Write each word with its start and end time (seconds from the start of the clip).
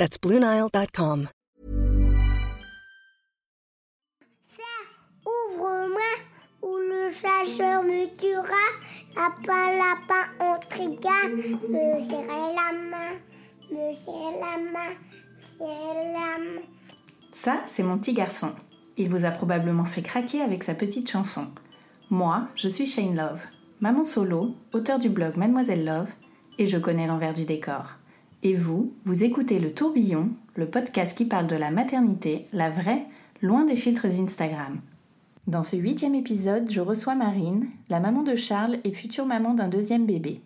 That's 0.00 0.16
BlueNile.com. 0.18 1.28
Ouvre-moi 5.26 6.12
ou 6.62 6.76
le 6.78 7.10
chasseur 7.10 7.82
me 7.82 8.06
tuera. 8.16 8.64
Lapin, 9.14 9.76
lapin, 9.76 10.24
on 10.40 10.58
triga. 10.58 11.28
Me 11.68 12.00
serrer 12.00 12.54
la 12.56 12.72
main, 12.72 13.18
me 13.70 13.94
serrer 13.94 14.40
la 14.40 14.56
main, 14.72 14.94
me 14.94 15.58
serrer 15.58 16.12
la 16.14 16.38
main. 16.38 16.62
Ça, 17.30 17.62
c'est 17.66 17.82
mon 17.82 17.98
petit 17.98 18.14
garçon. 18.14 18.52
Il 18.96 19.10
vous 19.10 19.26
a 19.26 19.30
probablement 19.30 19.84
fait 19.84 20.00
craquer 20.00 20.40
avec 20.40 20.64
sa 20.64 20.72
petite 20.72 21.10
chanson. 21.10 21.48
Moi, 22.08 22.48
je 22.54 22.68
suis 22.68 22.86
Shane 22.86 23.14
Love, 23.14 23.42
maman 23.80 24.04
solo, 24.04 24.54
auteur 24.72 24.98
du 24.98 25.10
blog 25.10 25.36
Mademoiselle 25.36 25.84
Love, 25.84 26.08
et 26.56 26.66
je 26.66 26.78
connais 26.78 27.06
l'envers 27.06 27.34
du 27.34 27.44
décor. 27.44 27.99
Et 28.42 28.54
vous, 28.54 28.94
vous 29.04 29.22
écoutez 29.22 29.58
Le 29.58 29.74
Tourbillon, 29.74 30.30
le 30.54 30.66
podcast 30.66 31.14
qui 31.14 31.26
parle 31.26 31.46
de 31.46 31.56
la 31.56 31.70
maternité, 31.70 32.46
la 32.54 32.70
vraie, 32.70 33.06
loin 33.42 33.66
des 33.66 33.76
filtres 33.76 34.06
Instagram. 34.06 34.80
Dans 35.46 35.62
ce 35.62 35.76
huitième 35.76 36.14
épisode, 36.14 36.70
je 36.70 36.80
reçois 36.80 37.14
Marine, 37.14 37.66
la 37.90 38.00
maman 38.00 38.22
de 38.22 38.34
Charles 38.34 38.78
et 38.84 38.92
future 38.92 39.26
maman 39.26 39.52
d'un 39.52 39.68
deuxième 39.68 40.06
bébé. 40.06 40.40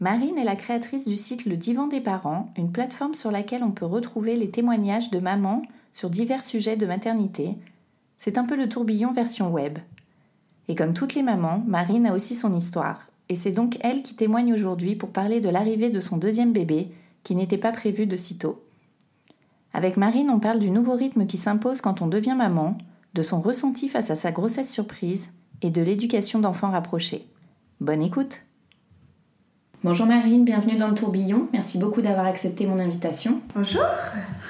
Marine 0.00 0.38
est 0.38 0.44
la 0.44 0.56
créatrice 0.56 1.06
du 1.06 1.14
site 1.14 1.44
Le 1.44 1.58
Divan 1.58 1.88
des 1.88 2.00
parents, 2.00 2.52
une 2.56 2.72
plateforme 2.72 3.14
sur 3.14 3.30
laquelle 3.30 3.62
on 3.62 3.70
peut 3.70 3.84
retrouver 3.84 4.36
les 4.36 4.50
témoignages 4.50 5.10
de 5.10 5.18
mamans 5.18 5.60
sur 5.92 6.08
divers 6.08 6.44
sujets 6.44 6.76
de 6.76 6.86
maternité, 6.86 7.50
c'est 8.16 8.38
un 8.38 8.44
peu 8.44 8.56
le 8.56 8.68
tourbillon 8.70 9.12
version 9.12 9.52
web. 9.52 9.78
Et 10.68 10.74
comme 10.74 10.94
toutes 10.94 11.14
les 11.14 11.22
mamans, 11.22 11.62
Marine 11.66 12.06
a 12.06 12.14
aussi 12.14 12.34
son 12.34 12.54
histoire. 12.54 13.10
Et 13.28 13.34
c'est 13.34 13.52
donc 13.52 13.76
elle 13.82 14.02
qui 14.02 14.14
témoigne 14.14 14.54
aujourd'hui 14.54 14.96
pour 14.96 15.10
parler 15.10 15.40
de 15.40 15.50
l'arrivée 15.50 15.90
de 15.90 16.00
son 16.00 16.16
deuxième 16.16 16.52
bébé, 16.54 16.88
qui 17.26 17.34
n'était 17.34 17.58
pas 17.58 17.72
prévu 17.72 18.06
de 18.06 18.16
sitôt. 18.16 18.62
Avec 19.74 19.96
Marine, 19.96 20.30
on 20.30 20.38
parle 20.38 20.60
du 20.60 20.70
nouveau 20.70 20.94
rythme 20.94 21.26
qui 21.26 21.38
s'impose 21.38 21.80
quand 21.80 22.00
on 22.00 22.06
devient 22.06 22.36
maman, 22.38 22.78
de 23.14 23.22
son 23.22 23.40
ressenti 23.40 23.88
face 23.88 24.12
à 24.12 24.14
sa 24.14 24.30
grossesse 24.30 24.72
surprise 24.72 25.30
et 25.60 25.70
de 25.70 25.82
l'éducation 25.82 26.38
d'enfants 26.38 26.70
rapprochés. 26.70 27.26
Bonne 27.80 28.00
écoute 28.00 28.44
Bonjour 29.82 30.06
Marine, 30.06 30.44
bienvenue 30.44 30.76
dans 30.76 30.86
le 30.86 30.94
tourbillon. 30.94 31.48
Merci 31.52 31.78
beaucoup 31.78 32.00
d'avoir 32.00 32.26
accepté 32.26 32.64
mon 32.64 32.78
invitation. 32.78 33.40
Bonjour 33.56 33.82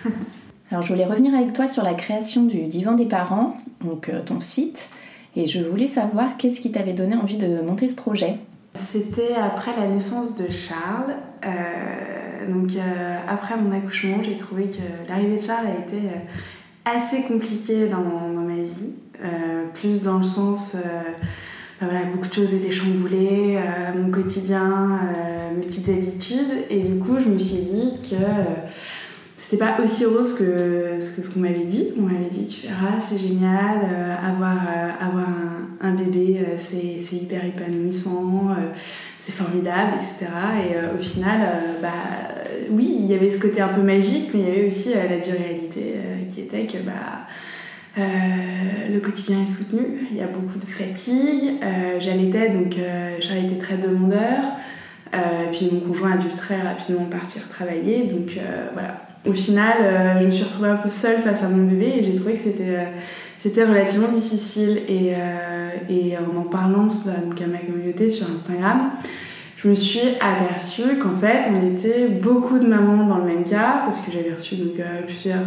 alors 0.71 0.83
je 0.83 0.93
voulais 0.93 1.07
revenir 1.07 1.35
avec 1.35 1.55
toi 1.55 1.67
sur 1.67 1.83
la 1.83 1.95
création 1.95 2.45
du 2.45 2.65
divan 2.65 2.93
des 2.93 3.07
parents, 3.07 3.57
donc 3.81 4.11
euh, 4.11 4.21
ton 4.23 4.39
site, 4.39 4.91
et 5.35 5.47
je 5.47 5.63
voulais 5.63 5.87
savoir 5.87 6.37
qu'est-ce 6.37 6.61
qui 6.61 6.73
t'avait 6.73 6.93
donné 6.93 7.17
envie 7.17 7.39
de 7.39 7.63
monter 7.63 7.89
ce 7.89 7.97
projet. 7.97 8.37
C'était 8.75 9.33
après 9.35 9.75
la 9.75 9.89
naissance 9.89 10.35
de 10.35 10.51
Charles. 10.51 11.17
Euh, 11.43 12.26
donc 12.49 12.71
euh, 12.77 13.17
après 13.29 13.57
mon 13.57 13.73
accouchement, 13.77 14.23
j'ai 14.23 14.37
trouvé 14.37 14.65
que 14.65 15.09
l'arrivée 15.09 15.37
de 15.37 15.43
Charles 15.43 15.67
a 15.67 15.81
été 15.87 16.03
assez 16.85 17.23
compliquée 17.23 17.89
dans, 17.89 18.43
ma 18.43 18.63
vie, 18.63 18.95
plus 19.75 20.03
dans 20.03 20.19
le 20.19 20.25
sens 20.25 20.77
ben 21.81 21.89
voilà, 21.89 22.05
beaucoup 22.07 22.29
de 22.29 22.33
choses 22.33 22.55
étaient 22.55 22.71
chamboulées, 22.71 23.59
mon 23.97 24.11
quotidien, 24.11 25.01
mes 25.57 25.67
petites 25.67 25.89
habitudes, 25.89 26.65
et 26.71 26.81
du 26.81 26.99
coup 26.99 27.17
je 27.19 27.29
me 27.29 27.39
suis 27.39 27.57
dit 27.57 27.93
que 28.09 28.17
c'était 29.49 29.65
pas 29.65 29.77
aussi 29.85 30.05
rose 30.07 30.35
que 30.35 30.99
ce 31.01 31.31
qu'on 31.31 31.41
m'avait 31.41 31.67
dit. 31.67 31.89
On 31.99 32.03
m'avait 32.03 32.31
dit 32.31 32.45
tu 32.45 32.67
verras, 32.67 32.99
c'est 33.01 33.19
génial, 33.19 33.79
euh, 33.85 34.15
avoir, 34.27 34.57
euh, 34.57 34.91
avoir 34.99 35.29
un, 35.81 35.93
bébé, 35.93 36.41
euh, 36.41 36.57
c'est 36.59 37.17
hyper 37.17 37.45
épanouissant, 37.45 38.57
c'est 39.27 39.33
formidable, 39.33 39.95
etc. 39.97 40.31
Et 40.71 40.97
au 40.97 41.03
final, 41.03 41.41
bah, 41.83 41.89
oui, 42.71 42.97
il 43.01 43.07
y 43.07 43.15
avait 43.15 43.33
ce 43.33 43.41
côté 43.41 43.61
un 43.61 43.69
peu 43.69 43.83
magique, 43.83 44.31
mais 44.33 44.41
il 44.41 44.47
y 44.47 44.51
avait 44.51 44.69
aussi 44.69 44.91
la 44.95 45.17
dure 45.17 45.37
réalité 45.37 45.95
qui 46.29 46.43
était 46.43 46.65
que 46.67 46.79
bah, 46.79 47.27
le 47.97 49.01
quotidien 49.01 49.39
est 49.43 49.51
soutenu, 49.51 50.07
il 50.13 50.17
y 50.17 50.23
a 50.23 50.29
beaucoup 50.29 50.61
de 50.61 50.65
fatigue, 50.65 51.55
j'allaitais, 51.99 52.51
donc 52.51 52.77
j'allaitais 53.19 53.59
très 53.59 53.79
demandeur. 53.79 54.45
puis 55.51 55.71
mon 55.73 55.81
conjoint 55.81 56.13
a 56.13 56.19
dû 56.19 56.29
très 56.29 56.61
rapidement 56.61 57.07
partir 57.07 57.49
travailler, 57.49 58.05
donc 58.05 58.39
voilà, 58.75 59.07
au 59.27 59.33
final, 59.33 59.77
euh, 59.81 60.21
je 60.21 60.27
me 60.27 60.31
suis 60.31 60.45
retrouvée 60.45 60.69
un 60.69 60.77
peu 60.77 60.91
seule 60.91 61.21
face 61.21 61.43
à 61.43 61.49
mon 61.49 61.65
bébé 61.65 61.95
et 61.99 62.05
j'ai 62.05 62.15
trouvé 62.15 62.35
que 62.35 62.45
c'était 62.45 62.77
euh, 62.77 62.85
c'était 63.47 63.65
relativement 63.65 64.09
difficile. 64.09 64.83
Et, 64.89 65.13
euh, 65.15 66.17
en 66.19 66.41
en 66.41 66.43
parlant 66.43 66.85
donc 66.85 67.41
à 67.41 67.47
ma 67.47 67.59
communauté 67.59 68.09
sur 68.09 68.29
Instagram, 68.29 68.91
je 69.57 69.69
me 69.69 69.75
suis 69.75 70.17
aperçue 70.21 70.99
qu'en 71.01 71.17
fait, 71.17 71.45
on 71.53 71.77
était 71.77 72.09
beaucoup 72.09 72.59
de 72.59 72.67
mamans 72.67 73.07
dans 73.07 73.19
le 73.19 73.25
même 73.25 73.45
cas, 73.45 73.83
parce 73.85 74.01
que 74.01 74.11
j'avais 74.11 74.35
reçu 74.35 74.57
donc, 74.57 74.75
plusieurs 75.07 75.45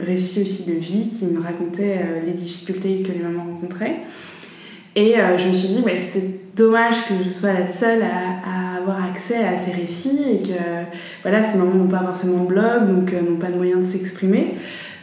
récits 0.00 0.42
aussi 0.42 0.64
de 0.64 0.72
vie 0.72 1.08
qui 1.08 1.26
me 1.26 1.40
racontaient 1.40 2.22
les 2.24 2.32
difficultés 2.32 3.02
que 3.02 3.12
les 3.12 3.18
mamans 3.18 3.44
rencontraient. 3.52 3.98
Et 4.96 5.14
je 5.36 5.48
me 5.48 5.52
suis 5.52 5.68
dit, 5.68 5.82
bah, 5.84 5.92
c'était 6.00 6.40
dommage 6.56 7.06
que 7.06 7.14
je 7.24 7.30
sois 7.30 7.52
la 7.52 7.66
seule 7.66 8.02
à 8.02 8.70
avoir 8.80 9.04
accès 9.04 9.36
à 9.36 9.58
ces 9.58 9.72
récits 9.72 10.18
et 10.32 10.42
que 10.42 10.58
voilà, 11.22 11.42
ces 11.42 11.58
mamans 11.58 11.74
n'ont 11.74 11.88
pas 11.88 12.00
forcément 12.00 12.44
de 12.44 12.48
blog, 12.48 12.88
donc 12.88 13.12
euh, 13.12 13.20
n'ont 13.20 13.36
pas 13.36 13.48
de 13.48 13.56
moyens 13.56 13.86
de 13.86 13.92
s'exprimer. 13.92 14.54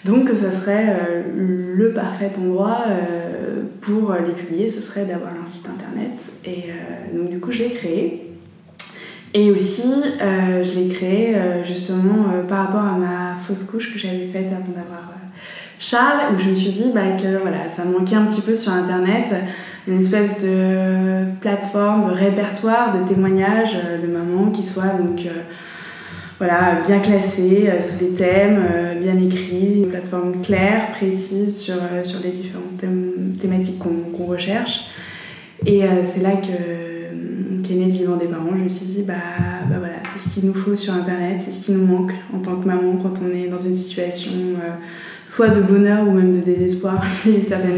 Donc 0.08 0.30
ce 0.30 0.52
serait 0.52 0.88
euh, 0.90 1.24
le 1.36 1.92
parfait 1.92 2.32
endroit 2.38 2.86
euh, 2.88 3.64
pour 3.82 4.14
les 4.14 4.32
publier, 4.32 4.70
ce 4.70 4.82
serait 4.82 5.06
d'avoir 5.06 5.32
un 5.32 5.46
site 5.46 5.68
internet. 5.68 6.12
Et 6.46 6.72
donc 7.14 7.30
du 7.30 7.40
coup 7.40 7.52
je 7.52 7.60
l'ai 7.60 7.70
créé. 7.70 8.24
Et 9.34 9.52
aussi 9.52 9.92
je 10.20 10.80
l'ai 10.80 10.88
créé 10.88 11.36
justement 11.64 12.26
par 12.48 12.66
rapport 12.66 12.84
à 12.84 12.98
ma 12.98 13.36
fausse 13.36 13.64
couche 13.64 13.94
que 13.94 14.00
j'avais 14.00 14.26
faite 14.26 14.48
avant 14.48 14.74
d'avoir 14.76 15.14
Charles, 15.80 16.34
où 16.34 16.40
je 16.40 16.50
me 16.50 16.56
suis 16.56 16.72
dit 16.72 16.92
bah, 16.94 17.02
que 17.22 17.38
voilà, 17.38 17.68
ça 17.68 17.86
manquait 17.86 18.16
un 18.16 18.26
petit 18.26 18.42
peu 18.42 18.56
sur 18.56 18.74
internet 18.74 19.34
une 19.88 20.02
espèce 20.02 20.44
de 20.44 21.24
plateforme, 21.40 22.10
de 22.10 22.14
répertoire 22.14 22.98
de 22.98 23.08
témoignages 23.08 23.78
euh, 23.78 24.02
de 24.02 24.08
mamans 24.08 24.52
qui 24.52 24.64
soient 24.64 24.98
donc 25.00 25.26
euh, 25.26 25.44
voilà, 26.38 26.82
bien 26.86 27.00
classés 27.00 27.68
euh, 27.68 27.82
sous 27.82 27.98
des 27.98 28.12
thèmes, 28.12 28.60
bien 29.02 29.18
écrits, 29.18 29.84
une 29.84 29.90
plateforme 29.90 30.42
claire, 30.42 30.92
précise 30.92 31.60
sur, 31.60 31.76
sur 32.04 32.20
les 32.24 32.32
différentes 32.32 32.84
thématiques 33.40 33.80
qu'on 33.80 34.26
recherche. 34.26 34.90
Et 35.66 35.82
c'est 36.06 36.22
là 36.22 36.34
que 36.34 37.64
qu'est 37.64 37.74
né 37.74 37.86
le 37.86 37.92
vivant 37.92 38.16
des 38.16 38.28
parents. 38.28 38.52
Je 38.56 38.64
me 38.64 38.70
suis 38.70 38.86
dit, 38.86 39.02
bah, 39.02 39.16
bah 39.70 39.78
c'est 40.16 40.30
ce 40.30 40.34
qu'il 40.36 40.46
nous 40.46 40.54
faut 40.54 40.76
sur 40.76 40.94
Internet, 40.94 41.42
c'est 41.44 41.52
ce 41.52 41.66
qui 41.66 41.72
nous 41.72 41.86
manque 41.86 42.14
en 42.34 42.40
tant 42.40 42.58
que 42.58 42.68
maman 42.68 42.98
quand 43.02 43.14
on 43.24 43.36
est 43.36 43.48
dans 43.48 43.60
une 43.60 43.76
situation 43.76 44.32
soit 45.28 45.50
de 45.50 45.62
bonheur 45.62 46.08
ou 46.08 46.12
même 46.12 46.32
de 46.32 46.40
désespoir 46.40 47.04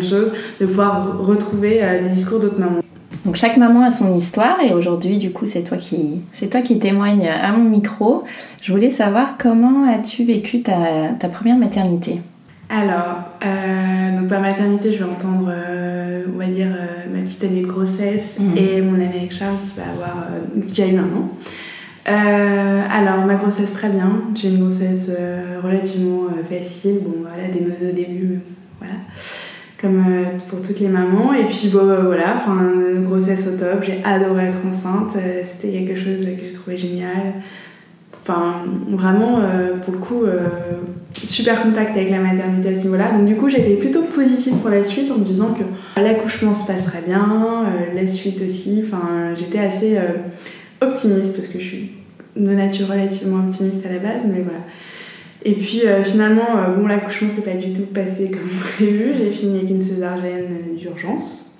choses, 0.01 0.31
de 0.61 0.65
pouvoir 0.65 1.19
retrouver 1.19 1.79
euh, 1.83 2.03
des 2.03 2.09
discours 2.09 2.39
d'autres 2.39 2.59
mamans. 2.59 2.81
Donc 3.25 3.35
chaque 3.35 3.57
maman 3.57 3.83
a 3.83 3.91
son 3.91 4.15
histoire 4.15 4.57
et 4.61 4.73
aujourd'hui 4.73 5.17
du 5.17 5.31
coup 5.31 5.45
c'est 5.45 5.63
toi 5.63 5.77
qui 5.77 6.21
c'est 6.33 6.49
toi 6.49 6.61
qui 6.61 6.79
témoigne 6.79 7.27
à 7.27 7.51
mon 7.51 7.69
micro. 7.69 8.23
Je 8.61 8.71
voulais 8.71 8.89
savoir 8.89 9.35
comment 9.37 9.83
as-tu 9.89 10.23
vécu 10.23 10.61
ta, 10.61 11.09
ta, 11.19 11.27
première 11.27 11.57
maternité? 11.57 12.21
Alors 12.69 13.17
euh, 13.45 14.17
donc 14.17 14.29
par 14.29 14.41
maternité 14.41 14.91
je 14.91 14.99
vais 14.99 15.09
entendre 15.09 15.49
euh, 15.49 16.23
on 16.33 16.37
va 16.37 16.45
dire 16.45 16.67
ma 17.13 17.21
petite 17.21 17.43
année 17.43 17.61
de 17.61 17.67
grossesse 17.67 18.39
mhm. 18.39 18.57
et 18.57 18.81
mon 18.81 18.95
année 18.95 19.11
avec 19.17 19.33
Charles 19.33 19.57
qui 19.63 19.79
va 19.79 19.91
avoir 19.91 20.27
qui 20.71 20.81
a 20.81 20.87
eu 20.87 20.97
un 20.97 21.03
an. 21.03 21.29
Euh, 22.09 22.81
alors, 22.89 23.25
ma 23.25 23.35
grossesse, 23.35 23.73
très 23.73 23.89
bien. 23.89 24.23
J'ai 24.33 24.49
une 24.49 24.61
grossesse 24.61 25.11
euh, 25.17 25.59
relativement 25.63 26.25
euh, 26.25 26.43
facile. 26.43 26.99
Bon, 27.03 27.13
voilà, 27.21 27.49
des 27.49 27.61
nausées 27.61 27.89
au 27.89 27.93
début, 27.93 28.39
voilà. 28.79 28.95
Comme 29.81 30.03
pour 30.49 30.61
toutes 30.61 30.79
les 30.81 30.89
mamans. 30.89 31.33
Et 31.33 31.45
puis, 31.45 31.69
bon, 31.69 31.85
voilà, 32.03 32.35
enfin, 32.35 32.57
grossesse 33.01 33.47
au 33.47 33.57
top. 33.57 33.81
J'ai 33.81 34.01
adoré 34.03 34.47
être 34.47 34.57
enceinte. 34.67 35.15
C'était 35.45 35.71
quelque 35.71 35.95
chose 35.95 36.25
que 36.25 36.43
j'ai 36.43 36.53
trouvé 36.53 36.75
génial. 36.75 37.33
Enfin, 38.21 38.55
vraiment, 38.89 39.39
pour 39.83 39.93
le 39.93 39.99
coup, 39.99 40.23
super 41.13 41.63
contact 41.63 41.91
avec 41.91 42.09
la 42.09 42.19
maternité 42.19 42.69
à 42.69 42.75
ce 42.75 42.83
niveau-là. 42.83 43.11
Donc, 43.11 43.25
du 43.25 43.35
coup, 43.37 43.47
j'étais 43.47 43.75
plutôt 43.75 44.01
positive 44.01 44.55
pour 44.55 44.69
la 44.69 44.83
suite 44.83 45.09
en 45.11 45.17
me 45.17 45.23
disant 45.23 45.53
que 45.53 45.63
l'accouchement 46.01 46.51
se 46.51 46.67
passerait 46.67 47.03
bien, 47.07 47.65
la 47.95 48.05
suite 48.05 48.41
aussi. 48.45 48.83
Enfin, 48.85 49.33
j'étais 49.33 49.59
assez 49.59 49.97
optimiste 50.81 51.35
parce 51.35 51.47
que 51.47 51.57
je 51.57 51.63
suis 51.63 51.91
de 52.35 52.51
nature 52.51 52.87
relativement 52.87 53.45
optimiste 53.47 53.85
à 53.85 53.93
la 53.93 53.99
base, 53.99 54.25
mais 54.25 54.41
voilà. 54.41 54.59
Et 55.45 55.53
puis 55.53 55.83
finalement, 56.03 56.75
bon, 56.77 56.87
l'accouchement 56.87 57.29
s'est 57.29 57.41
pas 57.41 57.55
du 57.55 57.71
tout 57.71 57.85
passé 57.93 58.29
comme 58.29 58.49
prévu. 58.75 59.11
J'ai 59.17 59.31
fini 59.31 59.59
avec 59.59 59.69
une 59.69 59.81
césarienne 59.81 60.75
d'urgence. 60.77 61.51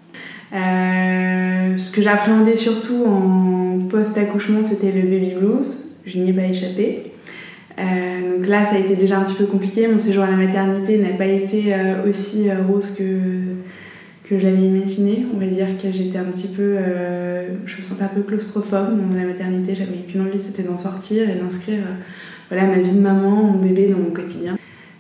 ce 0.51 1.91
que 1.91 2.01
j'appréhendais 2.01 2.57
surtout 2.57 3.05
en 3.05 3.79
post-accouchement, 3.89 4.63
c'était 4.63 4.91
le 4.91 5.03
baby 5.03 5.33
blues. 5.39 5.85
Je 6.05 6.17
n'y 6.17 6.31
ai 6.31 6.33
pas 6.33 6.45
échappé. 6.45 7.11
donc 7.77 8.47
là, 8.47 8.65
ça 8.65 8.75
a 8.75 8.79
été 8.79 8.95
déjà 8.95 9.17
un 9.19 9.23
petit 9.23 9.35
peu 9.35 9.45
compliqué. 9.45 9.87
Mon 9.87 9.99
séjour 9.99 10.23
à 10.23 10.29
la 10.29 10.35
maternité 10.35 10.97
n'a 10.97 11.09
pas 11.09 11.27
été 11.27 11.73
aussi 12.05 12.49
rose 12.67 12.95
que 12.95 13.03
que 14.29 14.37
je 14.37 14.45
l'avais 14.45 14.61
imaginé. 14.61 15.25
On 15.33 15.39
va 15.39 15.47
dire 15.47 15.65
que 15.81 15.91
j'étais 15.91 16.19
un 16.19 16.25
petit 16.25 16.47
peu. 16.47 16.75
Euh, 16.77 17.47
je 17.65 17.77
me 17.77 17.81
sentais 17.81 18.03
un 18.03 18.09
peu 18.09 18.21
claustrophobe 18.21 18.95
dans 19.09 19.17
la 19.17 19.25
maternité. 19.25 19.73
J'avais 19.73 19.97
qu'une 20.07 20.21
envie, 20.21 20.37
c'était 20.37 20.63
d'en 20.63 20.77
sortir 20.77 21.27
et 21.29 21.35
d'inscrire 21.35 21.79
euh, 21.79 22.03
voilà, 22.49 22.67
ma 22.67 22.81
vie 22.81 22.91
de 22.91 22.99
maman, 22.99 23.43
mon 23.43 23.59
bébé 23.59 23.87
dans 23.87 23.99
mon 23.99 24.11
quotidien. 24.11 24.57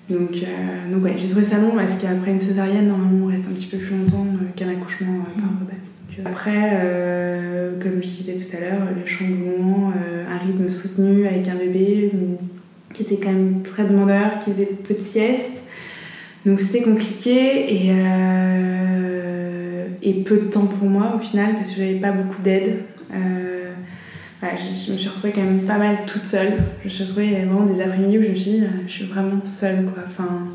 Donc, 0.09 0.31
euh, 0.33 0.91
donc 0.91 1.03
ouais, 1.03 1.13
j'ai 1.17 1.27
trouvé 1.27 1.45
ça 1.45 1.57
long 1.57 1.71
parce 1.75 1.95
qu'après 1.95 2.31
une 2.31 2.41
césarienne, 2.41 2.87
normalement, 2.87 3.25
on 3.25 3.29
reste 3.29 3.45
un 3.47 3.53
petit 3.53 3.67
peu 3.67 3.77
plus 3.77 3.95
longtemps 3.95 4.25
qu'un 4.55 4.69
accouchement 4.69 5.23
par 5.35 5.49
voie 5.59 6.29
Après, 6.31 7.79
comme 7.79 8.01
je 8.01 8.07
disais 8.07 8.35
tout 8.35 8.57
à 8.57 8.59
l'heure, 8.59 8.87
le 8.95 9.05
chamboulement, 9.05 9.91
un 9.91 10.37
rythme 10.45 10.67
soutenu 10.67 11.27
avec 11.27 11.47
un 11.47 11.55
bébé 11.55 12.11
qui 12.93 13.03
était 13.03 13.17
quand 13.17 13.31
même 13.31 13.61
très 13.63 13.83
demandeur, 13.83 14.39
qui 14.39 14.51
faisait 14.51 14.65
peu 14.65 14.95
de 14.95 14.99
siestes. 14.99 15.63
Donc 16.45 16.59
c'était 16.59 16.81
compliqué 16.81 17.73
et 17.73 17.93
et 20.01 20.13
peu 20.23 20.37
de 20.37 20.45
temps 20.45 20.65
pour 20.65 20.89
moi 20.89 21.13
au 21.15 21.19
final 21.19 21.55
parce 21.55 21.71
que 21.71 21.77
j'avais 21.77 21.95
pas 21.95 22.11
beaucoup 22.11 22.41
d'aide. 22.41 22.79
Euh, 24.41 24.47
je, 24.55 24.93
me 24.93 24.97
suis 24.97 25.09
retrouvée 25.09 25.33
quand 25.33 25.41
même 25.41 25.61
pas 25.63 25.77
mal 25.77 25.97
toute 26.07 26.25
seule. 26.25 26.53
Je 26.79 26.85
me 26.85 26.89
suis 26.89 27.03
retrouvée 27.03 27.35
vraiment 27.45 27.65
des 27.65 27.81
après-midi 27.81 28.19
où 28.19 28.23
je 28.23 28.29
me 28.29 28.35
suis 28.35 28.51
dit, 28.51 28.61
euh, 28.61 28.83
je 28.87 28.91
suis 28.91 29.05
vraiment 29.05 29.43
seule 29.43 29.85
quoi. 29.85 30.03
Enfin, 30.05 30.47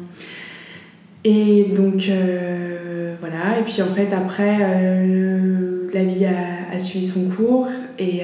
et 1.22 1.72
donc 1.76 2.08
euh, 2.08 3.14
voilà, 3.20 3.58
et 3.58 3.62
puis 3.62 3.82
en 3.82 3.94
fait 3.94 4.12
après 4.12 4.58
la 5.92 6.04
vie 6.04 6.26
a, 6.26 6.78
suivi 6.78 7.06
son 7.06 7.28
cours 7.28 7.68
et 7.98 8.22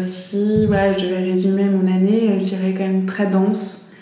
si 0.00 0.66
voilà, 0.66 0.92
je 0.92 1.06
devais 1.06 1.22
résumer 1.22 1.64
mon 1.64 1.86
année, 1.86 2.38
je 2.40 2.44
dirais 2.44 2.74
quand 2.76 2.82
même 2.82 3.06
très 3.06 3.26
dense. 3.26 3.92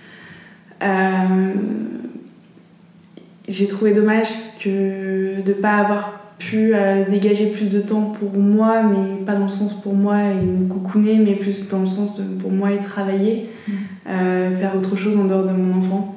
j'ai 3.47 3.67
trouvé 3.67 3.93
dommage 3.93 4.29
que 4.63 5.43
de 5.43 5.53
pas 5.53 5.77
avoir 5.77 6.19
pu 6.41 6.73
euh, 6.75 7.05
dégager 7.09 7.47
plus 7.47 7.69
de 7.69 7.81
temps 7.81 8.13
pour 8.19 8.33
moi, 8.33 8.83
mais 8.83 9.25
pas 9.25 9.35
dans 9.35 9.43
le 9.43 9.49
sens 9.49 9.75
pour 9.75 9.95
moi 9.95 10.17
et 10.23 10.45
me 10.45 10.67
coucouner, 10.67 11.19
mais 11.19 11.35
plus 11.35 11.69
dans 11.69 11.81
le 11.81 11.87
sens 11.87 12.19
de, 12.19 12.41
pour 12.41 12.51
moi 12.51 12.73
et 12.73 12.79
travailler, 12.79 13.51
mm. 13.69 13.73
euh, 14.09 14.57
faire 14.57 14.75
autre 14.75 14.97
chose 14.97 15.17
en 15.19 15.25
dehors 15.25 15.45
de 15.45 15.53
mon 15.53 15.79
enfant. 15.79 16.17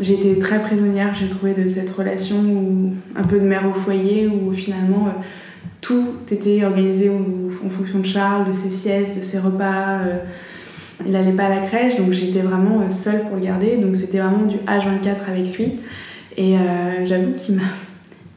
Été 0.00 0.38
très 0.38 0.60
prisonnière, 0.60 1.14
j'ai 1.14 1.28
trouvé 1.28 1.54
de 1.54 1.66
cette 1.66 1.90
relation 1.90 2.36
où, 2.36 2.90
un 3.16 3.22
peu 3.22 3.38
de 3.38 3.44
mère 3.44 3.68
au 3.68 3.74
foyer 3.74 4.26
où 4.26 4.52
finalement 4.52 5.06
euh, 5.06 5.22
tout 5.80 6.14
était 6.30 6.64
organisé 6.64 7.10
en 7.10 7.70
fonction 7.70 8.00
de 8.00 8.06
Charles, 8.06 8.48
de 8.48 8.52
ses 8.52 8.70
siestes, 8.70 9.16
de 9.16 9.22
ses 9.22 9.38
repas. 9.38 10.00
il 11.06 11.12
n'allait 11.12 11.32
pas 11.32 11.44
à 11.44 11.48
la 11.48 11.58
crèche, 11.58 11.96
donc 11.96 12.12
j'étais 12.12 12.40
vraiment 12.40 12.90
seule 12.90 13.22
pour 13.22 13.36
le 13.36 13.42
garder, 13.42 13.76
donc 13.76 13.96
c'était 13.96 14.18
vraiment 14.18 14.46
du 14.46 14.56
H24 14.56 15.30
avec 15.30 15.56
lui. 15.56 15.80
Et 16.36 16.54
j'avoue 17.06 17.32
qu'il 17.32 17.56
m'a 17.56 17.62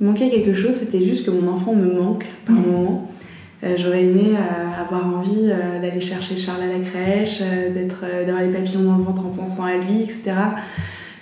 manquait 0.03 0.29
quelque 0.29 0.53
chose, 0.53 0.75
c'était 0.79 1.03
juste 1.03 1.25
que 1.25 1.31
mon 1.31 1.51
enfant 1.51 1.73
me 1.73 1.91
manque 1.91 2.25
par 2.45 2.55
mmh. 2.55 2.71
moment. 2.71 3.09
Euh, 3.63 3.75
j'aurais 3.77 4.03
aimé 4.03 4.33
euh, 4.33 4.81
avoir 4.81 5.07
envie 5.07 5.49
euh, 5.49 5.81
d'aller 5.81 6.01
chercher 6.01 6.37
Charles 6.37 6.63
à 6.63 6.77
la 6.77 6.83
crèche, 6.83 7.39
d'être, 7.39 8.03
d'avoir 8.25 8.43
les 8.43 8.51
papillons 8.51 8.83
dans 8.83 8.97
le 8.97 9.03
ventre 9.03 9.25
en 9.25 9.29
pensant 9.29 9.63
à 9.63 9.77
lui, 9.77 10.01
etc. 10.01 10.33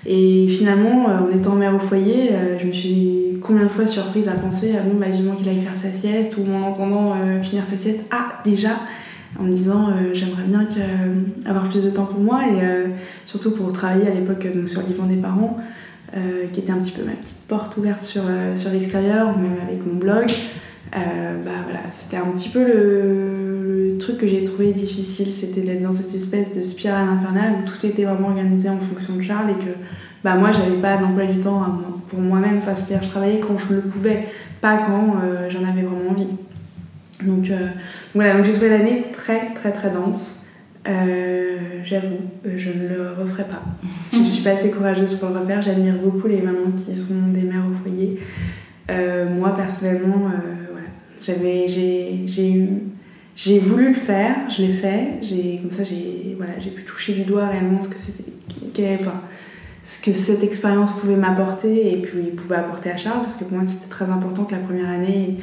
Et 0.08 0.48
finalement, 0.48 1.06
en 1.06 1.30
étant 1.30 1.54
mère 1.54 1.76
au 1.76 1.80
foyer, 1.80 2.32
je 2.60 2.66
me 2.66 2.72
suis 2.72 3.38
combien 3.40 3.66
de 3.66 3.68
fois 3.68 3.86
surprise 3.86 4.28
à 4.28 4.32
penser 4.32 4.76
à 4.76 4.82
bon, 4.82 4.98
bah, 5.00 5.06
vivement 5.06 5.36
qu'il 5.36 5.48
aille 5.48 5.60
faire 5.60 5.76
sa 5.76 5.94
sieste, 5.94 6.38
ou 6.38 6.52
en 6.52 6.64
entendant 6.64 7.14
finir 7.44 7.64
sa 7.66 7.78
sieste, 7.78 8.00
ah, 8.10 8.42
déjà, 8.44 8.80
en 9.40 9.44
me 9.44 9.52
disant 9.52 9.90
j'aimerais 10.14 10.42
bien 10.48 10.68
avoir 11.46 11.70
plus 11.70 11.86
de 11.86 11.92
temps 11.92 12.06
pour 12.06 12.20
moi, 12.20 12.42
et 12.48 12.66
surtout 13.26 13.52
pour 13.52 13.72
travailler 13.74 14.08
à 14.08 14.12
l'époque 14.16 14.48
donc, 14.52 14.68
sur 14.68 14.82
le 14.82 14.88
divan 14.88 15.06
des 15.06 15.18
parents. 15.18 15.60
Euh, 16.18 16.48
qui 16.52 16.60
était 16.60 16.74
un 16.74 16.80
petit 16.80 16.92
peu 16.92 17.04
ma 17.06 17.14
petite 17.14 17.38
porte 17.48 17.78
ouverte 17.78 18.02
sur, 18.02 18.24
euh, 18.28 18.58
sur 18.58 18.70
l'extérieur, 18.72 19.38
même 19.38 19.56
avec 19.66 19.86
mon 19.86 19.94
blog. 19.94 20.30
Euh, 20.94 21.42
bah 21.46 21.52
voilà, 21.64 21.80
c'était 21.90 22.18
un 22.18 22.26
petit 22.36 22.50
peu 22.50 22.66
le, 22.66 23.98
truc 23.98 24.18
que 24.18 24.28
j'ai 24.28 24.44
trouvé 24.44 24.74
difficile, 24.74 25.32
c'était 25.32 25.62
d'être 25.62 25.84
dans 25.84 25.92
cette 25.92 26.14
espèce 26.14 26.54
de 26.54 26.62
spirale 26.62 27.08
infernale 27.08 27.54
où 27.62 27.70
tout 27.70 27.86
était 27.86 28.04
vraiment 28.04 28.30
organisé 28.30 28.68
en 28.68 28.80
fonction 28.80 29.16
de 29.16 29.22
Charles 29.22 29.52
et 29.52 29.64
que 29.64 29.72
bah 30.24 30.36
moi 30.36 30.52
j'avais 30.52 30.82
pas 30.82 30.98
d'emploi 30.98 31.26
du 31.26 31.40
temps 31.40 31.62
pour 32.10 32.20
moi-même, 32.20 32.58
enfin, 32.58 32.74
c'est-à-dire 32.74 33.08
je 33.08 33.12
travaillais 33.12 33.40
quand 33.40 33.60
je 33.60 33.76
le 33.76 33.82
pouvais, 33.82 34.26
pas 34.60 34.78
quand 34.78 35.18
j'en 35.50 35.64
avais 35.70 35.84
vraiment 35.84 36.10
envie. 36.10 36.28
Donc 37.24 37.52
voilà, 38.16 38.34
donc 38.36 38.46
j'ai 38.46 38.54
trouvé 38.54 38.70
l'année 38.70 39.06
très 39.14 39.54
très 39.54 39.72
très 39.72 39.92
dense. 39.92 40.48
Euh, 40.88 41.58
j'avoue, 41.84 42.22
je 42.44 42.70
ne 42.70 42.88
le 42.88 43.12
referai 43.20 43.44
pas. 43.44 43.62
je 44.12 44.18
ne 44.18 44.26
suis 44.26 44.44
pas 44.44 44.52
assez 44.52 44.72
courageuse 44.72 45.16
pour 45.16 45.30
le 45.30 45.40
refaire. 45.40 45.62
J'admire 45.62 45.96
beaucoup 45.96 46.28
les 46.28 46.42
mamans 46.42 46.72
qui 46.76 46.96
sont 46.96 47.28
des 47.32 47.42
mères 47.42 47.64
au 47.70 47.74
foyer. 47.84 48.20
Euh, 48.90 49.30
moi, 49.30 49.54
personnellement, 49.56 50.28
euh, 50.28 50.68
voilà. 50.72 50.88
J'ai, 53.36 53.60
voulu 53.60 53.90
le 53.90 53.94
faire, 53.94 54.50
je 54.50 54.64
l'ai 54.64 54.74
fait. 54.74 55.20
J'ai, 55.22 55.60
comme 55.62 55.72
ça, 55.72 55.84
j'ai, 55.84 56.36
voilà, 56.38 56.54
pu 56.54 56.84
toucher 56.84 57.14
du 57.14 57.24
doigt 57.24 57.48
réellement 57.48 57.80
ce 57.80 57.90
que 57.90 57.96
c'était, 57.96 58.98
enfin, 59.00 59.22
ce 59.84 60.02
que 60.02 60.14
cette 60.14 60.44
expérience 60.44 61.00
pouvait 61.00 61.16
m'apporter 61.16 61.94
et 61.94 62.02
puis 62.02 62.22
pouvait 62.36 62.58
apporter 62.58 62.92
à 62.92 62.98
Charles, 62.98 63.22
parce 63.22 63.36
que 63.36 63.44
pour 63.44 63.58
moi, 63.58 63.68
c'était 63.68 63.90
très 63.90 64.06
important 64.06 64.44
que 64.46 64.54
la 64.54 64.62
première 64.62 64.90
année, 64.90 65.38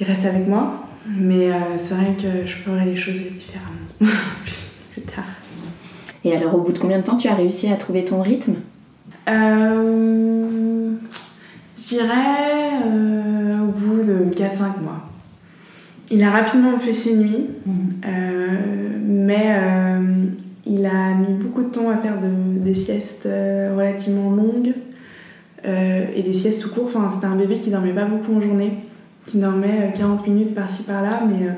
reste 0.00 0.26
avec 0.26 0.46
moi. 0.46 0.86
Mais 1.06 1.50
c'est 1.76 1.94
vrai 1.94 2.14
que 2.16 2.46
je 2.46 2.54
ferais 2.54 2.86
les 2.86 2.96
choses 2.96 3.20
différemment. 3.20 3.83
Plus 4.92 5.02
tard. 5.02 5.24
Et 6.24 6.34
alors, 6.34 6.54
au 6.54 6.60
bout 6.60 6.72
de 6.72 6.78
combien 6.78 6.98
de 6.98 7.04
temps 7.04 7.16
tu 7.16 7.28
as 7.28 7.34
réussi 7.34 7.68
à 7.70 7.76
trouver 7.76 8.04
ton 8.04 8.22
rythme? 8.22 8.54
Euh, 9.28 10.92
Je 11.76 11.82
dirais 11.82 12.82
euh, 12.86 13.60
au 13.60 13.72
bout 13.72 14.02
de 14.02 14.34
4-5 14.34 14.82
mois. 14.82 15.08
Il 16.10 16.22
a 16.22 16.30
rapidement 16.30 16.78
fait 16.78 16.94
ses 16.94 17.14
nuits, 17.14 17.46
mhm. 17.66 17.74
euh, 18.06 18.98
mais 19.06 19.56
il 20.66 20.86
a 20.86 21.14
mis 21.14 21.34
beaucoup 21.34 21.62
de 21.62 21.68
temps 21.68 21.90
à 21.90 21.96
faire 21.96 22.14
des 22.20 22.74
siestes 22.74 23.28
relativement 23.76 24.30
longues 24.30 24.72
et 25.64 26.22
des 26.22 26.34
siestes 26.34 26.62
tout 26.62 26.70
court. 26.70 26.86
Enfin, 26.86 27.08
c'était 27.10 27.26
un 27.26 27.36
bébé 27.36 27.58
qui 27.58 27.70
dormait 27.70 27.92
pas 27.92 28.04
beaucoup 28.04 28.36
en 28.36 28.40
journée, 28.40 28.72
qui 29.26 29.38
dormait 29.38 29.92
40 29.94 30.26
minutes 30.26 30.54
par-ci 30.54 30.82
par-là, 30.82 31.22
mais 31.28 31.48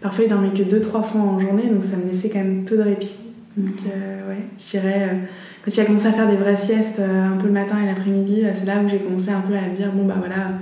Parfois, 0.00 0.24
il 0.24 0.30
dormait 0.30 0.50
que 0.50 0.62
2-3 0.62 1.04
fois 1.04 1.20
en 1.20 1.38
journée, 1.38 1.68
donc 1.68 1.84
ça 1.84 1.96
me 1.96 2.10
laissait 2.10 2.30
quand 2.30 2.38
même 2.38 2.64
peu 2.64 2.76
de 2.76 2.82
répit. 2.82 3.16
Donc, 3.56 3.76
euh, 3.86 4.28
ouais, 4.28 4.38
je 4.58 4.70
dirais, 4.70 5.08
euh, 5.10 5.14
quand 5.62 5.74
il 5.74 5.80
a 5.80 5.84
commencé 5.84 6.06
à 6.06 6.12
faire 6.12 6.28
des 6.28 6.36
vraies 6.36 6.56
siestes 6.56 7.00
euh, 7.00 7.26
un 7.26 7.36
peu 7.36 7.46
le 7.46 7.52
matin 7.52 7.76
et 7.82 7.86
l'après-midi, 7.86 8.44
c'est 8.54 8.64
là 8.64 8.80
où 8.82 8.88
j'ai 8.88 8.98
commencé 8.98 9.30
un 9.30 9.40
peu 9.40 9.54
à 9.54 9.68
me 9.68 9.76
dire 9.76 9.92
bon, 9.92 10.04
bah 10.04 10.16
voilà, 10.18 10.52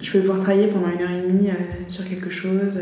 je 0.00 0.12
peux 0.12 0.20
pouvoir 0.20 0.40
travailler 0.40 0.68
pendant 0.68 0.88
une 0.88 1.02
heure 1.02 1.10
et 1.10 1.26
demie 1.26 1.48
sur 1.88 2.08
quelque 2.08 2.30
chose, 2.30 2.78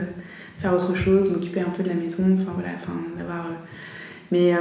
faire 0.59 0.75
autre 0.75 0.95
chose, 0.95 1.31
m'occuper 1.31 1.61
un 1.61 1.71
peu 1.71 1.83
de 1.83 1.89
la 1.89 1.95
maison, 1.95 2.25
enfin 2.35 2.53
voilà, 2.55 2.71
enfin 2.75 2.93
d'avoir. 3.17 3.47
Mais 4.33 4.53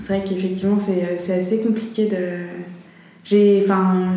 c'est 0.00 0.16
vrai 0.16 0.24
qu'effectivement, 0.26 0.78
c'est 0.78 1.32
assez 1.32 1.58
compliqué 1.58 2.06
de. 2.06 2.46
J'ai. 3.22 3.62
Enfin. 3.64 4.14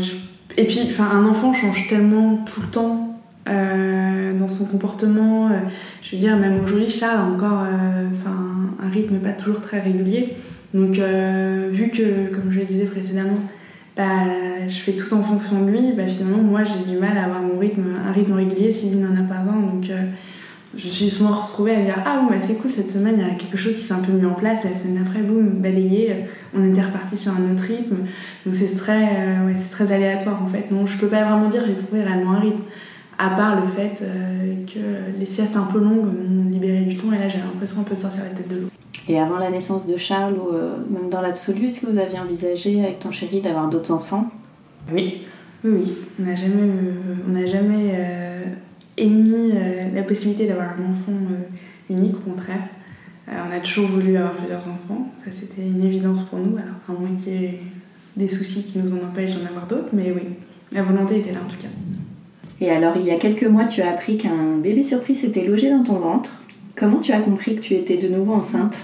Et 0.58 0.64
puis, 0.66 0.82
enfin, 0.88 1.10
un 1.14 1.26
enfant 1.26 1.54
change 1.54 1.88
tellement 1.88 2.38
tout 2.38 2.62
le 2.62 2.68
temps 2.68 3.09
dans 3.46 4.48
son 4.48 4.66
comportement. 4.66 5.50
je 6.02 6.16
veux 6.16 6.22
dire, 6.22 6.38
même 6.38 6.64
aujourd'hui, 6.64 6.90
Charles 6.90 7.20
a 7.20 7.26
encore 7.26 7.64
euh, 7.64 8.08
un 8.84 8.90
rythme 8.90 9.18
pas 9.18 9.32
toujours 9.32 9.62
très 9.62 9.80
régulier. 9.80 10.36
Donc, 10.74 11.00
euh, 11.00 11.70
vu 11.72 11.90
que, 11.90 12.34
comme 12.34 12.52
je 12.52 12.60
le 12.60 12.66
disais 12.66 12.86
précédemment, 12.86 13.40
bah, 13.98 14.04
je 14.68 14.76
fais 14.76 14.94
tout 14.94 15.14
en 15.14 15.24
fonction 15.24 15.66
de 15.66 15.72
lui, 15.72 15.94
bah, 15.96 16.08
finalement, 16.08 16.44
moi, 16.44 16.62
j'ai 16.64 16.92
du 16.92 16.98
mal 16.98 17.18
à 17.18 17.26
avoir 17.26 17.42
mon 17.42 17.58
rythme, 17.58 17.84
un 18.08 18.12
rythme 18.12 18.34
régulier 18.34 18.72
si 18.72 18.92
lui 18.92 19.00
n'en 19.00 19.14
a 19.20 19.28
pas 19.28 19.40
un. 19.40 19.60
Donc, 19.60 19.90
euh, 19.90 20.04
je 20.78 20.88
suis 20.88 21.10
souvent 21.10 21.34
retrouvée 21.34 21.76
à 21.76 21.82
dire 21.82 21.96
Ah, 22.06 22.22
bon, 22.22 22.30
bah, 22.30 22.40
c'est 22.40 22.54
cool, 22.54 22.72
cette 22.72 22.92
semaine, 22.92 23.16
il 23.18 23.28
y 23.28 23.30
a 23.30 23.34
quelque 23.34 23.58
chose 23.58 23.76
qui 23.76 23.82
s'est 23.82 23.94
un 23.94 24.00
peu 24.00 24.12
mis 24.12 24.26
en 24.26 24.36
place, 24.36 24.66
et 24.66 24.70
la 24.70 24.76
semaine 24.76 25.04
d'après, 25.04 25.22
boum, 25.22 25.60
balayé, 25.60 26.26
on 26.56 26.64
était 26.72 26.84
reparti 26.84 27.18
sur 27.18 27.32
un 27.32 27.52
autre 27.52 27.64
rythme. 27.64 27.98
Donc, 28.46 28.56
c'est 28.56 28.76
très, 28.76 29.00
ouais, 29.00 29.56
très 29.72 29.92
aléatoire 29.92 30.42
en 30.44 30.48
fait. 30.48 30.70
Non, 30.70 30.86
je 30.86 30.98
peux 30.98 31.08
pas 31.08 31.24
vraiment 31.24 31.50
dire 31.50 31.64
j'ai 31.66 31.76
trouvé 31.76 32.04
réellement 32.04 32.34
un 32.34 32.40
rythme 32.40 32.62
à 33.20 33.30
part 33.32 33.62
le 33.62 33.68
fait 33.68 34.02
euh, 34.02 34.56
que 34.66 35.20
les 35.20 35.26
siestes 35.26 35.56
un 35.58 35.66
peu 35.66 35.80
longues 35.80 36.06
m'ont 36.06 36.50
libéré 36.50 36.86
du 36.86 36.96
temps 36.96 37.12
et 37.12 37.20
là 37.20 37.28
j'ai 37.28 37.40
l'impression 37.40 37.82
un 37.82 37.84
peu 37.84 37.94
de 37.94 38.00
sortir 38.00 38.24
la 38.24 38.30
tête 38.30 38.48
de 38.48 38.62
l'eau. 38.62 38.70
Et 39.10 39.20
avant 39.20 39.38
la 39.38 39.50
naissance 39.50 39.88
de 39.88 39.98
Charles, 39.98 40.36
ou 40.36 40.54
euh, 40.54 40.78
même 40.90 41.10
dans 41.10 41.22
l'absolu, 41.22 41.68
est-ce 41.68 41.82
que 41.82 41.88
vous 41.88 41.98
aviez 41.98 42.20
envisagé 42.20 42.82
avec 42.82 43.00
ton 43.00 43.12
chéri 43.12 43.42
d'avoir 43.42 43.68
d'autres 43.68 43.92
enfants? 43.92 44.30
Oui, 44.92 45.22
oui, 45.66 45.72
oui. 45.72 45.94
On 46.20 46.24
n'a 46.24 46.36
jamais, 46.36 46.70
on 47.28 47.32
n'a 47.32 47.46
jamais 47.46 47.92
euh, 47.94 48.44
émis 48.98 49.52
la 49.94 50.04
possibilité 50.04 50.48
d'avoir 50.48 50.70
un 50.70 50.90
enfant 50.90 51.12
unique, 51.90 52.16
au 52.16 52.32
contraire. 52.32 52.62
on 53.28 53.52
a 53.52 53.60
toujours 53.60 53.88
voulu 53.88 54.16
avoir 54.16 54.34
plusieurs 54.34 54.62
enfants, 54.62 55.12
ça 55.26 55.32
c'était 55.32 55.68
une 55.68 55.84
évidence 55.84 56.22
pour 56.22 56.40
nous, 56.40 56.56
alors 56.56 56.76
à 56.88 56.92
moins 56.92 57.16
qu'il 57.22 57.34
y 57.34 57.46
ait 57.46 57.60
des 58.16 58.28
soucis 58.28 58.64
qui 58.64 58.80
nous 58.80 58.94
en 58.94 59.08
empêchent 59.08 59.36
d'en 59.36 59.46
avoir 59.48 59.68
d'autres, 59.68 59.90
mais 59.92 60.12
oui, 60.12 60.22
la 60.72 60.84
volonté 60.84 61.20
était 61.20 61.32
là 61.32 61.40
en 61.44 61.50
tout 61.50 61.58
cas. 61.58 61.68
Et 62.62 62.70
alors, 62.72 62.96
il 62.98 63.06
y 63.06 63.12
a 63.12 63.16
quelques 63.16 63.46
mois, 63.46 63.66
tu 63.66 63.82
as 63.82 63.90
appris 63.90 64.18
qu'un 64.18 64.58
bébé 64.62 64.84
surprise 64.84 65.22
s'était 65.22 65.46
logé 65.46 65.70
dans 65.70 65.84
ton 65.84 66.00
ventre. 66.00 66.30
Comment 66.76 67.00
tu 67.00 67.12
as 67.12 67.20
compris 67.20 67.56
que 67.56 67.62
tu 67.62 67.74
étais 67.74 67.98
de 67.98 68.08
nouveau 68.08 68.34
enceinte? 68.34 68.78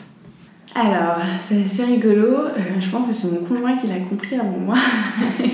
Alors, 0.74 1.18
c'est 1.46 1.64
assez 1.64 1.84
rigolo. 1.86 2.28
Euh, 2.28 2.80
je 2.80 2.90
pense 2.90 3.06
que 3.06 3.14
c'est 3.14 3.32
mon 3.32 3.46
conjoint 3.46 3.78
qui 3.78 3.88
l'a 3.88 4.00
compris 4.10 4.36
avant 4.36 4.58
moi. 4.58 4.76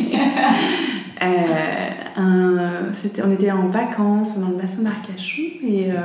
Euh, 1.24 2.90
on 3.24 3.32
était 3.32 3.52
en 3.52 3.68
vacances 3.68 4.40
dans 4.40 4.50
le 4.50 4.56
bassin 4.56 4.82
d'Arcachon 4.82 5.44
et 5.64 5.92
euh, 5.92 5.96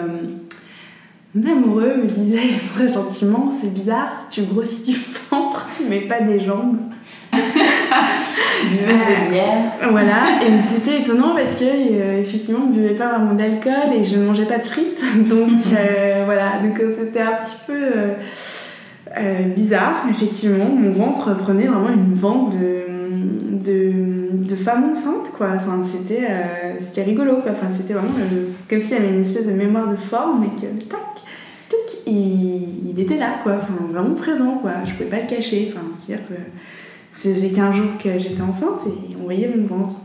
mon 1.34 1.50
amoureux 1.50 1.96
me 2.02 2.06
disait 2.06 2.50
très 2.74 2.92
gentiment 2.92 3.50
C'est 3.50 3.72
bizarre, 3.72 4.26
tu 4.30 4.42
grossis 4.42 4.92
du 4.92 4.98
ventre, 5.30 5.70
mais 5.88 6.00
pas 6.00 6.20
des 6.20 6.40
jambes. 6.40 6.78
buveuse 8.70 9.00
de 9.00 9.30
bière. 9.30 9.72
Voilà, 9.90 10.40
et 10.42 10.62
c'était 10.66 11.02
étonnant 11.02 11.34
parce 11.34 11.54
que 11.54 11.64
euh, 11.64 12.20
effectivement, 12.20 12.60
je 12.72 12.78
ne 12.78 12.82
buvais 12.82 12.94
pas 12.94 13.08
vraiment 13.08 13.34
d'alcool 13.34 13.92
et 13.94 14.04
je 14.04 14.16
ne 14.16 14.26
mangeais 14.26 14.44
pas 14.44 14.58
de 14.58 14.64
frites. 14.64 15.04
Donc 15.28 15.50
euh, 15.72 16.22
voilà, 16.24 16.58
donc 16.62 16.78
euh, 16.80 16.94
c'était 16.98 17.20
un 17.20 17.36
petit 17.42 17.56
peu 17.66 17.74
bizarre, 19.54 20.04
effectivement. 20.10 20.66
Mon 20.66 20.90
ventre 20.90 21.36
prenait 21.36 21.66
vraiment 21.66 21.88
une 21.88 22.14
vente 22.14 22.54
de, 22.54 22.84
de, 23.64 23.92
de 24.46 24.54
femme 24.54 24.90
enceinte, 24.92 25.32
quoi. 25.36 25.48
Enfin, 25.54 25.80
c'était 25.82 26.28
c'était 26.80 27.02
rigolo, 27.02 27.36
quoi. 27.36 27.52
Enfin, 27.52 27.68
c'était 27.70 27.94
vraiment 27.94 28.12
comme 28.68 28.80
s'il 28.80 28.96
y 28.96 29.00
avait 29.00 29.08
une 29.08 29.22
espèce 29.22 29.46
de 29.46 29.52
mémoire 29.52 29.88
de 29.88 29.96
forme 29.96 30.44
et 30.44 30.60
que 30.60 30.66
tac, 30.84 30.98
il, 32.06 32.90
il 32.90 33.00
était 33.00 33.16
là, 33.16 33.38
quoi. 33.42 33.54
Enfin, 33.56 33.74
vraiment 33.90 34.14
présent, 34.14 34.58
quoi. 34.60 34.72
Je 34.84 34.92
pouvais 34.92 35.08
pas 35.08 35.20
le 35.20 35.28
cacher. 35.28 35.72
Enfin, 35.72 35.86
c'est-à-dire 35.96 36.26
que 36.28 36.34
ça 37.16 37.34
faisait 37.34 37.50
15 37.50 37.74
jours 37.74 37.98
que 37.98 38.18
j'étais 38.18 38.42
enceinte 38.42 38.80
et 38.86 39.16
on 39.16 39.24
voyait 39.24 39.52
mon 39.54 39.66
ventre. 39.66 39.96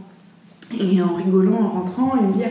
Et 0.80 1.02
en 1.02 1.16
rigolant, 1.16 1.60
en 1.60 1.70
rentrant, 1.70 2.14
il 2.22 2.28
me 2.28 2.34
dit 2.34 2.50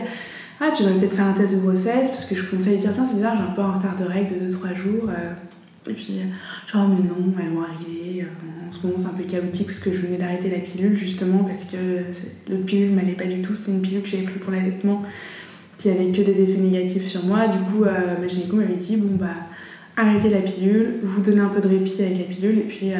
Ah, 0.59 0.69
tu 0.75 0.83
devrais 0.83 0.99
peut-être 0.99 1.15
faire 1.15 1.25
un 1.25 1.33
test 1.33 1.55
de 1.55 1.61
grossesse 1.61 2.09
parce 2.09 2.25
que 2.25 2.35
je 2.35 2.43
conseille 2.43 2.77
de 2.77 2.81
dire 2.81 2.91
Tiens, 2.93 3.05
c'est 3.07 3.15
bizarre, 3.15 3.35
j'ai 3.37 3.51
un 3.51 3.55
peu 3.55 3.61
un 3.61 3.71
retard 3.71 3.95
de 3.97 4.03
règles 4.03 4.39
de 4.39 4.49
2-3 4.49 4.75
jours. 4.75 5.09
Euh. 5.09 5.33
Et 5.89 5.93
puis, 5.93 6.19
genre, 6.71 6.87
mais 6.87 6.97
non, 6.97 7.33
elles 7.39 7.51
vont 7.51 7.63
arriver. 7.63 8.21
Euh, 8.21 8.67
en 8.67 8.71
ce 8.71 8.85
moment, 8.85 8.99
c'est 8.99 9.07
un 9.07 9.17
peu 9.17 9.23
chaotique 9.23 9.65
parce 9.65 9.79
que 9.79 9.91
je 9.91 9.97
venais 9.97 10.17
d'arrêter 10.17 10.49
la 10.49 10.59
pilule 10.59 10.95
justement 10.95 11.43
parce 11.43 11.65
que 11.65 11.77
l'autre 12.49 12.65
pilule 12.65 12.91
m'allait 12.91 13.13
pas 13.13 13.25
du 13.25 13.41
tout. 13.41 13.55
C'était 13.55 13.71
une 13.71 13.81
pilule 13.81 14.03
que 14.03 14.09
j'avais 14.09 14.23
pris 14.23 14.39
pour 14.39 14.51
l'allaitement 14.51 15.01
qui 15.79 15.89
avait 15.89 16.11
que 16.11 16.21
des 16.21 16.41
effets 16.43 16.59
négatifs 16.59 17.07
sur 17.07 17.25
moi. 17.25 17.47
Du 17.47 17.57
coup, 17.57 17.83
euh, 17.83 18.19
ma 18.21 18.27
gynéco 18.27 18.57
m'avait 18.57 18.75
dit 18.75 18.97
Bon, 18.97 19.15
bah, 19.15 19.33
arrêtez 19.97 20.29
la 20.29 20.41
pilule, 20.41 20.99
vous 21.01 21.21
donnez 21.21 21.41
un 21.41 21.47
peu 21.47 21.59
de 21.59 21.67
répit 21.67 22.03
avec 22.03 22.19
la 22.19 22.23
pilule 22.25 22.59
et 22.59 22.67
puis 22.67 22.91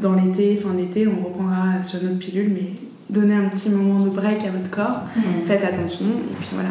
dans 0.00 0.14
l'été, 0.14 0.56
fin 0.56 0.74
l'été, 0.74 1.08
on 1.08 1.24
reprendra 1.24 1.82
sur 1.82 2.02
notre 2.02 2.18
pilule, 2.18 2.50
mais 2.52 2.72
donnez 3.08 3.34
un 3.34 3.48
petit 3.48 3.70
moment 3.70 4.04
de 4.04 4.10
break 4.10 4.44
à 4.44 4.50
votre 4.50 4.70
corps, 4.70 5.02
mmh. 5.16 5.20
faites 5.46 5.64
attention, 5.64 6.06
et 6.06 6.36
puis 6.38 6.48
voilà. 6.52 6.70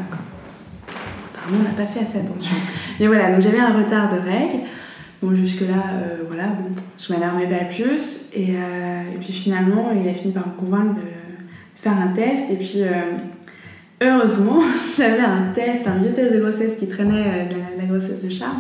Apparemment, 1.34 1.60
on 1.62 1.64
n'a 1.64 1.76
pas 1.76 1.92
fait 1.92 2.02
assez 2.02 2.20
attention. 2.20 2.56
Mais 3.00 3.08
voilà, 3.08 3.32
donc 3.32 3.42
j'avais 3.42 3.60
un 3.60 3.74
retard 3.74 4.14
de 4.14 4.20
règles. 4.20 4.64
Bon, 5.22 5.36
jusque-là, 5.36 5.84
euh, 5.94 6.24
voilà, 6.28 6.48
bon, 6.48 6.70
je 6.98 7.14
m'alarmais 7.14 7.48
pas 7.48 7.66
plus. 7.66 8.30
Et, 8.34 8.52
euh, 8.52 9.02
et, 9.14 9.18
puis 9.20 9.34
finalement, 9.34 9.92
il 9.92 10.08
a 10.08 10.14
fini 10.14 10.34
par 10.34 10.48
me 10.48 10.54
convaincre 10.54 10.96
de 10.96 11.02
faire 11.76 11.98
un 11.98 12.08
test. 12.08 12.50
Et 12.52 12.56
puis, 12.56 12.84
euh, 12.84 13.18
heureusement, 14.02 14.62
j'avais 14.98 15.20
un 15.20 15.52
test, 15.54 15.88
un 15.88 15.98
vieux 15.98 16.14
test 16.14 16.34
de 16.34 16.40
grossesse 16.40 16.78
qui 16.78 16.88
traînait 16.88 17.48
de 17.50 17.56
la, 17.56 17.82
la 17.82 17.86
grossesse 17.86 18.24
de 18.24 18.30
Charles. 18.30 18.56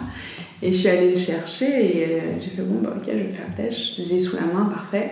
Et 0.61 0.73
je 0.73 0.77
suis 0.77 0.89
allée 0.89 1.11
le 1.11 1.17
chercher 1.17 1.97
et 1.97 2.05
euh, 2.05 2.19
j'ai 2.39 2.49
fait 2.49 2.61
bon, 2.61 2.81
bah 2.81 2.93
ok, 2.95 3.03
je 3.07 3.11
vais 3.11 3.29
faire 3.29 3.45
le 3.47 3.55
test. 3.55 3.95
Je 3.97 4.09
l'ai 4.09 4.19
sous 4.19 4.35
la 4.35 4.53
main, 4.53 4.65
parfait. 4.65 5.11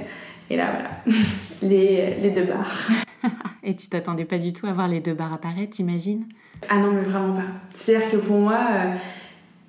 Et 0.50 0.58
là, 0.58 0.72
voilà, 0.72 1.18
les, 1.62 2.16
les 2.22 2.32
deux 2.32 2.44
barres. 2.44 2.90
et 3.64 3.76
tu 3.76 3.88
t'attendais 3.88 4.26
pas 4.26 4.38
du 4.38 4.52
tout 4.54 4.68
à 4.68 4.74
voir 4.74 4.88
les 4.88 5.00
deux 5.00 5.14
barres 5.14 5.34
apparaître, 5.34 5.76
j'imagine? 5.78 6.26
Ah 6.70 6.78
non, 6.78 6.92
mais 6.92 7.02
vraiment 7.02 7.34
pas. 7.34 7.44
C'est-à-dire 7.74 8.12
que 8.12 8.18
pour 8.18 8.40
moi, 8.40 8.60
euh, 8.72 8.96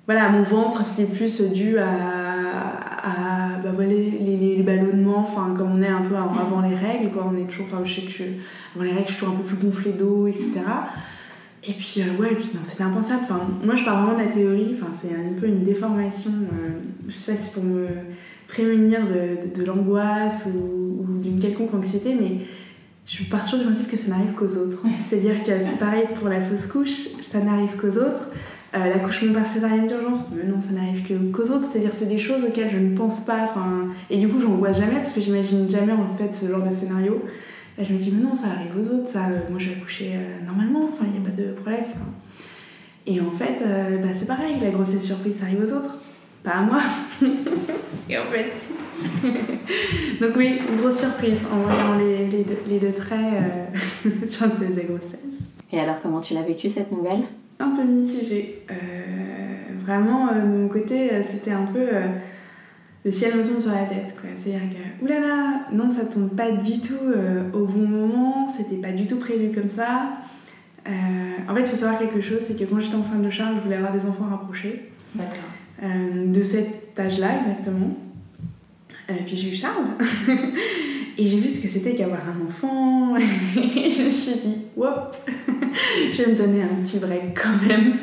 voilà, 0.05 0.29
mon 0.29 0.43
ventre, 0.43 0.83
c'était 0.83 1.13
plus 1.13 1.41
dû 1.53 1.77
à, 1.77 1.87
à 1.87 3.57
bah, 3.63 3.69
voilà, 3.73 3.91
les, 3.91 4.55
les, 4.57 4.63
ballonnements, 4.63 5.19
enfin, 5.19 5.53
comme 5.55 5.71
on 5.71 5.81
est 5.81 5.87
un 5.87 6.01
peu 6.01 6.15
avant, 6.15 6.61
les 6.61 6.75
règles, 6.75 7.11
quoi. 7.11 7.31
On 7.31 7.37
est 7.37 7.45
toujours, 7.45 7.67
enfin, 7.71 7.83
je 7.85 7.93
sais 7.93 8.01
que 8.01 8.11
je, 8.11 8.23
avant 8.75 8.83
les 8.83 8.91
règles, 8.91 9.07
je 9.07 9.13
suis 9.13 9.19
toujours 9.19 9.35
un 9.35 9.37
peu 9.37 9.43
plus 9.43 9.57
gonflée 9.57 9.91
d'eau, 9.91 10.27
etc. 10.27 10.49
Et 11.63 11.73
puis, 11.73 12.01
euh, 12.01 12.21
ouais, 12.21 12.35
puis 12.35 12.49
non, 12.53 12.61
c'était 12.63 12.83
impensable. 12.83 13.21
Enfin, 13.23 13.41
moi, 13.63 13.75
je 13.75 13.83
parle 13.83 14.05
vraiment 14.05 14.17
de 14.17 14.23
la 14.23 14.31
théorie. 14.31 14.73
Enfin, 14.73 14.91
c'est 15.01 15.13
un 15.13 15.39
peu 15.39 15.47
une 15.47 15.63
déformation. 15.63 16.31
Euh, 16.31 16.69
je 17.07 17.11
sais 17.11 17.33
pas 17.33 17.37
si 17.37 17.53
pour 17.53 17.63
me 17.63 17.87
prémunir 18.47 19.01
de, 19.05 19.59
de, 19.59 19.65
l'angoisse 19.65 20.47
ou, 20.47 21.05
d'une 21.21 21.39
quelconque 21.39 21.73
anxiété, 21.73 22.15
mais 22.19 22.45
je 23.05 23.23
pars 23.25 23.43
toujours 23.43 23.59
du 23.59 23.65
principe 23.65 23.89
que 23.89 23.97
ça 23.97 24.09
n'arrive 24.09 24.33
qu'aux 24.33 24.57
autres. 24.57 24.83
C'est-à-dire 25.07 25.43
que 25.43 25.51
c'est 25.59 25.77
pareil 25.77 26.05
pour 26.15 26.29
la 26.29 26.41
fausse 26.41 26.65
couche, 26.65 27.09
ça 27.21 27.39
n'arrive 27.41 27.75
qu'aux 27.75 27.97
autres. 27.97 28.29
Euh, 28.75 28.85
l'accouchement 28.85 29.33
par 29.33 29.47
césarienne 29.47 29.87
d'urgence, 29.87 30.29
non, 30.31 30.61
ça 30.61 30.71
n'arrive 30.73 31.03
qu'aux 31.31 31.51
autres. 31.51 31.65
C'est-à-dire 31.71 31.91
c'est 31.97 32.07
des 32.07 32.19
choses 32.19 32.45
auxquelles 32.45 32.69
je 32.69 32.77
ne 32.77 32.95
pense 32.95 33.21
pas. 33.21 33.49
Et 34.09 34.17
du 34.17 34.29
coup, 34.29 34.39
j'angoisse 34.39 34.79
jamais 34.79 34.95
parce 34.95 35.11
que 35.11 35.19
j'imagine 35.19 35.69
jamais 35.69 35.93
en 35.93 36.15
fait 36.15 36.33
ce 36.33 36.49
genre 36.49 36.61
de 36.61 36.73
scénario 36.73 37.21
je 37.83 37.93
me 37.93 37.97
dis, 37.97 38.11
mais 38.11 38.21
non, 38.21 38.35
ça 38.35 38.47
arrive 38.47 38.75
aux 38.77 38.93
autres, 38.93 39.09
ça, 39.09 39.27
euh, 39.27 39.39
moi 39.49 39.59
je 39.59 39.69
vais 39.69 39.75
accoucher 39.75 40.11
euh, 40.13 40.45
normalement, 40.45 40.83
enfin, 40.83 41.05
il 41.05 41.19
n'y 41.19 41.25
a 41.25 41.29
pas 41.29 41.35
de 41.35 41.51
problème. 41.53 41.85
Et 43.05 43.21
en 43.21 43.31
fait, 43.31 43.61
euh, 43.61 43.97
bah, 43.97 44.09
c'est 44.13 44.27
pareil, 44.27 44.57
la 44.61 44.69
grossesse 44.69 45.05
surprise, 45.05 45.37
ça 45.39 45.45
arrive 45.45 45.61
aux 45.63 45.73
autres, 45.73 45.97
pas 46.43 46.51
à 46.51 46.61
moi. 46.61 46.81
Et 48.09 48.17
en 48.17 48.25
fait, 48.25 48.51
Donc 50.21 50.31
oui, 50.35 50.59
une 50.69 50.81
grosse 50.81 50.99
surprise 50.99 51.47
en 51.51 51.61
voyant 51.61 51.97
les, 51.97 52.27
les, 52.27 52.43
deux, 52.43 52.57
les 52.67 52.79
deux, 52.79 52.91
traits 52.91 53.33
sur 54.27 54.47
le 54.47 54.51
test 54.53 54.75
de 54.75 54.93
grossesse. 54.93 55.55
Et 55.71 55.79
alors, 55.79 56.01
comment 56.01 56.19
tu 56.19 56.33
l'as 56.33 56.41
vécu 56.41 56.69
cette 56.69 56.91
nouvelle? 56.91 57.21
Un 57.59 57.69
peu 57.69 57.83
mitigée. 57.83 58.63
vraiment, 59.85 60.27
de 60.33 60.45
mon 60.45 60.67
côté, 60.67 61.09
c'était 61.25 61.51
un 61.51 61.65
peu 61.65 61.87
le 63.05 63.11
ciel 63.11 63.37
me 63.37 63.45
tombe 63.45 63.61
sur 63.61 63.71
la 63.71 63.85
tête. 63.85 64.15
quoi. 64.19 64.29
C'est-à-dire 64.37 64.69
que, 64.69 65.03
oulala, 65.03 65.67
non, 65.71 65.89
ça 65.89 66.05
tombe 66.05 66.35
pas 66.35 66.51
du 66.51 66.79
tout 66.79 66.93
euh, 67.05 67.43
au 67.53 67.65
bon 67.65 67.87
moment, 67.87 68.51
c'était 68.55 68.75
pas 68.75 68.91
du 68.91 69.07
tout 69.07 69.17
prévu 69.17 69.51
comme 69.51 69.69
ça. 69.69 70.17
Euh, 70.87 70.91
en 71.47 71.55
fait, 71.55 71.61
il 71.61 71.67
faut 71.67 71.77
savoir 71.77 71.99
quelque 71.99 72.21
chose, 72.21 72.39
c'est 72.45 72.57
que 72.57 72.65
quand 72.65 72.79
j'étais 72.79 72.95
enceinte 72.95 73.21
de 73.21 73.29
Charles, 73.29 73.55
je 73.57 73.63
voulais 73.63 73.77
avoir 73.77 73.93
des 73.93 74.05
enfants 74.05 74.27
rapprochés. 74.29 74.89
D'accord. 75.15 75.35
Euh, 75.83 76.27
de 76.27 76.43
cet 76.43 76.99
âge-là, 76.99 77.29
exactement. 77.47 77.95
puis 79.25 79.35
j'ai 79.35 79.51
eu 79.51 79.55
Charles. 79.55 79.87
Et 81.17 81.27
j'ai 81.27 81.37
vu 81.37 81.49
ce 81.49 81.59
que 81.59 81.67
c'était 81.67 81.95
qu'avoir 81.95 82.21
un 82.29 82.47
enfant. 82.47 83.17
Et 83.17 83.91
je 83.91 84.03
me 84.03 84.09
suis 84.09 84.39
dit, 84.39 84.57
whoop, 84.77 85.15
je 86.13 86.23
vais 86.23 86.31
me 86.31 86.37
donner 86.37 86.61
un 86.61 86.81
petit 86.83 86.99
break 86.99 87.39
quand 87.41 87.67
même. 87.67 87.93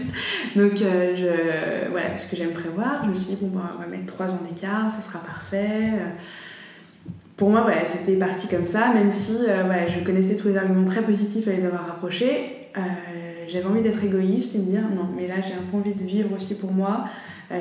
Donc, 0.54 0.80
euh, 0.82 1.14
je, 1.16 1.90
voilà, 1.90 2.10
parce 2.10 2.26
que 2.26 2.36
j'aime 2.36 2.52
prévoir, 2.52 3.04
je 3.04 3.10
me 3.10 3.14
suis 3.14 3.34
dit, 3.34 3.38
bon, 3.42 3.58
bah, 3.58 3.72
on 3.76 3.80
va 3.80 3.86
mettre 3.86 4.06
3 4.06 4.26
ans 4.26 4.40
d'écart, 4.48 4.90
ça 4.90 5.06
sera 5.06 5.18
parfait. 5.20 5.92
Pour 7.36 7.50
moi, 7.50 7.62
voilà, 7.62 7.84
c'était 7.84 8.16
parti 8.16 8.48
comme 8.48 8.66
ça, 8.66 8.92
même 8.94 9.10
si 9.10 9.36
euh, 9.48 9.62
voilà, 9.64 9.88
je 9.88 10.00
connaissais 10.00 10.36
tous 10.36 10.48
les 10.48 10.56
arguments 10.56 10.86
très 10.86 11.02
positifs 11.02 11.46
à 11.48 11.52
les 11.52 11.64
avoir 11.64 11.86
rapprochés. 11.86 12.68
Euh, 12.76 12.80
j'avais 13.46 13.66
envie 13.66 13.82
d'être 13.82 14.02
égoïste 14.02 14.54
et 14.56 14.58
de 14.58 14.64
dire, 14.64 14.82
non, 14.94 15.08
mais 15.14 15.28
là, 15.28 15.34
j'ai 15.40 15.54
un 15.54 15.70
peu 15.70 15.76
envie 15.76 15.94
de 15.94 16.04
vivre 16.04 16.30
aussi 16.34 16.54
pour 16.56 16.72
moi. 16.72 17.04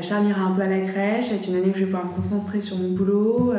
Charles 0.02 0.28
ira 0.28 0.42
un 0.42 0.52
peu 0.54 0.64
à 0.64 0.68
la 0.68 0.80
crèche, 0.80 1.26
c'est 1.26 1.48
une 1.48 1.58
année 1.58 1.70
que 1.70 1.78
je 1.78 1.86
vais 1.86 1.92
pouvoir 1.92 2.08
me 2.08 2.16
concentrer 2.16 2.60
sur 2.60 2.76
mon 2.78 2.90
boulot 2.90 3.54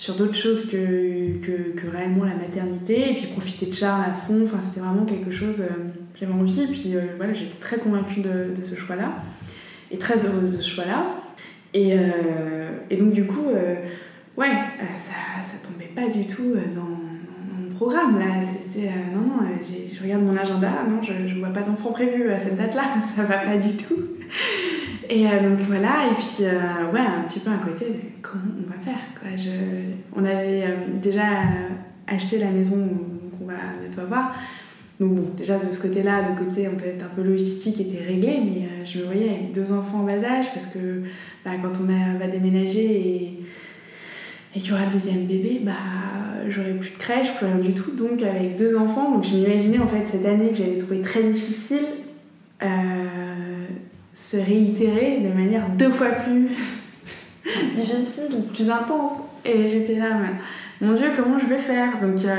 sur 0.00 0.14
d'autres 0.14 0.34
choses 0.34 0.64
que, 0.64 1.36
que, 1.44 1.78
que, 1.78 1.86
réellement 1.86 2.24
la 2.24 2.34
maternité 2.34 3.10
et 3.10 3.14
puis 3.16 3.26
profiter 3.26 3.66
de 3.66 3.74
Charles 3.74 4.02
à 4.06 4.14
fond 4.14 4.44
enfin 4.44 4.60
c'était 4.64 4.80
vraiment 4.80 5.04
quelque 5.04 5.30
chose 5.30 5.60
euh, 5.60 5.90
j'avais 6.18 6.32
envie 6.32 6.62
et 6.62 6.66
puis 6.68 6.96
euh, 6.96 7.02
voilà 7.18 7.34
j'étais 7.34 7.58
très 7.60 7.76
convaincue 7.76 8.22
de, 8.22 8.62
ce 8.62 8.76
choix 8.76 8.96
là 8.96 9.12
et 9.90 9.98
très 9.98 10.24
heureuse 10.24 10.56
de 10.56 10.62
ce 10.62 10.70
choix 10.70 10.86
là 10.86 11.16
et, 11.74 11.98
euh, 11.98 12.70
donc 12.98 13.12
du 13.12 13.26
coup 13.26 13.44
ouais 14.38 14.52
ça, 14.96 15.42
ça 15.42 15.56
tombait 15.62 15.92
pas 15.94 16.08
du 16.08 16.26
tout 16.26 16.54
dans, 16.74 16.80
mon 17.60 17.74
programme 17.74 18.18
là. 18.18 18.24
C'était 18.70 18.88
non 19.14 19.20
non 19.20 19.48
je 19.62 20.02
regarde 20.02 20.22
mon 20.22 20.34
agenda 20.34 20.70
non 20.88 21.02
je, 21.02 21.12
je 21.26 21.38
vois 21.38 21.50
pas 21.50 21.60
d'enfant 21.60 21.92
prévu 21.92 22.30
à 22.30 22.38
cette 22.38 22.56
date 22.56 22.74
là 22.74 22.84
ça 23.02 23.24
va 23.24 23.36
pas 23.36 23.58
du 23.58 23.76
tout 23.76 23.98
et 25.10 25.26
euh, 25.26 25.48
donc 25.48 25.60
voilà, 25.66 26.06
et 26.10 26.14
puis 26.14 26.44
euh, 26.44 26.92
ouais, 26.92 27.00
un 27.00 27.22
petit 27.22 27.40
peu 27.40 27.50
un 27.50 27.58
côté 27.58 27.86
de 27.86 27.98
comment 28.22 28.42
on 28.58 28.70
va 28.70 28.78
faire. 28.80 29.00
Quoi. 29.20 29.30
Je, 29.36 29.50
on 30.14 30.24
avait 30.24 30.64
euh, 30.64 30.76
déjà 31.00 31.24
acheté 32.06 32.38
la 32.38 32.50
maison 32.50 32.76
qu'on 33.38 33.46
va 33.46 33.54
bientôt 33.80 34.00
avoir. 34.02 34.34
Donc 34.98 35.14
bon, 35.14 35.30
déjà 35.36 35.58
de 35.58 35.72
ce 35.72 35.80
côté-là, 35.80 36.28
le 36.28 36.44
côté 36.44 36.64
peut 36.64 36.86
être 36.86 37.04
un 37.04 37.14
peu 37.14 37.22
logistique 37.22 37.80
était 37.80 38.04
réglé, 38.04 38.38
mais 38.44 38.84
je 38.84 38.98
me 38.98 39.04
voyais 39.04 39.30
avec 39.30 39.52
deux 39.52 39.72
enfants 39.72 40.00
en 40.00 40.02
bas 40.02 40.22
âge 40.22 40.52
parce 40.52 40.66
que 40.66 41.02
bah, 41.44 41.52
quand 41.62 41.72
on 41.80 42.18
va 42.18 42.26
déménager 42.26 42.84
et, 42.84 43.40
et 44.54 44.60
qu'il 44.60 44.70
y 44.70 44.72
aura 44.74 44.84
le 44.84 44.92
deuxième 44.92 45.24
bébé, 45.24 45.62
bah 45.62 45.72
j'aurai 46.50 46.74
plus 46.74 46.90
de 46.90 46.98
crèche, 46.98 47.34
plus 47.36 47.46
rien 47.46 47.56
du 47.56 47.72
tout. 47.72 47.92
Donc 47.92 48.22
avec 48.22 48.56
deux 48.56 48.76
enfants, 48.76 49.10
donc 49.14 49.24
je 49.24 49.36
m'imaginais 49.36 49.78
en 49.78 49.86
fait 49.86 50.06
cette 50.06 50.26
année 50.26 50.50
que 50.50 50.56
j'allais 50.56 50.76
trouver 50.76 51.00
très 51.00 51.22
difficile 51.22 51.86
se 54.14 54.36
réitérer 54.36 55.18
de 55.18 55.32
manière 55.32 55.68
deux 55.70 55.90
fois 55.90 56.08
plus 56.08 56.48
difficile, 57.74 58.44
plus 58.52 58.70
intense. 58.70 59.20
Et 59.44 59.68
j'étais 59.68 59.94
là, 59.94 60.08
mais, 60.20 60.86
mon 60.86 60.94
Dieu, 60.94 61.10
comment 61.16 61.38
je 61.38 61.46
vais 61.46 61.58
faire? 61.58 62.00
Donc, 62.00 62.24
euh, 62.24 62.36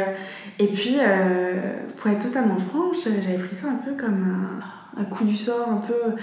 Et 0.59 0.67
puis, 0.67 0.97
euh, 0.99 1.73
pour 1.97 2.11
être 2.11 2.27
totalement 2.27 2.57
franche, 2.57 3.03
j'avais 3.05 3.37
pris 3.37 3.55
ça 3.55 3.67
un 3.67 3.75
peu 3.75 3.91
comme 3.93 4.61
un, 4.97 5.03
coup 5.05 5.23
du 5.23 5.35
sort, 5.35 5.69
un 5.69 5.77
peu 5.77 6.15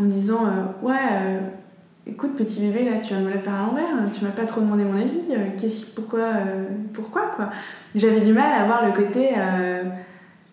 en 0.00 0.04
disant 0.04 0.46
euh, 0.46 0.86
Ouais, 0.86 0.94
écoute, 2.06 2.34
petit 2.36 2.60
bébé, 2.60 2.84
là, 2.84 2.98
tu 2.98 3.14
de 3.14 3.20
me 3.20 3.30
la 3.30 3.38
faire 3.38 3.54
à 3.54 3.66
l'envers, 3.66 4.10
tu 4.12 4.24
m'as 4.24 4.30
pas 4.30 4.46
trop 4.46 4.60
demandé 4.60 4.84
mon 4.84 5.00
avis, 5.00 5.20
qu'est-ce, 5.58 5.86
pourquoi, 5.86 6.30
pourquoi 6.92 7.32
quoi? 7.34 7.50
J'avais 7.94 8.20
du 8.20 8.32
mal 8.32 8.52
à 8.52 8.66
voir 8.66 8.86
le 8.86 8.92
côté 8.92 9.30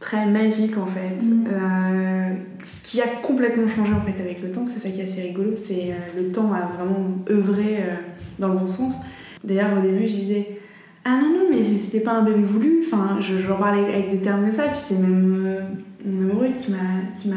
très 0.02 0.26
magique 0.26 0.78
en 0.78 0.88
fait. 0.88 1.24
Mm. 1.24 1.48
Euh, 1.48 2.34
ce 2.62 2.84
qui 2.84 3.02
a 3.02 3.08
complètement 3.22 3.68
changé 3.68 3.94
en 3.94 4.02
fait 4.02 4.20
avec 4.20 4.42
le 4.42 4.52
temps, 4.52 4.66
c'est 4.68 4.80
ça 4.80 4.90
qui 4.90 5.00
est 5.00 5.06
assez 5.06 5.22
rigolo, 5.22 5.52
c'est 5.56 5.92
euh, 5.92 6.22
le 6.22 6.32
temps 6.32 6.52
a 6.52 6.66
vraiment 6.76 7.12
œuvré 7.30 7.78
euh, 7.78 7.96
dans 8.40 8.50
le 8.50 8.60
bon 8.60 8.68
sens. 8.68 8.96
D'ailleurs 9.44 9.78
au 9.78 9.82
début 9.82 10.08
je 10.08 10.14
disais 10.14 10.60
ah 11.06 11.22
non 11.22 11.30
non 11.30 11.46
mais 11.50 11.64
c'était 11.78 12.04
pas 12.04 12.14
un 12.14 12.24
bébé 12.24 12.44
voulu, 12.44 12.84
enfin 12.86 13.20
je, 13.22 13.38
je 13.38 13.48
parlais 13.48 13.86
avec 13.86 14.12
des 14.12 14.18
termes 14.18 14.50
de 14.50 14.52
ça, 14.54 14.64
puis 14.64 14.80
c'est 14.84 15.00
même 15.00 15.64
mon 16.06 16.30
amoureux 16.30 16.50
qui 16.50 16.72
m'a 16.72 17.36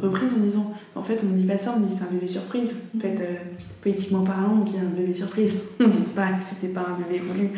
reprise 0.00 0.30
en 0.36 0.40
disant 0.40 0.72
en 0.94 1.02
fait 1.02 1.20
on 1.24 1.32
ne 1.32 1.36
dit 1.36 1.44
pas 1.44 1.58
ça, 1.58 1.74
on 1.76 1.80
dit 1.80 1.94
c'est 1.96 2.04
un 2.04 2.12
bébé 2.12 2.26
surprise. 2.26 2.70
En 2.96 3.00
fait, 3.00 3.16
euh, 3.20 3.34
poétiquement 3.82 4.22
parlant, 4.22 4.58
on 4.60 4.64
dit 4.64 4.76
un 4.78 4.96
bébé 4.96 5.14
surprise. 5.14 5.60
On 5.80 5.88
dit 5.88 6.02
pas 6.14 6.28
que 6.28 6.42
c'était 6.48 6.72
pas 6.72 6.86
un 6.88 7.02
bébé 7.02 7.20
voulu. 7.24 7.50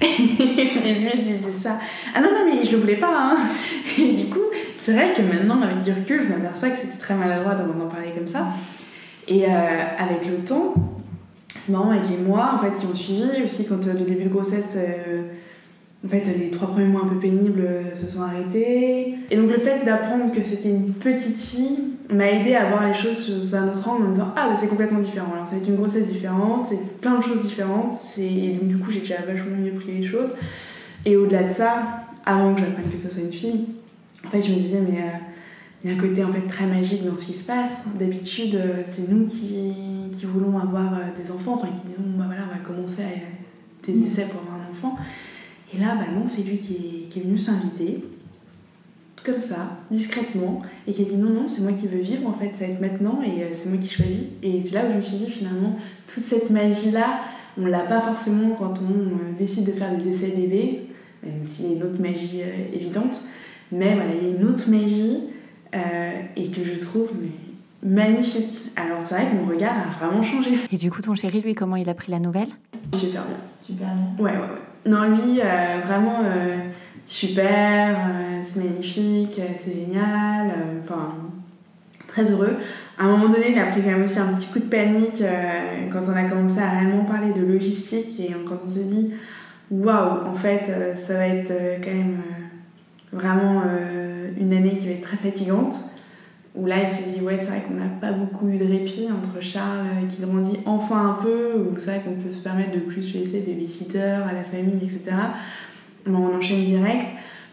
Et 0.00 0.78
au 0.78 0.82
début, 0.82 1.10
je 1.14 1.20
disais 1.20 1.52
ça. 1.52 1.78
Ah 2.14 2.20
non, 2.20 2.28
non, 2.30 2.44
mais 2.44 2.62
je 2.62 2.72
le 2.72 2.78
voulais 2.78 2.96
pas. 2.96 3.12
Hein. 3.12 3.36
Et 3.98 4.12
du 4.12 4.26
coup, 4.26 4.40
c'est 4.80 4.92
vrai 4.92 5.12
que 5.16 5.22
maintenant, 5.22 5.60
avec 5.62 5.82
du 5.82 5.92
recul, 5.92 6.22
je 6.22 6.28
m'aperçois 6.28 6.70
que 6.70 6.78
c'était 6.78 6.98
très 6.98 7.14
maladroit 7.14 7.54
d'en 7.54 7.88
parler 7.88 8.10
comme 8.14 8.26
ça. 8.26 8.46
Et 9.26 9.46
euh, 9.46 9.48
avec 9.98 10.26
le 10.26 10.44
temps, 10.44 10.74
c'est 11.64 11.72
marrant 11.72 11.90
avec 11.90 12.08
les 12.10 12.18
mois 12.18 12.52
en 12.54 12.58
fait, 12.58 12.78
qui 12.78 12.86
ont 12.86 12.94
suivi, 12.94 13.42
aussi 13.42 13.66
quand 13.66 13.86
euh, 13.86 13.94
le 13.94 14.04
début 14.04 14.24
de 14.24 14.28
grossesse 14.28 14.76
en 16.04 16.08
fait, 16.08 16.24
les 16.36 16.50
trois 16.50 16.68
premiers 16.68 16.88
mois 16.88 17.02
un 17.04 17.08
peu 17.08 17.14
pénibles 17.14 17.64
se 17.94 18.08
sont 18.08 18.22
arrêtés. 18.22 19.14
Et 19.30 19.36
donc, 19.36 19.50
le 19.50 19.58
fait 19.58 19.84
d'apprendre 19.84 20.32
que 20.32 20.42
c'était 20.42 20.70
une 20.70 20.92
petite 20.94 21.40
fille 21.40 21.78
m'a 22.10 22.30
aidé 22.30 22.54
à 22.54 22.68
voir 22.68 22.86
les 22.86 22.94
choses 22.94 23.18
sous 23.18 23.54
un 23.54 23.68
autre 23.68 23.88
angle 23.88 24.04
en 24.04 24.08
me 24.08 24.14
disant 24.14 24.32
Ah, 24.36 24.48
bah, 24.48 24.56
c'est 24.60 24.68
complètement 24.68 25.00
différent. 25.00 25.32
Alors, 25.32 25.46
ça 25.46 25.56
va 25.56 25.62
être 25.62 25.68
une 25.68 25.76
grossesse 25.76 26.06
différente, 26.06 26.66
c'est 26.66 27.00
plein 27.00 27.18
de 27.18 27.22
choses 27.22 27.40
différentes. 27.40 27.94
Et 28.18 28.52
donc, 28.52 28.68
du 28.68 28.78
coup, 28.78 28.90
j'ai 28.90 29.00
déjà 29.00 29.22
vachement 29.26 29.56
mieux 29.56 29.72
pris 29.72 29.92
les 29.92 30.06
choses. 30.06 30.30
Et 31.04 31.16
au-delà 31.16 31.44
de 31.44 31.50
ça, 31.50 31.82
avant 32.24 32.54
que 32.54 32.60
j'apprenne 32.60 32.90
que 32.90 32.96
ce 32.96 33.10
soit 33.10 33.22
une 33.22 33.32
fille, 33.32 33.64
en 34.26 34.30
fait, 34.30 34.42
je 34.42 34.52
me 34.52 34.56
disais, 34.56 34.80
mais 34.80 34.98
euh, 34.98 35.10
il 35.82 35.90
y 35.90 35.92
a 35.92 35.96
un 35.96 36.00
côté 36.00 36.24
en 36.24 36.32
fait 36.32 36.46
très 36.46 36.66
magique 36.66 37.04
dans 37.04 37.16
ce 37.16 37.26
qui 37.26 37.34
se 37.34 37.46
passe. 37.46 37.82
D'habitude, 37.98 38.54
euh, 38.54 38.82
c'est 38.88 39.10
nous 39.10 39.26
qui, 39.26 39.74
qui, 40.12 40.26
voulons 40.26 40.58
avoir 40.58 40.94
euh, 40.94 40.98
des 41.20 41.30
enfants, 41.32 41.54
enfin, 41.54 41.68
qui 41.68 41.82
disons, 41.88 42.16
bah 42.16 42.24
voilà, 42.26 42.42
on 42.48 42.54
va 42.54 42.60
commencer 42.60 43.02
à 43.02 43.86
des 43.86 44.04
essais 44.04 44.26
pour 44.26 44.42
avoir 44.42 44.56
un 44.56 44.70
enfant. 44.70 44.96
Et 45.74 45.78
là, 45.78 45.96
bah 45.96 46.06
non, 46.14 46.26
c'est 46.26 46.42
lui 46.42 46.58
qui 46.58 47.08
est, 47.14 47.20
venu 47.20 47.36
s'inviter, 47.36 48.04
comme 49.24 49.40
ça, 49.40 49.78
discrètement, 49.90 50.62
et 50.86 50.92
qui 50.92 51.02
a 51.02 51.04
dit 51.04 51.16
non, 51.16 51.30
non, 51.30 51.48
c'est 51.48 51.62
moi 51.62 51.72
qui 51.72 51.86
veux 51.86 52.00
vivre, 52.00 52.28
en 52.28 52.32
fait, 52.32 52.50
ça 52.54 52.66
va 52.66 52.72
être 52.72 52.80
maintenant, 52.80 53.20
et 53.22 53.42
euh, 53.42 53.46
c'est 53.52 53.68
moi 53.68 53.78
qui 53.78 53.88
choisis. 53.88 54.24
Et 54.42 54.62
c'est 54.62 54.74
là 54.74 54.82
où 54.86 54.92
je 54.92 54.96
me 54.96 55.02
suis 55.02 55.16
dit, 55.16 55.30
finalement, 55.30 55.76
toute 56.12 56.24
cette 56.24 56.50
magie-là, 56.50 57.20
on 57.60 57.66
l'a 57.66 57.80
pas 57.80 58.00
forcément 58.00 58.54
quand 58.58 58.74
on 58.80 58.94
euh, 58.94 59.32
décide 59.38 59.66
de 59.66 59.72
faire 59.72 59.96
des 59.96 60.10
essais 60.10 60.34
bébés, 60.36 60.86
même 61.22 61.46
s'il 61.48 61.66
y 61.66 61.72
a 61.72 61.76
une 61.76 61.82
autre 61.82 62.00
magie 62.00 62.40
euh, 62.42 62.76
évidente, 62.76 63.20
mais 63.70 63.94
voilà, 63.94 64.14
il 64.14 64.28
y 64.28 64.32
a 64.32 64.36
une 64.36 64.44
autre 64.44 64.68
magie, 64.70 65.28
et 66.36 66.50
que 66.50 66.62
je 66.62 66.78
trouve 66.78 67.08
magnifique. 67.82 68.70
Alors 68.76 68.98
c'est 69.02 69.14
vrai 69.14 69.30
que 69.30 69.36
mon 69.36 69.46
regard 69.46 69.74
a 69.74 69.98
vraiment 69.98 70.22
changé. 70.22 70.50
Et 70.70 70.76
du 70.76 70.90
coup, 70.90 71.02
ton 71.02 71.14
chéri, 71.14 71.40
lui, 71.40 71.54
comment 71.54 71.76
il 71.76 71.88
a 71.88 71.94
pris 71.94 72.12
la 72.12 72.18
nouvelle? 72.18 72.48
Super 72.94 73.22
bien. 73.24 73.36
Super 73.58 73.88
bien. 73.88 74.24
Ouais, 74.24 74.32
ouais, 74.32 74.38
ouais. 74.38 74.90
Non, 74.90 75.08
lui, 75.08 75.40
euh, 75.40 75.78
vraiment 75.86 76.20
euh, 76.24 76.58
super, 77.06 77.96
euh, 77.96 78.40
c'est 78.42 78.64
magnifique, 78.64 79.40
c'est 79.56 79.74
génial, 79.74 80.52
enfin, 80.82 81.14
très 82.06 82.30
heureux. 82.30 82.56
À 82.98 83.04
un 83.04 83.08
moment 83.08 83.28
donné, 83.28 83.52
il 83.52 83.58
a 83.58 83.66
pris 83.66 83.82
quand 83.82 83.90
même 83.90 84.02
aussi 84.02 84.18
un 84.18 84.32
petit 84.32 84.46
coup 84.46 84.58
de 84.58 84.64
panique 84.64 85.22
quand 85.90 86.02
on 86.06 86.14
a 86.14 86.24
commencé 86.24 86.58
à 86.60 86.70
réellement 86.70 87.04
parler 87.04 87.32
de 87.32 87.44
logistique 87.44 88.20
et 88.20 88.34
quand 88.46 88.58
on 88.64 88.68
s'est 88.68 88.84
dit, 88.84 89.12
waouh, 89.70 90.26
en 90.26 90.34
fait, 90.34 90.70
ça 91.06 91.14
va 91.14 91.26
être 91.26 91.52
quand 91.82 91.90
même 91.90 92.18
vraiment 93.12 93.62
une 94.38 94.52
année 94.52 94.76
qui 94.76 94.86
va 94.86 94.92
être 94.92 95.02
très 95.02 95.16
fatigante 95.16 95.76
où 96.54 96.66
là 96.66 96.76
il 96.80 96.86
s'est 96.86 97.10
dit 97.10 97.20
ouais 97.22 97.38
c'est 97.38 97.46
vrai 97.46 97.62
qu'on 97.66 97.74
n'a 97.74 97.88
pas 98.00 98.12
beaucoup 98.12 98.48
eu 98.48 98.58
de 98.58 98.66
répit 98.66 99.08
entre 99.10 99.42
Charles 99.42 99.86
euh, 99.86 100.06
qui 100.06 100.20
grandit 100.20 100.58
enfin 100.66 101.10
un 101.10 101.22
peu 101.22 101.54
ou 101.54 101.76
c'est 101.78 101.92
vrai 101.92 102.02
qu'on 102.04 102.14
peut 102.14 102.28
se 102.28 102.40
permettre 102.40 102.72
de 102.72 102.80
plus 102.80 103.14
laisser 103.14 103.40
babysitter 103.40 104.00
à 104.00 104.32
la 104.32 104.44
famille 104.44 104.78
etc 104.82 105.16
bon, 106.06 106.28
on 106.28 106.36
enchaîne 106.36 106.64
direct 106.64 107.06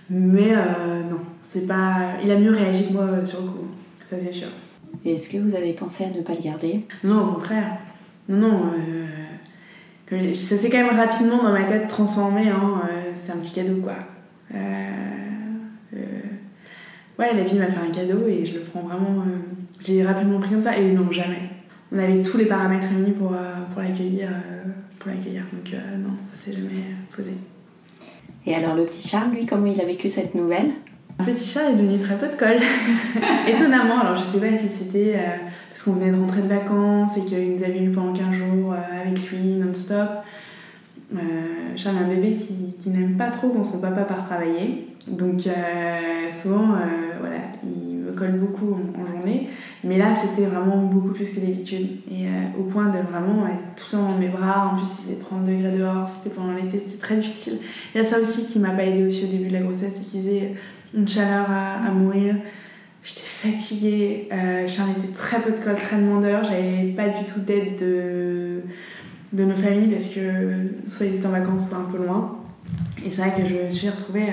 mais 0.10 0.54
euh, 0.54 1.04
non 1.10 1.20
c'est 1.40 1.68
pas 1.68 2.14
il 2.24 2.32
a 2.32 2.38
mieux 2.38 2.52
réagi 2.52 2.88
que 2.88 2.94
moi 2.94 3.04
euh, 3.04 3.26
sur 3.26 3.42
le 3.42 3.48
coup 3.48 3.68
ça 4.10 4.16
c'est 4.24 4.34
sûr 4.34 4.48
et 5.06 5.14
est-ce 5.14 5.30
que 5.30 5.38
vous 5.38 5.56
avez 5.56 5.74
pensé 5.74 6.04
à 6.04 6.10
ne 6.10 6.22
pas 6.22 6.34
le 6.34 6.42
garder? 6.42 6.86
Non 7.04 7.24
au 7.24 7.34
contraire 7.34 7.78
non 8.28 8.50
non 8.50 8.74
ça 10.34 10.58
s'est 10.58 10.70
quand 10.70 10.84
même 10.84 10.98
rapidement 10.98 11.44
dans 11.44 11.52
ma 11.52 11.64
tête 11.64 11.88
transformé 11.88 12.50
hein, 12.50 12.82
c'est 13.16 13.32
un 13.32 13.38
petit 13.38 13.54
cadeau 13.54 13.82
quoi 13.82 13.96
ouais, 17.20 17.36
la 17.36 17.44
vie 17.44 17.58
m'a 17.58 17.68
fait 17.68 17.88
un 17.88 17.92
cadeau 17.92 18.28
et 18.28 18.46
je 18.46 18.56
le 18.56 18.62
prends 18.62 18.82
vraiment. 18.82 19.22
Euh, 19.22 19.38
j'ai 19.80 20.04
rapidement 20.04 20.40
pris 20.40 20.52
comme 20.52 20.62
ça 20.62 20.78
et 20.78 20.92
non, 20.94 21.12
jamais. 21.12 21.50
On 21.92 22.00
avait 22.00 22.24
tous 22.24 22.38
les 22.38 22.46
paramètres 22.46 22.88
réunis 22.88 23.12
pour, 23.12 23.34
euh, 23.34 23.54
pour 23.72 23.82
l'accueillir. 23.82 24.30
Euh, 24.30 24.72
pour 24.98 25.12
l'accueillir. 25.12 25.44
Donc 25.54 25.74
non, 25.98 26.16
ça 26.26 26.36
s'est 26.36 26.54
jamais 26.54 26.84
posé. 27.16 27.34
Et 28.46 28.56
alors 28.56 28.76
le 28.76 28.86
petit 28.86 29.08
Charles, 29.08 29.32
lui, 29.32 29.46
comment 29.46 29.68
il 29.68 29.80
a 29.80 29.86
vécu 29.86 30.10
cette 30.10 30.36
nouvelle? 30.36 30.72
Le 31.20 31.26
petit 31.26 31.48
Charles 31.48 31.74
est 31.74 31.76
devenu 31.76 32.00
très 32.00 32.18
peu 32.18 32.28
de 32.28 32.36
colle. 32.36 32.58
Étonnamment, 33.48 34.00
alors 34.00 34.16
je 34.16 34.24
sais 34.24 34.40
pas 34.40 34.58
si 34.58 34.70
c'était 34.70 35.16
parce 35.70 35.84
qu'on 35.84 35.94
venait 35.94 36.12
de 36.12 36.20
rentrer 36.20 36.42
de 36.42 36.48
vacances 36.48 37.18
et 37.18 37.26
qu'il 37.26 37.56
nous 37.58 37.64
avait 37.64 37.84
eu 37.84 37.90
pendant 37.90 38.14
15 38.14 38.34
jours 38.34 38.74
avec 38.74 39.30
lui 39.30 39.56
non-stop. 39.56 40.10
Charles 41.76 41.98
est 41.98 42.04
un 42.04 42.08
bébé 42.08 42.36
qui, 42.36 42.76
qui 42.80 42.90
n'aime 42.90 43.18
pas 43.18 43.32
trop 43.32 43.50
quand 43.50 43.64
son 43.64 43.82
papa 43.82 44.04
part 44.04 44.26
travailler. 44.26 44.88
Donc 45.08 45.48
euh, 45.48 46.32
souvent, 46.32 46.74
euh, 46.74 47.18
voilà, 47.20 47.38
il 47.64 47.89
colle 48.20 48.34
beaucoup 48.34 48.74
en, 48.74 49.08
journée. 49.08 49.50
Mais 49.84 49.98
là, 49.98 50.14
c'était 50.14 50.48
vraiment 50.48 50.78
beaucoup 50.78 51.10
plus 51.10 51.30
que 51.32 51.40
d'habitude. 51.40 51.88
Et 52.12 52.28
euh, 52.28 52.60
au 52.60 52.64
point 52.64 52.86
de 52.86 53.00
vraiment 53.10 53.48
être 53.48 53.76
tout 53.76 53.86
le 53.96 53.98
temps 53.98 54.12
dans 54.12 54.18
mes 54.18 54.28
bras. 54.28 54.68
En 54.68 54.76
plus, 54.76 54.88
il 55.00 55.04
faisait 55.06 55.20
30 55.20 55.46
degrés 55.46 55.78
dehors, 55.78 56.10
c'était 56.10 56.36
pendant 56.36 56.54
l'été, 56.54 56.82
c'était 56.86 57.00
très 57.00 57.16
difficile. 57.16 57.58
Il 57.94 57.98
y 57.98 58.02
a 58.02 58.04
ça 58.04 58.20
aussi 58.20 58.46
qui 58.46 58.60
m'a 58.60 58.72
pas 58.72 58.84
aidé 58.84 59.06
aussi 59.06 59.26
au 59.26 59.28
début 59.28 59.48
de 59.48 59.54
la 59.54 59.62
grossesse, 59.62 59.94
c'est 59.94 60.04
qu'il 60.04 60.22
faisait 60.22 60.54
une 60.94 61.08
chaleur 61.08 61.48
à, 61.50 61.92
mourir. 61.92 62.36
J'étais 63.02 63.22
fatiguée, 63.22 64.28
Charles 64.68 64.92
était 64.98 65.14
très 65.14 65.40
peu 65.40 65.52
de 65.52 65.58
colle, 65.58 65.76
très 65.76 65.98
demandeur, 65.98 66.44
j'avais 66.44 66.94
pas 66.96 67.08
du 67.08 67.26
tout 67.26 67.40
d'aide 67.40 67.78
de, 67.80 68.62
de 69.32 69.44
nos 69.46 69.56
familles 69.56 69.94
parce 69.94 70.08
que 70.08 70.20
soit 70.86 71.06
ils 71.06 71.16
étaient 71.16 71.26
en 71.26 71.32
vacances, 71.32 71.70
soit 71.70 71.78
un 71.78 71.92
peu 71.92 71.98
loin. 71.98 72.39
Et 73.06 73.10
c'est 73.10 73.22
vrai 73.22 73.42
que 73.42 73.48
je 73.48 73.56
me 73.56 73.70
suis 73.70 73.90
retrouvée 73.90 74.28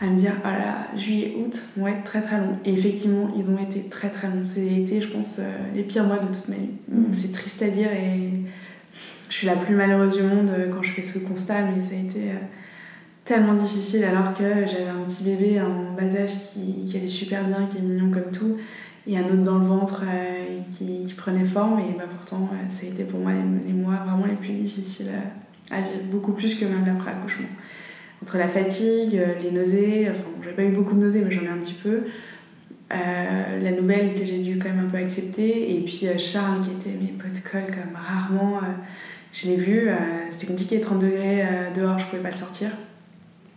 à, 0.00 0.06
me 0.06 0.16
dire, 0.16 0.32
oh 0.44 0.48
là, 0.48 0.86
juillet, 0.96 1.36
août 1.38 1.60
vont 1.76 1.88
être 1.88 2.04
très 2.04 2.22
très 2.22 2.38
longs. 2.38 2.58
Et 2.64 2.72
effectivement, 2.72 3.30
ils 3.36 3.50
ont 3.50 3.58
été 3.58 3.88
très 3.88 4.08
très 4.08 4.28
longs. 4.28 4.44
C'est 4.44 4.66
été, 4.66 5.02
je 5.02 5.08
pense, 5.08 5.38
euh, 5.38 5.52
les 5.74 5.82
pires 5.82 6.04
mois 6.04 6.18
de 6.18 6.26
toute 6.26 6.48
ma 6.48 6.56
vie. 6.56 6.70
Mm. 6.88 7.12
C'est 7.12 7.32
triste 7.32 7.62
à 7.62 7.68
dire 7.68 7.88
et 7.92 8.30
je 9.28 9.34
suis 9.34 9.46
la 9.46 9.56
plus 9.56 9.74
malheureuse 9.74 10.16
du 10.16 10.22
monde 10.22 10.50
euh, 10.50 10.70
quand 10.72 10.82
je 10.82 10.92
fais 10.92 11.02
ce 11.02 11.18
constat, 11.18 11.62
mais 11.62 11.80
ça 11.80 11.94
a 11.94 11.98
été 11.98 12.30
euh, 12.30 12.38
tellement 13.24 13.54
difficile 13.54 14.04
alors 14.04 14.34
que 14.36 14.44
j'avais 14.66 14.88
un 14.88 15.04
petit 15.04 15.24
bébé 15.24 15.60
en 15.60 15.92
bas 15.94 16.16
âge 16.16 16.32
qui, 16.52 16.86
qui, 16.86 16.96
allait 16.96 17.08
super 17.08 17.44
bien, 17.44 17.66
qui 17.66 17.78
est 17.78 17.82
mignon 17.82 18.10
comme 18.10 18.32
tout, 18.32 18.56
et 19.06 19.18
un 19.18 19.24
autre 19.24 19.44
dans 19.44 19.58
le 19.58 19.66
ventre 19.66 20.02
qui, 20.70 21.02
qui, 21.02 21.14
prenait 21.14 21.44
forme. 21.44 21.78
Et 21.80 21.94
bah, 21.96 22.04
pourtant, 22.10 22.48
ça 22.70 22.86
a 22.86 22.88
été 22.88 23.04
pour 23.04 23.20
moi 23.20 23.32
les, 23.32 23.72
les 23.72 23.72
mois 23.72 23.96
vraiment 24.06 24.26
les 24.26 24.34
plus 24.34 24.52
difficiles 24.52 25.10
beaucoup 26.10 26.32
plus 26.32 26.54
que 26.54 26.64
même 26.64 26.84
l'après-accouchement 26.86 27.48
entre 28.22 28.38
la 28.38 28.48
fatigue, 28.48 29.16
euh, 29.16 29.34
les 29.42 29.50
nausées, 29.50 30.08
enfin 30.10 30.24
j'ai 30.42 30.50
pas 30.50 30.62
eu 30.62 30.70
beaucoup 30.70 30.94
de 30.94 31.00
nausées 31.00 31.22
mais 31.24 31.30
j'en 31.30 31.42
ai 31.42 31.48
un 31.48 31.58
petit 31.58 31.74
peu, 31.74 32.04
euh, 32.92 33.60
la 33.62 33.70
nouvelle 33.72 34.14
que 34.14 34.24
j'ai 34.24 34.38
dû 34.38 34.58
quand 34.58 34.68
même 34.68 34.86
un 34.86 34.90
peu 34.90 34.98
accepter, 34.98 35.74
et 35.74 35.80
puis 35.80 36.02
euh, 36.04 36.18
Charles 36.18 36.62
qui 36.62 36.70
était 36.70 36.98
mes 36.98 37.12
potes 37.12 37.42
colle 37.50 37.66
comme 37.66 37.96
rarement, 37.96 38.60
je 39.32 39.46
l'ai 39.46 39.56
vu, 39.56 39.88
c'était 40.30 40.48
compliqué, 40.48 40.80
30 40.80 40.98
degrés 40.98 41.44
dehors, 41.72 42.00
je 42.00 42.06
pouvais 42.06 42.20
pas 42.20 42.30
le 42.30 42.36
sortir, 42.36 42.70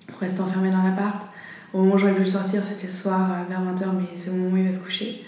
pour 0.06 0.20
rester 0.20 0.42
enfermé 0.42 0.70
dans 0.70 0.84
l'appart. 0.84 1.28
Au 1.74 1.80
moment 1.80 1.96
où 1.96 1.98
j'aurais 1.98 2.14
pu 2.14 2.22
le 2.22 2.28
sortir, 2.28 2.62
c'était 2.64 2.86
le 2.86 2.94
soir 2.94 3.48
vers 3.50 3.60
20h, 3.60 3.88
mais 3.98 4.06
c'est 4.16 4.30
le 4.30 4.38
moment 4.38 4.54
où 4.54 4.58
il 4.58 4.68
va 4.68 4.74
se 4.74 4.82
coucher. 4.82 5.26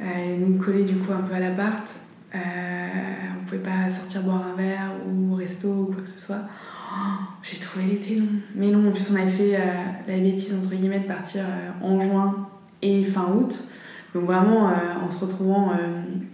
il 0.00 0.40
nous 0.40 0.58
collait 0.58 0.82
du 0.82 0.96
coup 0.96 1.12
un 1.12 1.22
peu 1.22 1.36
à 1.36 1.38
l'appart, 1.38 1.88
on 3.38 3.44
pouvait 3.44 3.58
pas 3.58 3.90
sortir 3.90 4.22
boire 4.22 4.42
un 4.52 4.56
verre 4.56 4.92
ou 5.06 5.34
resto 5.34 5.68
ou 5.68 5.84
quoi 5.92 6.02
que 6.02 6.08
ce 6.08 6.18
soit. 6.18 6.42
J'ai 7.42 7.58
trouvé 7.58 7.84
l'été 7.86 8.16
long. 8.16 8.26
Mais 8.54 8.70
long, 8.70 8.88
en 8.88 8.92
plus, 8.92 9.12
on 9.12 9.16
avait 9.16 9.30
fait 9.30 9.56
euh, 9.56 9.60
la 10.08 10.16
bêtise, 10.18 10.54
entre 10.54 10.70
guillemets, 10.70 11.00
de 11.00 11.06
partir 11.06 11.42
euh, 11.42 11.86
en 11.86 12.00
juin 12.00 12.48
et 12.80 13.04
fin 13.04 13.26
août. 13.34 13.64
Donc 14.14 14.24
vraiment, 14.24 14.72
en 15.04 15.10
se 15.10 15.18
retrouvant 15.18 15.72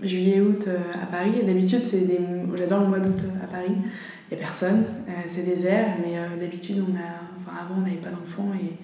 juillet-août 0.03 0.69
à 1.03 1.07
Paris, 1.07 1.43
d'habitude, 1.45 1.83
c'est 1.83 2.07
des... 2.07 2.21
j'adore 2.57 2.83
le 2.83 2.87
mois 2.87 3.01
d'août 3.01 3.21
à 3.43 3.49
Paris, 3.49 3.73
il 3.73 4.37
n'y 4.37 4.41
a 4.41 4.47
personne, 4.47 4.85
c'est 5.27 5.43
désert, 5.43 5.97
mais 6.01 6.15
d'habitude, 6.41 6.77
on 6.79 6.95
a... 6.95 7.01
enfin, 7.41 7.59
avant, 7.61 7.81
on 7.81 7.81
n'avait 7.81 7.97
pas 7.97 8.11
d'enfants 8.11 8.53
et... 8.55 8.77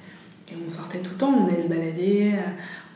on 0.53 0.69
sortait 0.69 0.99
tout 0.99 1.13
le 1.13 1.17
temps, 1.17 1.33
on 1.33 1.47
allait 1.47 1.63
se 1.63 1.69
balader, 1.69 2.35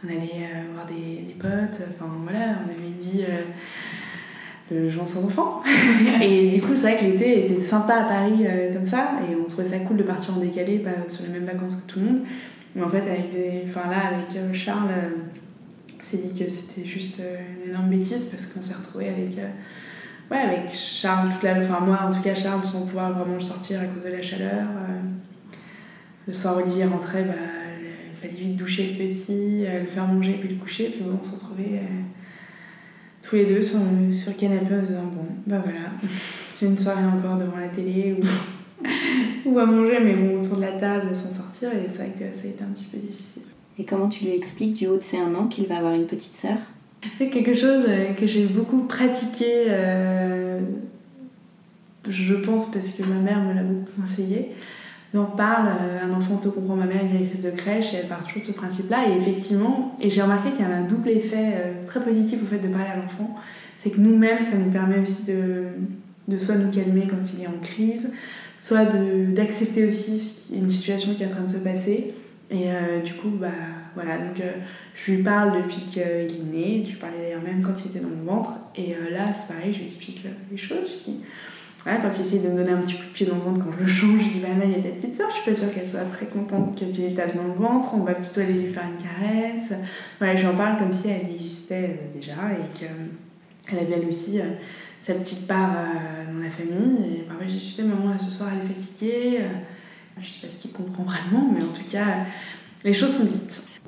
on 0.05 0.09
allait 0.09 0.49
voir 0.75 0.87
des, 0.87 1.23
des 1.23 1.37
potes, 1.39 1.81
enfin 1.91 2.11
voilà, 2.25 2.57
on 2.67 2.71
avait 2.71 2.89
une 2.89 3.13
vie 3.13 3.25
de 4.73 4.89
gens 4.89 5.05
sans 5.05 5.25
enfants. 5.25 5.63
et 6.23 6.51
du 6.51 6.61
coup, 6.61 6.77
c'est 6.77 6.93
vrai 6.93 6.97
que 6.99 7.05
l'été 7.05 7.45
était 7.45 7.61
sympa 7.61 7.95
à 7.95 8.05
Paris 8.05 8.45
euh, 8.47 8.73
comme 8.73 8.87
ça, 8.87 9.19
et 9.23 9.37
on 9.37 9.45
trouvait 9.45 9.69
ça 9.69 9.79
cool 9.79 9.97
de 9.97 10.03
partir 10.03 10.37
en 10.37 10.41
décalé, 10.41 10.79
pas 10.79 10.91
sur 11.09 11.25
les 11.27 11.33
mêmes 11.33 11.47
vacances 11.47 11.77
que 11.77 11.93
tout 11.93 12.01
le 12.01 12.07
monde. 12.07 12.21
Mais 12.75 12.83
en 12.83 12.89
fait, 12.89 13.03
avec 13.03 13.31
des... 13.31 13.65
enfin, 13.67 13.89
là, 13.91 14.07
avec 14.09 14.37
euh, 14.37 14.53
Charles, 14.53 14.91
euh, 14.91 15.11
on 15.99 16.03
s'est 16.03 16.19
dit 16.19 16.39
que 16.39 16.49
c'était 16.51 16.87
juste 16.87 17.23
une 17.65 17.71
énorme 17.71 17.89
bêtise 17.89 18.25
parce 18.31 18.47
qu'on 18.47 18.63
s'est 18.63 18.75
retrouvé 18.75 19.09
avec. 19.09 19.37
Ouais, 20.31 20.39
avec 20.39 20.75
Charles 20.75 21.31
toute. 21.31 21.49
Enfin, 21.49 21.81
moi, 21.85 22.01
en 22.03 22.11
tout 22.11 22.23
cas, 22.23 22.35
Charles, 22.35 22.65
sans 22.65 22.87
pouvoir 22.87 23.13
vraiment 23.13 23.39
sortir 23.39 23.81
à 23.81 23.85
cause 23.85 24.05
de 24.05 24.09
la 24.09 24.23
chaleur. 24.23 24.67
Le 26.27 26.33
soir, 26.33 26.57
Olivier 26.57 26.87
rentrait, 26.87 27.23
bah, 27.23 27.35
il 27.85 28.21
fallait 28.21 28.41
vite 28.41 28.57
doucher 28.57 28.97
le 28.99 29.07
petit, 29.07 29.65
le 29.65 29.87
faire 29.87 30.07
manger, 30.09 30.39
puis 30.41 30.49
le 30.49 30.57
coucher, 30.57 30.89
puis 30.89 31.03
bon, 31.05 31.19
on 31.21 31.25
se 31.25 31.35
retrouvait 31.35 31.83
tous 33.33 33.37
les 33.37 33.47
deux 33.47 33.63
sur, 33.63 33.79
sur 34.13 34.31
le 34.31 34.39
canapé 34.39 34.75
en 34.75 34.83
disant 34.83 35.05
bon 35.05 35.25
bah 35.47 35.63
voilà 35.65 35.89
c'est 36.53 36.67
une 36.67 36.77
soirée 36.77 37.07
encore 37.07 37.39
devant 37.39 37.57
la 37.57 37.69
télé 37.69 38.15
ou, 38.21 38.87
ou 39.49 39.59
à 39.59 39.65
manger 39.65 40.01
mais 40.05 40.13
bon 40.13 40.39
autour 40.39 40.59
de 40.59 40.61
la 40.61 40.73
table 40.73 41.17
sans 41.17 41.31
sortir 41.31 41.71
et 41.71 41.89
c'est 41.89 41.97
vrai 41.97 42.13
que 42.19 42.25
ça 42.39 42.45
a 42.45 42.49
été 42.49 42.63
un 42.63 42.75
petit 42.75 42.85
peu 42.85 42.99
difficile. 42.99 43.45
Et 43.79 43.87
comment 43.87 44.11
tu 44.11 44.25
lui 44.25 44.35
expliques 44.35 44.75
du 44.75 44.87
haut 44.87 44.99
de 44.99 45.03
ses 45.03 45.17
un 45.17 45.35
an 45.35 45.47
qu'il 45.47 45.67
va 45.67 45.79
avoir 45.79 45.95
une 45.95 46.05
petite 46.05 46.35
sœur? 46.35 46.59
C'est 47.17 47.31
quelque 47.31 47.55
chose 47.55 47.87
euh, 47.89 48.13
que 48.13 48.27
j'ai 48.27 48.45
beaucoup 48.45 48.83
pratiqué 48.83 49.47
euh, 49.69 50.61
je 52.07 52.35
pense 52.35 52.71
parce 52.71 52.89
que 52.89 53.03
ma 53.03 53.15
mère 53.15 53.41
me 53.41 53.55
l'a 53.55 53.63
beaucoup 53.63 54.03
conseillé 54.03 54.51
on 55.19 55.37
parle, 55.37 55.69
euh, 55.69 56.05
un 56.05 56.13
enfant 56.13 56.37
te 56.37 56.49
comprend 56.49 56.75
ma 56.75 56.87
mère 56.87 57.03
est 57.03 57.09
directrice 57.09 57.43
de 57.43 57.51
crèche 57.51 57.93
et 57.93 57.99
elle 57.99 58.09
part 58.09 58.25
toujours 58.25 58.41
de 58.41 58.47
ce 58.47 58.53
principe-là. 58.53 59.09
Et 59.09 59.17
effectivement, 59.17 59.95
et 60.01 60.09
j'ai 60.09 60.23
remarqué 60.23 60.51
qu'il 60.51 60.61
y 60.61 60.69
a 60.69 60.75
un 60.75 60.85
double 60.85 61.11
effet 61.11 61.53
euh, 61.55 61.87
très 61.87 62.01
positif 62.03 62.43
au 62.43 62.47
fait 62.47 62.59
de 62.59 62.69
parler 62.69 62.89
à 62.89 62.97
l'enfant. 62.97 63.37
C'est 63.77 63.91
que 63.91 64.01
nous-mêmes, 64.01 64.43
ça 64.43 64.57
nous 64.57 64.71
permet 64.71 65.01
aussi 65.01 65.23
de, 65.25 65.65
de 66.29 66.39
soit 66.39 66.55
nous 66.55 66.71
calmer 66.71 67.07
quand 67.09 67.21
il 67.37 67.45
est 67.45 67.47
en 67.47 67.61
crise, 67.63 68.09
soit 68.61 68.85
d'accepter 68.85 69.87
aussi 69.87 70.51
une 70.55 70.71
situation 70.71 71.13
qui 71.15 71.25
est 71.25 71.27
en 71.27 71.31
train 71.31 71.45
de 71.45 71.51
se 71.51 71.59
passer. 71.59 72.15
Et 72.51 72.71
euh, 72.71 73.01
du 73.03 73.15
coup, 73.15 73.31
bah 73.31 73.49
voilà, 73.95 74.19
donc 74.19 74.41
je 74.95 75.13
lui 75.13 75.23
parle 75.23 75.63
depuis 75.63 75.81
qu'il 75.89 76.03
est 76.03 76.29
né, 76.53 76.83
je 76.87 76.93
lui 76.93 76.99
parlais 76.99 77.19
d'ailleurs 77.19 77.43
même 77.43 77.61
quand 77.61 77.75
il 77.85 77.91
était 77.91 78.01
dans 78.01 78.09
mon 78.09 78.37
ventre. 78.37 78.53
Et 78.77 78.95
là, 79.11 79.33
c'est 79.35 79.53
pareil, 79.53 79.73
je 79.73 79.79
lui 79.79 79.85
explique 79.85 80.25
les 80.51 80.57
choses. 80.57 81.05
Quand 81.85 82.17
il 82.17 82.23
essaie 82.23 82.39
de 82.39 82.49
me 82.49 82.57
donner 82.57 82.71
un 82.71 82.79
petit 82.79 82.95
coup 82.95 83.05
de 83.05 83.13
pied 83.13 83.27
dans 83.27 83.35
le 83.35 83.41
ventre 83.41 83.65
quand 83.65 83.73
je 83.79 83.85
le 83.85 83.89
change, 83.89 84.21
je 84.21 84.29
dis 84.35 84.41
Bah, 84.41 84.49
là, 84.59 84.65
il 84.65 84.71
y 84.71 84.75
a 84.75 84.83
ta 84.83 84.95
petite 84.95 85.17
soeur, 85.17 85.29
je 85.31 85.37
suis 85.37 85.51
pas 85.51 85.55
sûre 85.55 85.75
qu'elle 85.75 85.89
soit 85.89 86.05
très 86.05 86.27
contente 86.27 86.79
que 86.79 86.85
tu 86.85 87.15
tapes 87.15 87.37
dans 87.37 87.45
le 87.45 87.55
ventre, 87.55 87.91
on 87.95 88.05
va 88.05 88.15
plutôt 88.15 88.41
aller 88.41 88.53
lui 88.53 88.73
faire 88.73 88.85
une 88.85 89.03
caresse. 89.03 89.73
Voilà, 90.19 90.37
j'en 90.37 90.55
parle 90.55 90.79
comme 90.79 90.93
si 90.93 91.09
elle 91.09 91.31
existait 91.31 91.99
euh, 92.01 92.15
déjà 92.15 92.35
et 92.53 92.79
qu'elle 92.79 93.79
avait 93.79 94.01
elle 94.01 94.09
aussi 94.09 94.41
euh, 94.41 94.45
sa 95.01 95.15
petite 95.15 95.47
part 95.47 95.73
euh, 95.73 96.33
dans 96.33 96.43
la 96.43 96.51
famille. 96.51 97.17
Et 97.17 97.23
parfois, 97.23 97.47
je 97.47 97.53
dis 97.53 97.59
Tu 97.59 97.73
sais, 97.73 97.83
maman, 97.83 98.17
ce 98.19 98.31
soir, 98.31 98.51
elle 98.53 98.71
est 98.71 98.75
fatiguée. 98.75 99.41
Je 100.21 100.27
sais 100.27 100.47
pas 100.47 100.53
ce 100.53 100.61
qu'il 100.61 100.73
comprend 100.73 101.05
vraiment, 101.05 101.51
mais 101.53 101.65
en 101.65 101.69
tout 101.69 101.91
cas, 101.91 102.27
les 102.85 102.93
choses 102.93 103.17
sont 103.17 103.25
dites. 103.25 103.82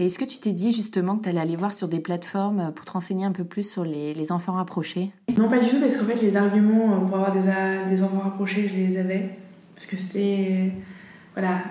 Et 0.00 0.06
est-ce 0.06 0.18
que 0.18 0.24
tu 0.24 0.38
t'es 0.38 0.54
dit 0.54 0.72
justement 0.72 1.18
que 1.18 1.24
tu 1.24 1.28
allais 1.28 1.42
aller 1.42 1.56
voir 1.56 1.74
sur 1.74 1.86
des 1.86 2.00
plateformes 2.00 2.72
pour 2.74 2.86
te 2.86 2.90
renseigner 2.90 3.26
un 3.26 3.32
peu 3.32 3.44
plus 3.44 3.70
sur 3.70 3.84
les, 3.84 4.14
les 4.14 4.32
enfants 4.32 4.54
rapprochés? 4.54 5.10
Non, 5.36 5.46
pas 5.46 5.58
du 5.58 5.68
tout, 5.68 5.78
parce 5.78 5.98
qu'en 5.98 6.06
fait, 6.06 6.22
les 6.22 6.38
arguments 6.38 7.00
pour 7.00 7.18
avoir 7.18 7.32
des, 7.32 7.94
des, 7.94 8.02
enfants 8.02 8.20
rapprochés, 8.20 8.66
je 8.66 8.76
les 8.76 8.96
avais. 8.96 9.28
Parce 9.74 9.84
que 9.84 9.98
c'était 9.98 10.72
voilà, 11.34 11.64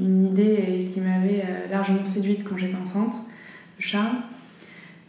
une 0.00 0.28
idée 0.28 0.86
qui 0.88 1.02
m'avait 1.02 1.42
euh, 1.46 1.70
largement 1.70 2.02
séduite 2.02 2.44
quand 2.48 2.56
j'étais 2.56 2.76
enceinte 2.76 3.12
Charles. 3.78 4.16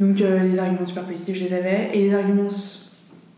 Donc 0.02 0.20
euh, 0.20 0.44
les 0.44 0.60
arguments 0.60 0.86
super 0.86 1.06
positifs, 1.06 1.38
je 1.38 1.46
les 1.46 1.54
avais. 1.54 1.92
Et 1.94 2.10
les 2.10 2.14
arguments 2.14 2.48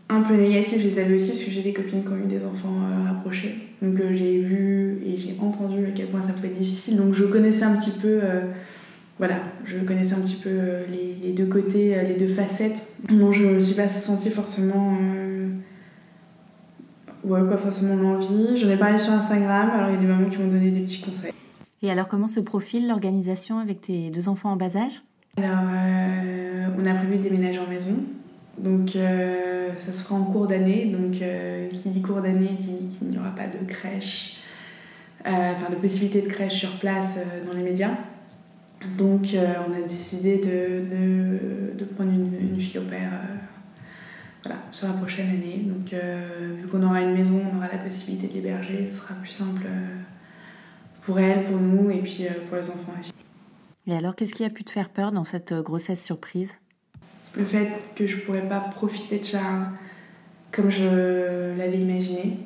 un 0.08 0.22
peu 0.22 0.34
négatifs, 0.34 0.80
je 0.80 0.88
les 0.88 0.98
avais 0.98 1.14
aussi, 1.14 1.28
parce 1.28 1.44
que 1.44 1.52
j'ai 1.52 1.62
des 1.62 1.72
copines 1.72 2.02
qui 2.02 2.08
ont 2.10 2.16
eu 2.16 2.26
des 2.26 2.44
enfants 2.44 2.74
euh, 2.82 3.06
rapprochés. 3.06 3.54
Donc 3.80 3.96
j'ai 4.10 4.40
vu 4.40 4.98
et 5.06 5.16
j'ai 5.16 5.36
entendu 5.40 5.86
à 5.86 5.90
quel 5.94 6.08
point 6.08 6.20
ça 6.20 6.32
pouvait 6.32 6.48
être 6.48 6.58
difficile. 6.58 6.96
Donc 6.96 7.14
je 7.14 7.22
connaissais 7.22 7.62
un 7.62 7.76
petit 7.76 7.92
peu 7.92 8.18
voilà, 9.18 9.36
je 9.64 9.78
connaissais 9.78 10.14
un 10.14 10.20
petit 10.20 10.40
peu 10.42 10.50
euh, 10.50 10.84
les, 10.88 11.32
deux 11.32 11.46
côtés, 11.46 11.96
euh, 11.96 12.02
les 12.02 12.14
deux 12.14 12.26
facettes. 12.26 12.88
Non, 13.10 13.30
je 13.30 13.44
ne 13.44 13.54
me 13.54 13.60
suis 13.60 13.76
pas 13.76 13.88
sentie 13.88 14.30
forcément. 14.30 14.96
Euh, 15.00 15.50
ouais, 17.22 17.48
pas 17.48 17.56
forcément 17.56 17.94
l'envie. 17.94 18.56
J'en 18.56 18.70
ai 18.70 18.76
parlé 18.76 18.98
sur 18.98 19.12
Instagram, 19.12 19.70
alors 19.70 19.90
il 19.90 19.94
y 19.94 19.98
a 19.98 20.00
des 20.00 20.06
mamans 20.06 20.28
qui 20.28 20.38
m'ont 20.38 20.50
donné 20.50 20.72
des 20.72 20.80
petits 20.80 21.00
conseils. 21.00 21.32
Et 21.82 21.90
alors, 21.90 22.08
comment 22.08 22.26
se 22.26 22.40
profile 22.40 22.88
l'organisation 22.88 23.58
avec 23.60 23.82
tes 23.82 24.10
deux 24.10 24.28
enfants 24.28 24.52
en 24.52 24.56
bas 24.56 24.76
âge? 24.76 25.02
Alors, 25.36 25.58
on 26.78 26.86
a 26.86 26.94
prévu 26.94 27.16
de 27.16 27.22
déménager 27.22 27.58
en 27.58 27.68
maison. 27.68 28.02
Donc, 28.58 28.96
ça 29.76 29.92
se 29.92 30.02
fera 30.02 30.14
en 30.16 30.24
cours 30.24 30.46
d'année. 30.46 30.86
Donc, 30.86 31.20
qui 31.70 31.90
dit 31.90 32.00
cours 32.00 32.22
d'année 32.22 32.56
dit 32.58 32.88
qu'il 32.88 33.10
n'y 33.10 33.18
aura 33.18 33.34
pas 33.34 33.46
de 33.46 33.64
crèche, 33.66 34.38
enfin 35.26 35.70
de 35.70 35.76
possibilité 35.76 36.22
de 36.22 36.28
crèche 36.28 36.54
sur 36.54 36.78
place 36.78 37.18
dans 37.46 37.52
les 37.52 37.62
médias. 37.62 37.90
Donc 38.96 39.34
euh, 39.34 39.54
on 39.68 39.72
a 39.72 39.80
décidé 39.80 40.38
de, 40.38 41.74
de, 41.76 41.84
prendre 41.84 42.12
une, 42.12 42.60
fille 42.60 42.78
au 42.78 42.84
père 42.84 43.10
euh, 43.12 43.36
voilà, 44.42 44.60
sur 44.70 44.88
la 44.88 44.94
prochaine 44.94 45.28
année. 45.28 45.64
Donc 45.66 45.92
euh, 45.92 46.54
vu 46.60 46.68
qu'on 46.68 46.82
aura 46.82 47.00
une 47.00 47.14
maison, 47.14 47.40
on 47.52 47.56
aura 47.56 47.68
la 47.68 47.78
possibilité 47.78 48.28
de 48.28 48.34
l'héberger, 48.34 48.88
ce 48.90 48.98
sera 48.98 49.14
plus 49.14 49.30
simple 49.30 49.66
pour 51.00 51.18
elle, 51.18 51.44
pour 51.44 51.58
nous 51.58 51.90
et 51.90 51.98
puis 51.98 52.26
pour 52.48 52.58
les 52.58 52.68
enfants 52.68 52.94
aussi. 52.98 53.12
Et 53.86 53.96
alors 53.96 54.14
qu'est-ce 54.14 54.34
qui 54.34 54.44
a 54.44 54.50
pu 54.50 54.64
te 54.64 54.70
faire 54.70 54.88
peur 54.88 55.12
dans 55.12 55.24
cette 55.24 55.52
grossesse 55.52 56.02
surprise? 56.02 56.54
Le 57.36 57.44
fait 57.44 57.68
que 57.96 58.06
je 58.06 58.16
ne 58.16 58.20
pourrais 58.20 58.48
pas 58.48 58.60
profiter 58.60 59.18
de 59.18 59.24
Charles 59.24 59.66
comme 60.52 60.70
je 60.70 61.56
l'avais 61.58 61.80
imaginé, 61.80 62.38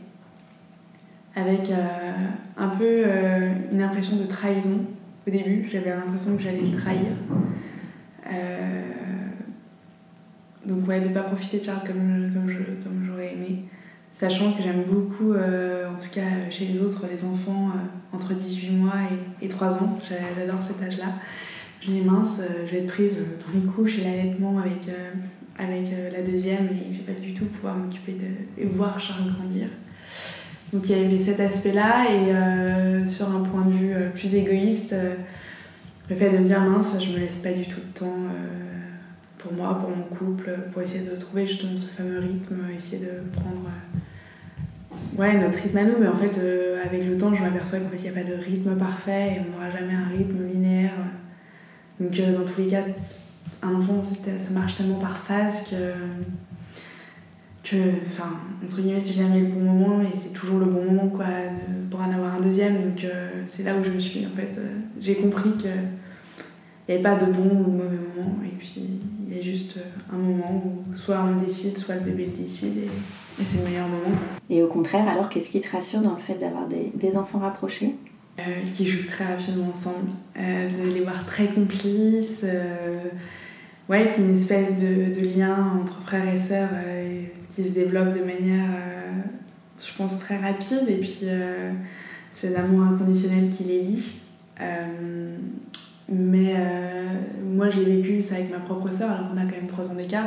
avec 1.37 1.71
un 2.57 2.69
peu 2.69 3.05
une 3.71 3.83
impression 3.83 4.17
de 4.17 4.25
trahison 4.25 4.87
au 5.29 5.31
début. 5.31 5.69
J'avais 5.71 5.91
l'impression 5.91 6.37
que 6.37 6.43
j'allais 6.43 6.61
le 6.61 6.71
trahir. 6.71 7.13
Euh, 8.31 8.83
donc 10.67 10.87
ouais, 10.89 11.01
de 11.01 11.09
ne 11.09 11.15
pas 11.15 11.23
profiter 11.23 11.61
de 11.61 11.65
Charles 11.65 11.87
comme, 11.87 13.05
j'aurais 13.07 13.35
aimé. 13.35 13.65
Sachant 14.13 14.53
que 14.53 14.63
j'aime 14.63 14.83
beaucoup, 14.85 15.33
euh, 15.33 15.89
en 15.89 15.97
tout 15.97 16.09
cas 16.13 16.51
chez 16.51 16.67
les 16.67 16.81
autres, 16.81 17.07
les 17.07 17.25
enfants 17.25 17.69
euh, 17.69 18.17
entre 18.17 18.35
18 18.35 18.71
mois 18.71 18.95
et, 19.41 19.47
et 19.47 19.49
3 19.49 19.77
ans. 19.77 19.99
J'adore 20.37 20.63
cet 20.63 20.83
âge-là. 20.83 21.13
Je 21.81 21.93
dis 21.93 22.01
mince, 22.01 22.43
je 22.67 22.73
vais 22.73 22.83
être 22.83 22.93
prise 22.93 23.17
dans 23.19 23.59
les 23.59 23.65
couches 23.67 23.99
et 23.99 24.03
l'allaitement 24.03 24.59
avec, 24.59 24.91
avec 25.57 25.87
la 26.13 26.23
deuxième 26.23 26.67
et 26.67 26.93
je 26.93 26.99
vais 26.99 27.15
pas 27.15 27.21
du 27.21 27.35
tout 27.35 27.45
pouvoir 27.45 27.77
m'occuper 27.77 28.15
de 28.15 28.61
et 28.61 28.67
voir 28.67 28.99
Charles 28.99 29.33
grandir. 29.33 29.69
Donc 30.73 30.89
il 30.91 30.99
y 30.99 31.05
avait 31.05 31.19
cet 31.19 31.41
aspect-là 31.41 32.05
et 32.11 32.35
euh, 32.35 33.07
sur 33.07 33.31
un 33.35 33.43
point 33.43 33.65
de 33.65 33.73
vue 33.73 33.93
euh, 33.95 34.11
plus 34.11 34.35
égoïste, 34.35 34.93
euh, 34.93 35.15
le 36.11 36.17
fait 36.17 36.31
de 36.31 36.39
me 36.39 36.45
dire 36.45 36.61
mince, 36.61 36.95
je 37.01 37.11
me 37.11 37.19
laisse 37.19 37.37
pas 37.37 37.53
du 37.53 37.67
tout 37.67 37.81
de 37.81 37.99
temps 37.99 38.17
pour 39.39 39.53
moi, 39.53 39.79
pour 39.79 39.91
mon 39.91 40.05
couple, 40.05 40.51
pour 40.73 40.83
essayer 40.83 41.05
de 41.05 41.17
trouver 41.17 41.47
justement 41.47 41.77
ce 41.77 41.87
fameux 41.87 42.19
rythme, 42.19 42.57
essayer 42.77 42.99
de 42.99 43.31
prendre 43.39 43.69
ouais, 45.19 45.39
notre 45.39 45.59
rythme 45.63 45.77
à 45.77 45.85
nous. 45.85 45.99
Mais 46.01 46.09
en 46.09 46.17
fait, 46.17 46.41
avec 46.83 47.07
le 47.07 47.19
temps, 47.19 47.35
je 47.35 47.43
m'aperçois 47.43 47.79
qu'en 47.79 47.91
fait, 47.91 47.99
il 47.99 48.03
n'y 48.05 48.09
a 48.09 48.13
pas 48.13 48.25
de 48.25 48.35
rythme 48.43 48.75
parfait 48.77 49.37
et 49.37 49.41
on 49.41 49.53
n'aura 49.53 49.71
jamais 49.71 49.93
un 49.93 50.09
rythme 50.17 50.47
linéaire. 50.51 50.95
Donc 52.01 52.19
dans 52.19 52.51
tous 52.51 52.63
les 52.63 52.69
cas, 52.69 52.85
un 53.63 53.75
enfant, 53.75 54.03
ça 54.03 54.55
marche 54.55 54.77
tellement 54.77 54.99
par 54.99 55.19
phase 55.19 55.69
que 55.69 55.93
que, 57.71 57.77
enfin, 58.07 58.31
entre 58.65 58.81
guillemets, 58.81 59.01
c'est 59.01 59.15
jamais 59.15 59.41
le 59.41 59.47
bon 59.47 59.61
moment, 59.61 59.97
mais 59.99 60.11
c'est 60.15 60.33
toujours 60.33 60.59
le 60.59 60.67
bon 60.67 60.85
moment, 60.85 61.09
quoi, 61.09 61.27
pour 61.91 62.01
en 62.01 62.11
avoir 62.11 62.35
un 62.35 62.41
deuxième. 62.41 62.83
Donc, 62.83 63.05
euh, 63.05 63.43
c'est 63.47 63.63
là 63.63 63.75
où 63.75 63.85
je 63.85 63.91
me 63.91 63.99
suis, 63.99 64.27
en 64.27 64.37
fait, 64.37 64.59
euh, 64.59 64.79
j'ai 65.01 65.17
compris 65.17 65.51
qu'il 65.59 65.71
n'y 66.89 66.95
avait 66.95 67.03
pas 67.03 67.17
de 67.17 67.31
bon 67.31 67.45
ou 67.45 67.65
de 67.65 67.77
mauvais 67.77 67.97
moment, 68.17 68.39
et 68.45 68.55
puis 68.59 68.83
il 69.27 69.37
y 69.37 69.39
a 69.39 69.43
juste 69.43 69.77
euh, 69.77 70.15
un 70.15 70.19
moment 70.19 70.63
où 70.65 70.97
soit 70.97 71.21
on 71.21 71.43
décide, 71.43 71.77
soit 71.77 71.97
le 71.97 72.03
bébé 72.03 72.29
le 72.37 72.43
décide, 72.43 72.79
et, 72.79 73.45
c'est 73.45 73.59
le 73.59 73.65
meilleur 73.65 73.87
moment. 73.87 74.17
Et 74.51 74.63
au 74.63 74.69
contraire, 74.69 75.07
alors, 75.07 75.29
qu'est-ce 75.29 75.51
qui 75.51 75.61
te 75.61 75.71
rassure 75.71 76.01
dans 76.01 76.15
le 76.15 76.21
fait 76.21 76.35
d'avoir 76.35 76.67
des, 76.67 76.93
des, 76.95 77.17
enfants 77.17 77.39
rapprochés? 77.39 77.95
Qui 78.71 78.87
jouent 78.87 79.05
très 79.05 79.25
rapidement 79.25 79.71
ensemble, 79.71 80.11
de 80.37 80.95
les 80.95 81.01
voir 81.01 81.27
très 81.27 81.47
complices 81.47 82.45
ouais, 83.89 84.09
qu'il 84.09 84.25
y 84.25 84.27
ait 84.27 84.31
une 84.31 84.37
espèce 84.37 84.83
de, 84.83 85.21
de, 85.21 85.39
lien 85.39 85.73
entre 85.81 86.01
frères 86.03 86.33
et 86.33 86.37
sœurs 86.37 86.71
euh, 86.73 87.23
qui 87.49 87.65
se 87.65 87.75
développe 87.75 88.15
de 88.15 88.21
manière, 88.21 88.71
euh, 88.71 89.13
je 89.79 89.95
pense, 89.97 90.19
très 90.19 90.37
rapide, 90.37 90.85
et 90.89 90.97
puis 90.97 91.21
euh, 91.25 91.73
espèce 92.33 92.53
d'amour 92.53 92.83
inconditionnel 92.83 93.51
qui 93.51 93.65
les 93.65 93.81
lie. 93.81 94.21
Mais 96.11 96.55
moi, 97.45 97.69
je 97.69 97.81
l'ai 97.81 98.01
vécu 98.01 98.23
ça 98.23 98.37
avec 98.37 98.51
ma 98.51 98.59
propre 98.59 98.91
sœur, 98.91 99.11
alors 99.11 99.31
qu'on 99.31 99.37
a 99.37 99.43
quand 99.43 99.57
même 99.57 99.67
3 99.67 99.91
ans 99.91 99.95
d'écart. 99.95 100.25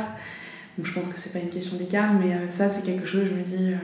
Donc 0.78 0.86
je 0.86 0.92
pense 0.92 1.06
que 1.08 1.18
c'est 1.18 1.32
pas 1.32 1.40
une 1.40 1.50
question 1.50 1.76
d'écart, 1.76 2.14
mais 2.14 2.50
ça, 2.50 2.68
c'est 2.68 2.82
quelque 2.82 3.06
chose, 3.06 3.24
je 3.26 3.34
me 3.34 3.42
dis, 3.42 3.74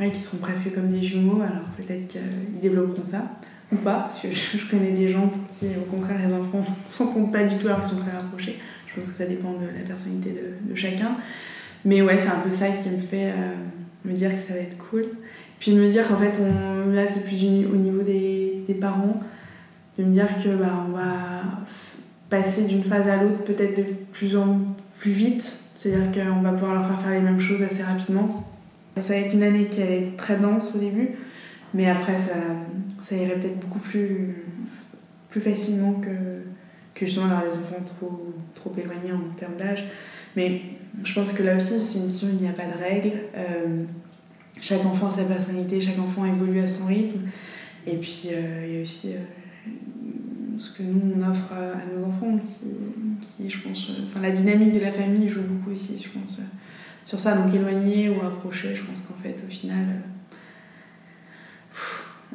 ouais, 0.00 0.10
qui 0.10 0.20
seront 0.20 0.38
presque 0.38 0.74
comme 0.74 0.88
des 0.88 1.02
jumeaux, 1.02 1.40
alors 1.40 1.64
peut-être 1.76 2.08
qu'ils 2.08 2.60
développeront 2.60 3.04
ça 3.04 3.38
ou 3.70 3.76
pas, 3.76 4.00
parce 4.00 4.20
que 4.20 4.28
je, 4.32 4.68
connais 4.68 4.92
des 4.92 5.08
gens 5.08 5.28
pour 5.28 5.46
qui, 5.52 5.66
au 5.76 5.90
contraire, 5.90 6.26
les 6.26 6.32
enfants 6.32 6.64
s'entendent 6.88 7.32
pas 7.32 7.44
du 7.44 7.56
tout 7.56 7.68
alors 7.68 7.84
qu'ils 7.84 7.96
sont 7.96 8.02
très 8.02 8.16
rapprochés. 8.16 8.58
Je 8.88 8.94
pense 8.94 9.08
que 9.08 9.14
ça 9.14 9.26
dépend 9.26 9.52
de 9.52 9.66
la 9.66 9.86
personnalité 9.86 10.34
de, 10.62 10.74
chacun. 10.74 11.16
Mais 11.84 12.02
ouais, 12.02 12.18
c'est 12.18 12.28
un 12.28 12.40
peu 12.40 12.50
ça 12.50 12.68
qui 12.70 12.90
me 12.90 12.98
fait 12.98 13.30
euh, 13.30 13.54
me 14.04 14.12
dire 14.12 14.34
que 14.34 14.42
ça 14.42 14.54
va 14.54 14.60
être 14.60 14.76
cool. 14.78 15.04
Puis 15.60 15.72
de 15.72 15.80
me 15.80 15.88
dire 15.88 16.06
qu'en 16.06 16.16
fait, 16.16 16.40
là, 16.92 17.06
c'est 17.06 17.24
plus 17.24 17.66
au 17.66 17.76
niveau 17.76 18.02
des, 18.02 18.64
parents, 18.80 19.20
de 19.98 20.04
me 20.04 20.12
dire 20.12 20.28
que 20.42 20.56
bah, 20.56 20.84
on 20.88 20.92
va 20.92 21.64
passer 22.30 22.62
d'une 22.62 22.84
phase 22.84 23.08
à 23.08 23.22
l'autre 23.22 23.42
peut-être 23.44 23.76
de 23.76 23.84
plus 24.12 24.36
en 24.36 24.60
plus 24.98 25.10
vite. 25.10 25.56
C'est-à-dire 25.74 26.10
qu'on 26.12 26.40
va 26.40 26.52
pouvoir 26.52 26.74
leur 26.74 26.86
faire 26.86 27.00
faire 27.00 27.12
les 27.12 27.20
mêmes 27.20 27.40
choses 27.40 27.62
assez 27.62 27.82
rapidement. 27.82 28.46
Ça 28.96 29.14
va 29.14 29.20
être 29.20 29.32
une 29.32 29.42
année 29.42 29.66
qui 29.66 29.80
être 29.80 30.16
très 30.16 30.36
dense 30.36 30.74
au 30.74 30.78
début, 30.78 31.10
mais 31.72 31.88
après, 31.88 32.18
ça, 32.18 32.34
ça 33.02 33.14
irait 33.14 33.36
peut-être 33.36 33.60
beaucoup 33.60 33.78
plus, 33.78 34.44
plus 35.30 35.40
facilement 35.40 35.94
que, 35.94 36.08
que 36.98 37.06
justement 37.06 37.26
avoir 37.26 37.44
des 37.44 37.56
enfants 37.56 37.82
trop, 37.84 38.34
trop 38.54 38.74
éloignés 38.76 39.12
en 39.12 39.34
termes 39.36 39.56
d'âge. 39.56 39.84
Mais 40.36 40.62
je 41.04 41.14
pense 41.14 41.32
que 41.32 41.42
là 41.42 41.56
aussi, 41.56 41.80
c'est 41.80 41.98
une 41.98 42.08
question, 42.08 42.28
il 42.32 42.40
n'y 42.42 42.48
a 42.48 42.52
pas 42.52 42.66
de 42.66 42.78
règle. 42.78 43.12
Euh, 43.36 43.84
chaque 44.60 44.84
enfant 44.84 45.06
a 45.06 45.10
sa 45.10 45.24
personnalité, 45.24 45.80
chaque 45.80 45.98
enfant 45.98 46.24
évolue 46.24 46.60
à 46.60 46.68
son 46.68 46.86
rythme. 46.86 47.20
Et 47.86 47.96
puis, 47.96 48.28
euh, 48.32 48.64
il 48.66 48.74
y 48.74 48.78
a 48.78 48.82
aussi 48.82 49.14
euh, 49.14 49.70
ce 50.58 50.70
que 50.70 50.82
nous, 50.82 51.14
on 51.16 51.30
offre 51.30 51.52
à, 51.52 51.96
nos 51.96 52.04
enfants, 52.06 52.38
qui, 52.44 52.66
qui 53.20 53.48
je 53.48 53.60
pense... 53.60 53.90
Enfin, 54.08 54.20
la 54.20 54.30
dynamique 54.30 54.72
de 54.72 54.80
la 54.80 54.92
famille 54.92 55.28
joue 55.28 55.42
beaucoup 55.42 55.70
aussi, 55.70 56.02
je 56.02 56.18
pense, 56.18 56.40
sur 57.04 57.20
ça. 57.20 57.36
Donc, 57.36 57.54
éloigné 57.54 58.08
ou 58.08 58.20
approché, 58.26 58.74
je 58.74 58.82
pense 58.82 59.02
qu'en 59.02 59.14
fait, 59.22 59.42
au 59.46 59.50
final 59.50 59.86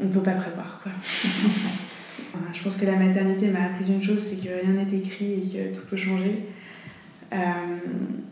on 0.02 0.06
ne 0.06 0.10
peut 0.10 0.22
pas 0.22 0.32
prévoir. 0.32 0.80
Quoi. 0.82 0.92
je 2.54 2.64
pense 2.64 2.76
que 2.76 2.86
la 2.86 2.96
maternité 2.96 3.48
m'a 3.48 3.66
appris 3.66 3.92
une 3.92 4.02
chose, 4.02 4.20
c'est 4.20 4.48
que 4.48 4.54
rien 4.54 4.74
n'est 4.74 4.98
écrit 4.98 5.34
et 5.34 5.42
que 5.42 5.76
tout 5.76 5.86
peut 5.90 5.98
changer. 5.98 6.48
Euh, 7.34 7.38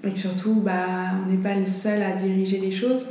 et 0.04 0.12
que 0.12 0.20
surtout, 0.20 0.62
bah, 0.62 1.12
on 1.26 1.32
n'est 1.32 1.38
pas 1.38 1.56
le 1.56 1.66
seul 1.66 2.02
à 2.02 2.12
diriger 2.12 2.60
les 2.60 2.72
choses. 2.72 3.08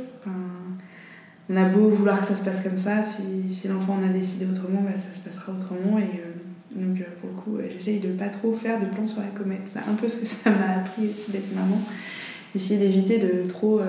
on 1.49 1.57
a 1.57 1.65
beau 1.65 1.89
vouloir 1.89 2.21
que 2.21 2.27
ça 2.27 2.35
se 2.35 2.43
passe 2.43 2.61
comme 2.61 2.77
ça, 2.77 3.03
si, 3.03 3.53
si 3.53 3.67
l'enfant 3.67 3.97
en 4.01 4.09
a 4.09 4.09
décidé 4.09 4.45
autrement, 4.45 4.81
bah, 4.81 4.91
ça 4.95 5.13
se 5.13 5.19
passera 5.19 5.51
autrement. 5.53 5.97
Et 5.97 6.03
euh, 6.03 6.81
donc, 6.81 7.01
euh, 7.01 7.03
pour 7.19 7.29
le 7.29 7.35
coup, 7.35 7.69
j'essaye 7.71 7.99
de 7.99 8.07
ne 8.07 8.13
pas 8.13 8.29
trop 8.29 8.53
faire 8.53 8.79
de 8.79 8.85
plans 8.85 9.05
sur 9.05 9.21
la 9.21 9.27
comète. 9.29 9.61
C'est 9.71 9.79
un 9.79 9.95
peu 9.95 10.07
ce 10.07 10.21
que 10.21 10.25
ça 10.43 10.49
m'a 10.49 10.79
appris 10.79 11.09
aussi 11.09 11.31
d'être 11.31 11.53
maman. 11.53 11.79
Essayer 12.55 12.79
d'éviter 12.79 13.17
de 13.17 13.47
trop, 13.47 13.79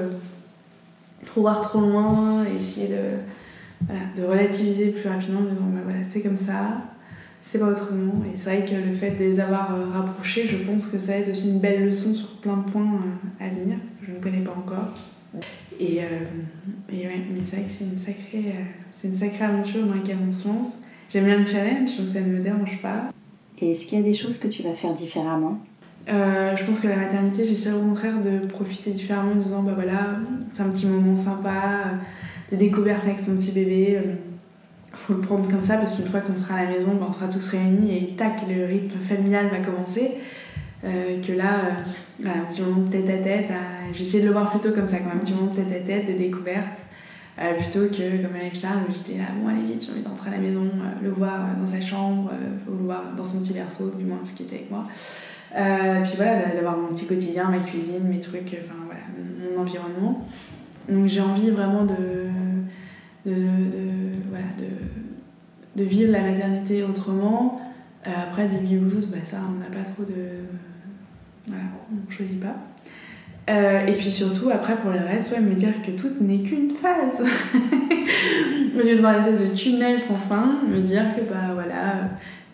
trop 1.26 1.40
voir 1.40 1.60
trop 1.60 1.80
loin, 1.80 2.44
essayer 2.56 2.86
de 2.86 3.18
voilà, 3.86 4.02
de 4.16 4.22
relativiser 4.22 4.90
plus 4.90 5.08
rapidement, 5.08 5.40
de 5.40 5.50
dire 5.50 5.56
bah 5.60 5.80
voilà, 5.84 6.04
c'est 6.04 6.20
comme 6.20 6.38
ça, 6.38 6.82
c'est 7.42 7.58
pas 7.58 7.66
autrement. 7.66 8.22
Et 8.24 8.38
c'est 8.38 8.44
vrai 8.44 8.64
que 8.64 8.74
le 8.74 8.92
fait 8.92 9.10
de 9.10 9.24
les 9.24 9.40
avoir 9.40 9.74
euh, 9.74 9.86
rapprochés, 9.92 10.46
je 10.46 10.56
pense 10.58 10.86
que 10.86 10.98
ça 10.98 11.12
va 11.12 11.18
être 11.18 11.30
aussi 11.30 11.50
une 11.50 11.58
belle 11.58 11.84
leçon 11.84 12.14
sur 12.14 12.36
plein 12.36 12.56
de 12.56 12.70
points 12.70 12.82
euh, 12.82 13.44
à 13.44 13.48
venir, 13.48 13.76
que 14.00 14.06
je 14.06 14.12
ne 14.12 14.18
connais 14.18 14.44
pas 14.44 14.52
encore. 14.52 14.88
Et, 15.80 16.00
euh, 16.00 16.92
et 16.92 17.06
ouais, 17.06 17.20
mais 17.34 17.40
c'est 17.42 17.56
vrai 17.56 17.64
que 17.64 17.72
c'est 17.72 17.84
une, 17.84 17.98
sacrée, 17.98 18.54
c'est 18.92 19.08
une 19.08 19.14
sacrée 19.14 19.44
aventure 19.44 19.84
dans 19.86 19.94
laquelle 19.94 20.18
on 20.26 20.30
se 20.32 20.46
lance. 20.46 20.78
J'aime 21.10 21.24
bien 21.24 21.38
le 21.38 21.46
challenge, 21.46 21.96
donc 21.98 22.08
ça 22.08 22.20
ne 22.20 22.26
me 22.26 22.40
dérange 22.40 22.80
pas. 22.80 23.10
Et 23.60 23.72
est-ce 23.72 23.86
qu'il 23.86 23.98
y 23.98 24.00
a 24.00 24.04
des 24.04 24.14
choses 24.14 24.38
que 24.38 24.48
tu 24.48 24.62
vas 24.62 24.74
faire 24.74 24.92
différemment? 24.92 25.58
Je 26.06 26.64
pense 26.64 26.80
que 26.80 26.88
la 26.88 26.96
maternité, 26.96 27.44
j'essaie 27.44 27.72
au 27.72 27.80
contraire 27.80 28.20
de 28.20 28.46
profiter 28.46 28.90
différemment 28.90 29.32
en 29.32 29.36
disant 29.36 29.62
bah 29.62 29.72
voilà, 29.74 30.16
c'est 30.52 30.62
un 30.62 30.68
petit 30.68 30.86
moment 30.86 31.16
sympa, 31.16 31.92
de 32.52 32.56
découverte 32.56 33.04
avec 33.04 33.18
son 33.18 33.36
petit 33.36 33.52
bébé. 33.52 33.96
Euh, 33.96 34.12
faut 34.92 35.14
le 35.14 35.20
prendre 35.20 35.48
comme 35.50 35.64
ça 35.64 35.78
parce 35.78 35.96
qu'une 35.96 36.08
fois 36.08 36.20
qu'on 36.20 36.36
sera 36.36 36.56
à 36.56 36.64
la 36.64 36.70
maison, 36.70 36.94
ben, 36.94 37.06
on 37.08 37.12
sera 37.12 37.26
tous 37.26 37.48
réunis 37.48 37.96
et 37.96 38.14
tac, 38.14 38.42
le 38.46 38.66
rythme 38.66 38.98
familial 38.98 39.48
va 39.48 39.58
commencer. 39.58 40.18
Euh, 40.84 41.22
que 41.22 41.32
là, 41.32 41.60
euh, 42.24 42.28
un 42.28 42.44
petit 42.44 42.60
moment 42.60 42.82
de 42.82 42.90
tête 42.90 43.08
à 43.08 43.18
tête, 43.22 43.46
j'essaie 43.94 44.20
de 44.20 44.26
le 44.26 44.32
voir 44.32 44.50
plutôt 44.50 44.74
comme 44.74 44.88
ça, 44.88 44.98
comme 44.98 45.12
un 45.12 45.24
petit 45.24 45.32
moment 45.32 45.50
de 45.50 45.56
tête 45.56 45.72
à 45.72 45.86
tête, 45.86 46.06
de 46.06 46.18
découverte, 46.18 46.80
plutôt 47.56 47.86
que 47.86 48.22
comme 48.22 48.36
avec 48.36 48.58
Charles 48.58 48.80
où 48.88 48.92
j'étais 48.92 49.18
là, 49.18 49.24
bon 49.40 49.48
allez 49.48 49.62
vite, 49.62 49.84
j'ai 49.84 49.92
envie 49.92 50.02
d'entrer 50.02 50.28
à 50.28 50.32
la 50.32 50.38
maison, 50.38 50.68
le 51.02 51.10
voir 51.10 51.38
dans 51.58 51.66
sa 51.66 51.80
chambre, 51.80 52.30
le 52.68 52.84
voir 52.84 53.14
dans 53.16 53.24
son 53.24 53.42
petit 53.42 53.54
berceau, 53.54 53.92
du 53.96 54.04
moins 54.04 54.18
ce 54.24 54.32
qui 54.32 54.42
était 54.42 54.56
avec 54.56 54.70
moi. 54.70 54.84
puis 54.90 56.12
voilà, 56.16 56.54
d'avoir 56.54 56.76
mon 56.76 56.88
petit 56.88 57.06
quotidien, 57.06 57.48
ma 57.48 57.58
cuisine, 57.58 58.04
mes 58.08 58.20
trucs, 58.20 58.56
enfin 58.62 58.74
voilà, 58.86 59.00
mon 59.54 59.62
environnement. 59.62 60.26
Donc 60.88 61.06
j'ai 61.06 61.20
envie 61.20 61.50
vraiment 61.50 61.84
de, 61.84 61.94
voilà, 63.24 64.44
de, 65.76 65.84
vivre 65.84 66.12
la 66.12 66.22
maternité 66.22 66.82
autrement. 66.82 67.60
Euh, 68.06 68.10
après, 68.28 68.44
le 68.44 68.58
baby 68.58 68.76
blues, 68.76 69.06
bah, 69.06 69.18
ça, 69.24 69.36
on 69.48 69.60
n'a 69.60 69.66
pas 69.66 69.88
trop 69.88 70.02
de. 70.02 70.14
Voilà, 71.46 71.64
on 71.90 72.06
ne 72.06 72.10
choisit 72.10 72.40
pas. 72.40 72.56
Euh, 73.50 73.86
et 73.86 73.92
puis 73.92 74.10
surtout, 74.10 74.50
après, 74.50 74.76
pour 74.76 74.90
le 74.90 74.98
reste, 74.98 75.32
ouais, 75.32 75.40
me 75.40 75.54
dire 75.54 75.82
que 75.84 75.90
tout 75.92 76.10
n'est 76.20 76.38
qu'une 76.38 76.70
phase. 76.70 77.20
Au 78.74 78.78
lieu 78.78 78.96
de 78.96 79.00
voir 79.00 79.20
des 79.20 79.32
de 79.32 79.54
tunnel 79.54 80.00
sans 80.00 80.16
fin, 80.16 80.60
me 80.68 80.80
dire 80.80 81.02
que 81.14 81.20
bah 81.22 81.52
voilà, 81.52 82.10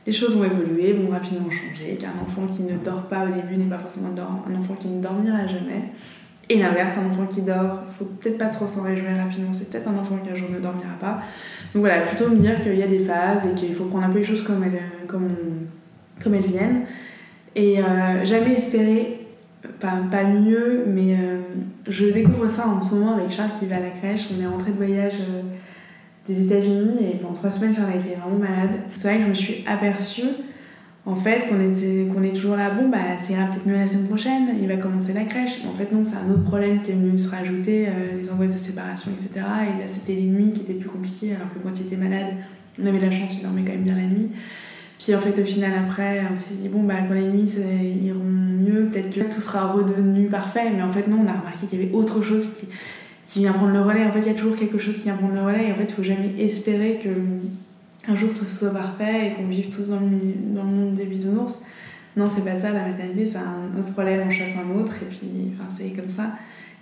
les 0.06 0.12
choses 0.12 0.36
vont 0.36 0.44
évoluer, 0.44 0.94
vont 0.94 1.10
rapidement 1.10 1.50
changer, 1.50 1.96
qu'un 1.96 2.14
enfant 2.20 2.46
qui 2.50 2.62
ne 2.62 2.76
dort 2.78 3.02
pas 3.02 3.24
au 3.24 3.28
début 3.28 3.56
n'est 3.56 3.70
pas 3.70 3.78
forcément 3.78 4.08
un 4.08 4.58
enfant 4.58 4.74
qui 4.74 4.88
ne 4.88 5.00
dormira 5.00 5.46
jamais. 5.46 5.92
Et 6.50 6.58
l'inverse, 6.58 6.94
un 6.96 7.10
enfant 7.10 7.26
qui 7.26 7.42
dort, 7.42 7.82
faut 7.98 8.06
peut-être 8.06 8.38
pas 8.38 8.46
trop 8.46 8.66
s'en 8.66 8.82
réjouir 8.82 9.10
rapidement, 9.16 9.52
c'est 9.52 9.68
peut-être 9.70 9.88
un 9.88 9.98
enfant 9.98 10.16
qui 10.24 10.30
un 10.30 10.34
jour 10.34 10.48
ne 10.50 10.58
dormira 10.58 10.94
pas. 10.98 11.20
Donc 11.74 11.80
voilà, 11.80 12.06
plutôt 12.06 12.30
me 12.30 12.36
dire 12.36 12.62
qu'il 12.62 12.76
y 12.76 12.82
a 12.82 12.86
des 12.86 13.00
phases 13.00 13.46
et 13.46 13.54
qu'il 13.54 13.74
faut 13.74 13.84
prendre 13.84 14.04
un 14.04 14.10
peu 14.10 14.18
les 14.18 14.24
choses 14.24 14.42
comme 14.42 14.64
elles, 14.64 14.80
comme, 15.06 15.28
comme 16.22 16.34
elles 16.34 16.46
viennent. 16.46 16.82
Et 17.54 17.80
euh, 17.80 18.24
jamais 18.24 18.52
espérer, 18.52 19.26
pas, 19.78 19.98
pas 20.10 20.24
mieux, 20.24 20.84
mais 20.86 21.14
euh, 21.14 21.40
je 21.86 22.06
découvre 22.06 22.48
ça 22.48 22.66
en 22.66 22.82
ce 22.82 22.94
moment 22.94 23.16
avec 23.16 23.30
Charles 23.30 23.50
qui 23.58 23.66
va 23.66 23.76
à 23.76 23.80
la 23.80 23.90
crèche. 23.90 24.28
On 24.34 24.42
est 24.42 24.46
rentré 24.46 24.70
de 24.70 24.76
voyage 24.76 25.18
euh, 25.20 25.42
des 26.26 26.44
États-Unis 26.44 26.96
et 27.00 27.16
pendant 27.18 27.34
trois 27.34 27.50
semaines, 27.50 27.74
Charles 27.74 27.92
a 27.92 27.96
été 27.96 28.14
vraiment 28.14 28.38
malade. 28.38 28.80
C'est 28.94 29.08
vrai 29.08 29.18
que 29.18 29.24
je 29.24 29.28
me 29.28 29.34
suis 29.34 29.64
aperçue 29.66 30.28
en 31.08 31.16
fait, 31.16 31.48
qu'on 31.48 31.58
est, 32.22 32.32
toujours 32.34 32.54
là, 32.54 32.68
bon, 32.68 32.90
bah, 32.90 32.98
ça 33.18 33.32
ira 33.32 33.46
peut-être 33.46 33.66
mieux 33.66 33.76
la 33.76 33.86
semaine 33.86 34.08
prochaine, 34.08 34.48
il 34.60 34.68
va 34.68 34.76
commencer 34.76 35.14
la 35.14 35.24
crèche. 35.24 35.60
En 35.66 35.74
fait, 35.74 35.90
non, 35.90 36.04
c'est 36.04 36.16
un 36.16 36.30
autre 36.30 36.44
problème 36.44 36.82
qui 36.82 36.90
est 36.90 36.94
venu 36.94 37.16
se 37.16 37.30
rajouter, 37.30 37.86
euh, 37.88 38.20
les 38.20 38.30
angoisses 38.30 38.52
de 38.52 38.58
séparation, 38.58 39.10
etc. 39.12 39.30
Et 39.36 39.80
là, 39.80 39.86
c'était 39.90 40.12
les 40.12 40.26
nuits 40.26 40.52
qui 40.52 40.60
étaient 40.62 40.74
plus 40.74 40.90
compliquées, 40.90 41.34
alors 41.34 41.48
que 41.48 41.60
quand 41.60 41.70
il 41.80 41.86
était 41.86 41.96
malade, 41.96 42.26
on 42.78 42.84
avait 42.84 43.00
la 43.00 43.10
chance, 43.10 43.38
il 43.38 43.42
dormait 43.42 43.62
quand 43.62 43.72
même 43.72 43.84
bien 43.84 43.96
la 43.96 44.02
nuit. 44.02 44.28
Puis 44.98 45.14
en 45.14 45.18
fait, 45.18 45.40
au 45.40 45.46
final, 45.46 45.72
après, 45.82 46.20
on 46.30 46.38
s'est 46.38 46.56
dit, 46.60 46.68
bon, 46.68 46.82
bah, 46.82 46.96
quand 47.08 47.14
les 47.14 47.26
nuits 47.26 47.54
iront 48.04 48.18
mieux, 48.18 48.90
peut-être 48.92 49.10
que 49.10 49.34
tout 49.34 49.40
sera 49.40 49.72
redevenu 49.72 50.26
parfait. 50.26 50.70
Mais 50.76 50.82
en 50.82 50.90
fait, 50.90 51.08
non, 51.08 51.20
on 51.24 51.26
a 51.26 51.32
remarqué 51.32 51.66
qu'il 51.70 51.80
y 51.80 51.84
avait 51.84 51.94
autre 51.94 52.22
chose 52.22 52.52
qui, 52.52 52.68
qui 53.24 53.38
vient 53.38 53.52
prendre 53.52 53.72
le 53.72 53.80
relais. 53.80 54.04
En 54.04 54.12
fait, 54.12 54.20
il 54.20 54.26
y 54.26 54.30
a 54.30 54.34
toujours 54.34 54.56
quelque 54.56 54.76
chose 54.76 54.96
qui 54.96 55.04
vient 55.04 55.16
prendre 55.16 55.34
le 55.34 55.42
relais. 55.42 55.68
Et 55.68 55.72
en 55.72 55.76
fait, 55.76 55.86
il 55.88 55.94
faut 55.94 56.02
jamais 56.02 56.34
espérer 56.38 57.00
que 57.02 57.08
un 58.08 58.16
jour 58.16 58.32
tout 58.32 58.48
soit 58.48 58.72
parfait 58.72 59.28
et 59.28 59.32
qu'on 59.34 59.46
vive 59.46 59.74
tous 59.74 59.88
dans 59.88 60.00
le, 60.00 60.08
dans 60.54 60.64
le 60.64 60.70
monde 60.70 60.94
des 60.94 61.04
bisounours. 61.04 61.64
Non, 62.16 62.28
c'est 62.28 62.44
pas 62.44 62.56
ça, 62.56 62.70
la 62.72 62.86
maternité, 62.86 63.28
c'est 63.30 63.38
un 63.38 63.78
autre 63.78 63.92
problème, 63.92 64.24
on 64.26 64.30
chasse 64.30 64.56
un 64.56 64.76
autre, 64.76 64.94
et 65.02 65.06
puis 65.06 65.52
enfin, 65.54 65.68
c'est 65.76 65.90
comme 65.90 66.08
ça. 66.08 66.32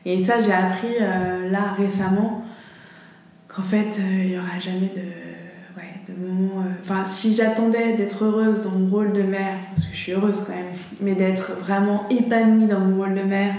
Et 0.04 0.22
ça, 0.22 0.40
j'ai 0.40 0.52
appris 0.52 0.94
euh, 1.00 1.50
là 1.50 1.74
récemment 1.76 2.44
qu'en 3.48 3.62
fait, 3.62 3.98
euh, 3.98 4.22
il 4.22 4.28
n'y 4.30 4.38
aura 4.38 4.58
jamais 4.60 4.92
de, 4.94 5.76
ouais, 5.76 6.00
de 6.08 6.14
moment. 6.14 6.60
Euh, 6.60 6.70
enfin, 6.80 7.04
si 7.04 7.34
j'attendais 7.34 7.96
d'être 7.96 8.24
heureuse 8.24 8.62
dans 8.62 8.70
mon 8.70 8.88
rôle 8.88 9.12
de 9.12 9.22
mère, 9.22 9.58
parce 9.74 9.88
que 9.88 9.94
je 9.94 10.00
suis 10.00 10.12
heureuse 10.12 10.44
quand 10.46 10.54
même, 10.54 10.72
mais 11.00 11.14
d'être 11.14 11.52
vraiment 11.60 12.08
épanouie 12.08 12.66
dans 12.66 12.80
mon 12.80 12.96
rôle 12.96 13.14
de 13.14 13.22
mère, 13.22 13.54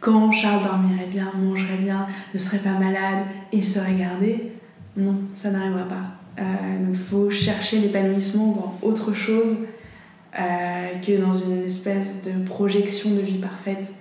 quand 0.00 0.32
Charles 0.32 0.64
dormirait 0.64 1.06
bien, 1.06 1.30
mangerait 1.38 1.76
bien, 1.78 2.06
ne 2.34 2.38
serait 2.38 2.58
pas 2.58 2.72
malade 2.72 3.26
et 3.52 3.62
serait 3.62 3.94
gardé, 3.94 4.52
non, 4.96 5.20
ça 5.34 5.50
n'arrivera 5.50 5.84
pas. 5.84 6.21
Euh, 6.38 6.42
il 6.90 6.96
faut 6.96 7.30
chercher 7.30 7.78
l'épanouissement 7.78 8.78
dans 8.82 8.88
autre 8.88 9.12
chose 9.12 9.56
euh, 10.38 10.86
que 11.04 11.20
dans 11.20 11.34
une 11.34 11.64
espèce 11.64 12.22
de 12.24 12.44
projection 12.44 13.10
de 13.10 13.20
vie 13.20 13.38
parfaite. 13.38 13.92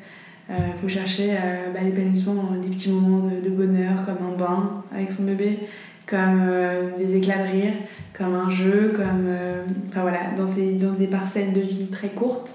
Il 0.50 0.56
euh, 0.56 0.74
faut 0.82 0.90
chercher 0.90 1.38
bah, 1.74 1.80
l'épanouissement 1.84 2.36
dans 2.36 2.60
des 2.60 2.70
petits 2.70 2.90
moments 2.90 3.28
de, 3.28 3.50
bonheur, 3.50 4.06
comme 4.06 4.34
un 4.34 4.38
bain 4.38 4.84
avec 4.94 5.12
son 5.12 5.24
bébé, 5.24 5.60
comme 6.06 6.42
des 6.98 7.16
éclats 7.16 7.46
de 7.46 7.52
rire, 7.52 7.74
comme 8.14 8.36
un 8.36 8.50
jeu, 8.50 8.92
comme. 8.94 9.30
Enfin 9.90 10.02
voilà, 10.02 10.32
dans, 10.36 10.46
ces, 10.46 10.74
dans 10.74 10.92
des 10.92 11.08
parcelles 11.08 11.54
de 11.54 11.62
vie 11.62 11.88
très 11.88 12.10
courtes. 12.10 12.52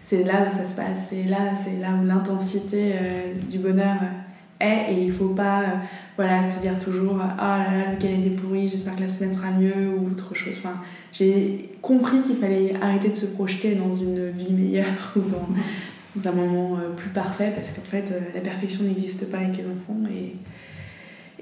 C'est 0.00 0.22
là 0.22 0.46
où 0.46 0.50
ça 0.50 0.64
se 0.64 0.74
passe, 0.74 1.08
c'est 1.10 1.24
là, 1.24 1.38
là 1.80 1.88
où 2.00 2.04
l'intensité 2.04 2.94
du 3.48 3.58
bonheur 3.58 3.96
est 4.60 4.92
et 4.92 5.04
il 5.04 5.12
faut 5.12 5.28
pas 5.28 5.62
voilà, 6.20 6.46
se 6.46 6.60
dire 6.60 6.78
toujours 6.78 7.18
Ah 7.38 7.56
là 7.56 7.78
là, 7.78 7.84
le 7.86 7.92
week-end 7.92 8.22
est 8.26 8.36
pourri, 8.36 8.68
j'espère 8.68 8.94
que 8.94 9.00
la 9.00 9.08
semaine 9.08 9.32
sera 9.32 9.52
mieux 9.52 9.88
ou 9.88 10.10
autre 10.10 10.34
chose. 10.34 10.52
Enfin, 10.58 10.74
j'ai 11.14 11.70
compris 11.80 12.20
qu'il 12.20 12.36
fallait 12.36 12.74
arrêter 12.82 13.08
de 13.08 13.14
se 13.14 13.24
projeter 13.24 13.74
dans 13.74 13.94
une 13.94 14.28
vie 14.28 14.52
meilleure 14.52 14.84
ou 15.16 15.20
dans, 15.20 16.28
un 16.28 16.32
moment 16.32 16.76
euh, 16.76 16.90
plus 16.94 17.08
parfait 17.08 17.54
parce 17.56 17.72
qu'en 17.72 17.80
fait, 17.80 18.10
euh, 18.10 18.20
la 18.34 18.42
perfection 18.42 18.84
n'existe 18.84 19.30
pas 19.30 19.38
avec 19.38 19.56
les 19.56 19.64
enfants 19.64 19.98
et, 20.14 20.36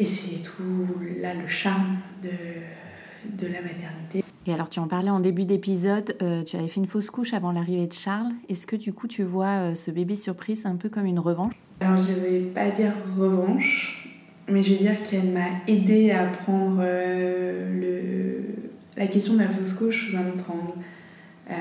et 0.01 0.07
c'est 0.07 0.43
tout 0.43 0.87
là 1.21 1.35
le 1.35 1.49
charme 1.49 1.97
de, 2.23 2.29
de 3.37 3.53
la 3.53 3.61
maternité. 3.61 4.23
Et 4.47 4.53
alors, 4.55 4.71
tu 4.71 4.79
en 4.79 4.87
parlais 4.87 5.11
en 5.11 5.19
début 5.19 5.45
d'épisode, 5.45 6.17
euh, 6.23 6.45
tu 6.45 6.55
avais 6.55 6.69
fait 6.69 6.79
une 6.79 6.87
fausse 6.87 7.11
couche 7.11 7.35
avant 7.35 7.51
l'arrivée 7.51 7.89
de 7.89 7.93
Charles. 7.93 8.31
Est-ce 8.49 8.65
que 8.65 8.77
du 8.77 8.93
coup, 8.93 9.09
tu 9.09 9.25
vois 9.25 9.75
ce 9.75 9.91
bébé 9.91 10.15
surprise 10.15 10.67
un 10.67 10.77
peu 10.77 10.89
comme 10.89 11.07
une 11.07 11.19
revanche? 11.19 11.55
Alors, 11.81 11.97
je 11.97 12.13
vais 12.13 12.41
pas 12.41 12.71
dire 12.71 12.93
revanche, 13.19 13.98
mais 14.49 14.63
je 14.63 14.71
vais 14.71 14.79
dire 14.79 14.95
qu'elle 15.09 15.29
m'a 15.29 15.49
aidé 15.67 16.11
à 16.11 16.25
prendre 16.25 16.83
le, 16.83 18.41
la 18.97 19.07
question 19.07 19.35
de 19.35 19.41
la 19.41 19.49
fausse 19.49 19.75
couche 19.75 20.11
sous 20.11 20.17
un 20.17 20.29
autre 20.29 20.51
angle. 20.51 20.73
Euh, 21.51 21.55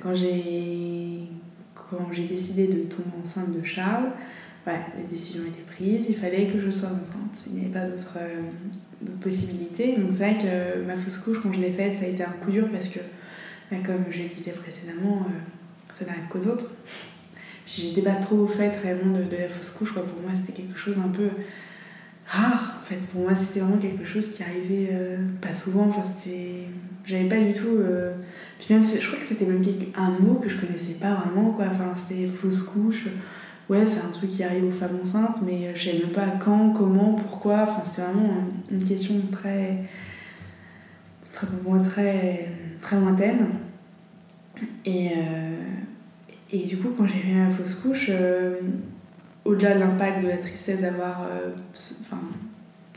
quand 0.00 0.14
j'ai 0.14 1.28
décidé 2.24 2.68
de 2.68 2.82
tomber 2.82 3.10
enceinte 3.22 3.52
de 3.52 3.64
Charles, 3.64 4.10
voilà, 4.64 4.80
les 4.96 5.04
décisions 5.04 5.42
étaient 5.42 5.62
prises, 5.62 6.06
il 6.08 6.14
fallait 6.14 6.46
que 6.46 6.60
je 6.60 6.70
sois 6.70 6.90
enceinte. 6.90 7.44
Il 7.48 7.54
n'y 7.54 7.60
avait 7.62 7.72
pas 7.72 7.86
d'autres 7.86 8.18
euh, 8.18 8.42
possibilités. 9.20 9.96
Donc 9.96 10.10
c'est 10.10 10.18
vrai 10.18 10.38
que 10.38 10.84
ma 10.84 10.96
fausse 10.96 11.18
couche, 11.18 11.42
quand 11.42 11.52
je 11.52 11.60
l'ai 11.60 11.72
faite, 11.72 11.96
ça 11.96 12.04
a 12.04 12.08
été 12.08 12.22
un 12.22 12.30
coup 12.30 12.50
dur 12.50 12.68
parce 12.70 12.88
que, 12.88 13.00
bah, 13.70 13.78
comme 13.84 14.04
je 14.10 14.22
le 14.22 14.28
disais 14.28 14.52
précédemment, 14.52 15.26
euh, 15.26 15.30
ça 15.98 16.04
n'arrive 16.04 16.28
qu'aux 16.28 16.46
autres. 16.46 16.70
J'étais 17.66 18.02
pas 18.02 18.16
trop 18.16 18.46
faite 18.46 18.78
réellement 18.82 19.18
de, 19.18 19.24
de 19.24 19.36
la 19.36 19.48
fausse 19.48 19.70
couche. 19.70 19.92
Quoi. 19.92 20.04
Pour 20.04 20.22
moi, 20.22 20.32
c'était 20.40 20.62
quelque 20.62 20.78
chose 20.78 20.96
un 21.04 21.08
peu 21.08 21.28
rare. 22.32 22.78
En 22.80 22.84
fait, 22.84 22.96
pour 23.12 23.22
moi, 23.22 23.34
c'était 23.34 23.60
vraiment 23.60 23.78
quelque 23.78 24.04
chose 24.04 24.28
qui 24.30 24.42
arrivait 24.42 24.90
euh, 24.92 25.18
pas 25.40 25.52
souvent. 25.52 25.86
Enfin, 25.88 26.02
c'était. 26.16 26.66
J'avais 27.04 27.28
pas 27.28 27.40
du 27.40 27.52
tout. 27.52 27.66
Euh, 27.66 28.12
puis 28.58 28.68
je 28.68 29.06
crois 29.06 29.18
que 29.18 29.24
c'était 29.24 29.44
même 29.44 29.62
un 29.96 30.10
mot 30.10 30.34
que 30.34 30.48
je 30.48 30.56
connaissais 30.56 30.94
pas 30.94 31.14
vraiment, 31.14 31.50
quoi. 31.50 31.66
Enfin, 31.66 31.94
c'était 31.96 32.28
fausse 32.28 32.62
couche. 32.62 33.08
Ouais, 33.68 33.86
c'est 33.86 34.00
un 34.00 34.10
truc 34.10 34.30
qui 34.30 34.44
arrive 34.44 34.64
aux 34.64 34.70
femmes 34.70 34.98
enceintes, 35.02 35.38
mais 35.44 35.74
je 35.74 35.84
savais 35.84 35.98
même 35.98 36.12
pas 36.12 36.26
quand, 36.40 36.70
comment, 36.70 37.14
pourquoi. 37.14 37.62
Enfin, 37.62 37.82
c'était 37.84 38.02
vraiment 38.02 38.44
une 38.70 38.84
question 38.84 39.14
très. 39.30 39.84
très, 41.32 41.46
très, 41.82 42.48
très 42.80 43.00
lointaine. 43.00 43.46
Et, 44.84 45.10
euh, 45.10 45.56
et 46.52 46.64
du 46.64 46.76
coup, 46.76 46.90
quand 46.96 47.06
j'ai 47.06 47.18
fait 47.18 47.32
ma 47.32 47.50
fausse 47.50 47.74
couche, 47.76 48.10
au-delà 49.44 49.74
de 49.74 49.80
l'impact 49.80 50.22
de 50.22 50.28
la 50.28 50.36
tristesse 50.36 50.80
d'avoir 50.80 51.22
euh, 51.30 51.50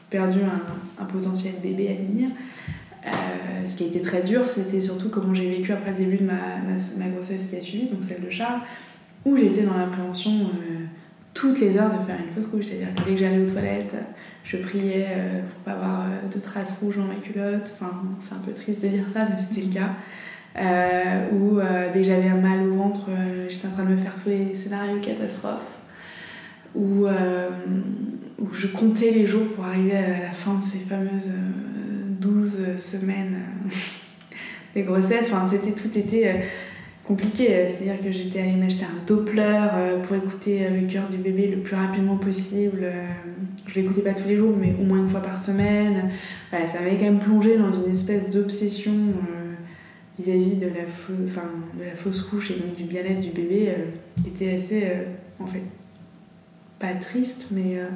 perdu 0.09 0.39
un, 0.99 1.05
potentiel 1.05 1.55
bébé 1.61 1.89
à 1.89 2.03
venir, 2.03 2.29
euh, 3.05 3.09
ce 3.67 3.77
qui 3.77 3.85
a 3.85 3.87
été 3.87 4.01
très 4.01 4.21
dur, 4.21 4.41
c'était 4.47 4.81
surtout 4.81 5.09
comment 5.09 5.33
j'ai 5.33 5.49
vécu 5.49 5.71
après 5.71 5.91
le 5.91 5.97
début 5.97 6.17
de 6.17 6.25
ma, 6.25 7.07
grossesse 7.09 7.41
qui 7.49 7.55
a 7.55 7.61
suivi, 7.61 7.87
donc 7.87 8.03
celle 8.03 8.23
de 8.23 8.29
Charles, 8.29 8.61
où 9.25 9.37
j'étais 9.37 9.63
dans 9.63 9.77
l'appréhension 9.77 10.31
euh, 10.31 10.85
toutes 11.33 11.59
les 11.59 11.77
heures 11.77 11.91
de 11.91 12.05
faire 12.05 12.17
une 12.19 12.33
fausse 12.33 12.47
couche. 12.47 12.65
C'est-à-dire 12.67 12.93
que 12.95 13.03
dès 13.03 13.11
que 13.11 13.17
j'allais 13.17 13.39
aux 13.39 13.49
toilettes, 13.49 13.95
je 14.43 14.57
priais 14.57 15.07
pour 15.41 15.59
pas 15.63 15.71
avoir 15.71 16.05
de 16.33 16.39
traces 16.39 16.77
rouges 16.79 16.97
dans 16.97 17.05
ma 17.05 17.15
culotte. 17.15 17.71
Enfin, 17.73 18.03
c'est 18.21 18.35
un 18.35 18.39
peu 18.39 18.53
triste 18.53 18.81
de 18.81 18.87
dire 18.87 19.05
ça, 19.11 19.27
mais 19.27 19.35
c'était 19.35 19.67
le 19.67 19.73
cas. 19.73 21.31
ou 21.33 21.59
dès 21.91 22.01
que 22.01 22.07
j'avais 22.07 22.29
un 22.29 22.37
mal 22.37 22.61
au 22.69 22.75
ventre, 22.75 23.09
j'étais 23.49 23.67
en 23.67 23.71
train 23.71 23.83
de 23.83 23.89
me 23.89 23.97
faire 23.97 24.13
tous 24.13 24.29
les 24.29 24.55
scénarios 24.55 24.99
catastrophes 25.01 25.74
où, 26.75 27.05
euh, 27.05 27.49
où 28.39 28.53
je 28.53 28.67
comptais 28.67 29.11
les 29.11 29.25
jours 29.25 29.47
pour 29.55 29.65
arriver 29.65 29.95
à 29.95 30.19
la 30.23 30.31
fin 30.31 30.55
de 30.55 30.61
ces 30.63 30.79
fameuses 30.79 31.31
12 32.19 32.57
euh, 32.59 32.77
semaines 32.77 33.39
euh, 33.39 33.69
des 34.75 34.83
grossesses. 34.83 35.31
Enfin, 35.31 35.47
c'était, 35.49 35.71
tout 35.71 35.97
était 35.97 36.43
compliqué. 37.03 37.47
C'est-à-dire 37.67 38.01
que 38.03 38.11
j'étais 38.11 38.41
allée 38.41 38.55
m'acheter 38.55 38.85
un 38.85 39.05
Doppler 39.05 39.67
pour 40.07 40.17
écouter 40.17 40.67
le 40.69 40.87
cœur 40.87 41.07
du 41.07 41.17
bébé 41.17 41.47
le 41.47 41.57
plus 41.57 41.75
rapidement 41.75 42.17
possible. 42.17 42.83
Je 43.67 43.79
l'écoutais 43.79 44.01
pas 44.01 44.13
tous 44.13 44.27
les 44.27 44.35
jours, 44.35 44.55
mais 44.59 44.73
au 44.81 44.83
moins 44.83 44.97
une 44.97 45.07
fois 45.07 45.21
par 45.21 45.41
semaine. 45.41 46.09
Voilà, 46.49 46.65
ça 46.65 46.79
m'avait 46.81 46.95
quand 46.95 47.03
même 47.03 47.19
plongé 47.19 47.57
dans 47.57 47.71
une 47.71 47.91
espèce 47.91 48.31
d'obsession 48.31 48.91
vis-à-vis 50.17 50.55
de, 50.55 50.65
la 50.65 50.81
enfin, 51.25 51.47
de 51.77 51.83
la 51.83 51.95
fausse 51.95 52.21
couche 52.21 52.49
et 52.49 52.55
donc 52.55 52.75
du 52.75 52.85
bien-être 52.85 53.21
du 53.21 53.29
bébé 53.29 53.71
qui 54.23 54.29
était 54.29 54.55
assez, 54.55 54.83
en 55.39 55.45
fait, 55.45 55.61
pas 56.79 56.93
triste, 56.93 57.47
mais. 57.51 57.79
Euh, 57.79 57.87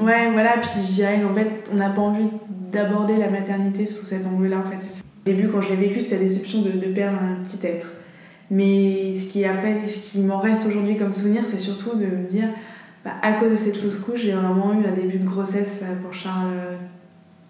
ouais, 0.00 0.30
voilà, 0.32 0.58
puis 0.58 0.70
je 0.80 0.92
dirais 0.94 1.20
qu'en 1.22 1.34
fait, 1.34 1.70
on 1.72 1.76
n'a 1.76 1.90
pas 1.90 2.02
envie 2.02 2.28
d'aborder 2.48 3.16
la 3.16 3.30
maternité 3.30 3.86
sous 3.86 4.04
cet 4.04 4.26
angle-là, 4.26 4.58
en 4.58 4.70
fait. 4.70 4.84
Au 5.04 5.30
début, 5.30 5.48
quand 5.48 5.60
je 5.60 5.70
l'ai 5.70 5.76
vécu, 5.76 6.00
c'était 6.00 6.18
la 6.18 6.28
déception 6.28 6.62
de, 6.62 6.70
de, 6.70 6.92
perdre 6.92 7.18
un 7.20 7.42
petit 7.44 7.64
être. 7.66 7.86
Mais 8.50 9.18
ce 9.18 9.28
qui, 9.28 9.44
après, 9.44 9.86
ce 9.86 10.12
qui 10.12 10.20
m'en 10.22 10.38
reste 10.38 10.66
aujourd'hui 10.66 10.96
comme 10.96 11.12
souvenir, 11.12 11.42
c'est 11.46 11.58
surtout 11.58 11.96
de 11.96 12.06
me 12.06 12.28
dire, 12.28 12.48
bah, 13.04 13.12
à 13.22 13.32
cause 13.32 13.50
de 13.50 13.56
cette 13.56 13.76
fausse 13.76 13.98
couche, 13.98 14.22
j'ai 14.22 14.32
vraiment 14.32 14.72
eu 14.72 14.86
un 14.86 14.92
début 14.92 15.18
de 15.18 15.26
grossesse 15.26 15.82
euh, 15.82 15.94
pour 16.02 16.14
Charles 16.14 16.52
euh, 16.52 16.76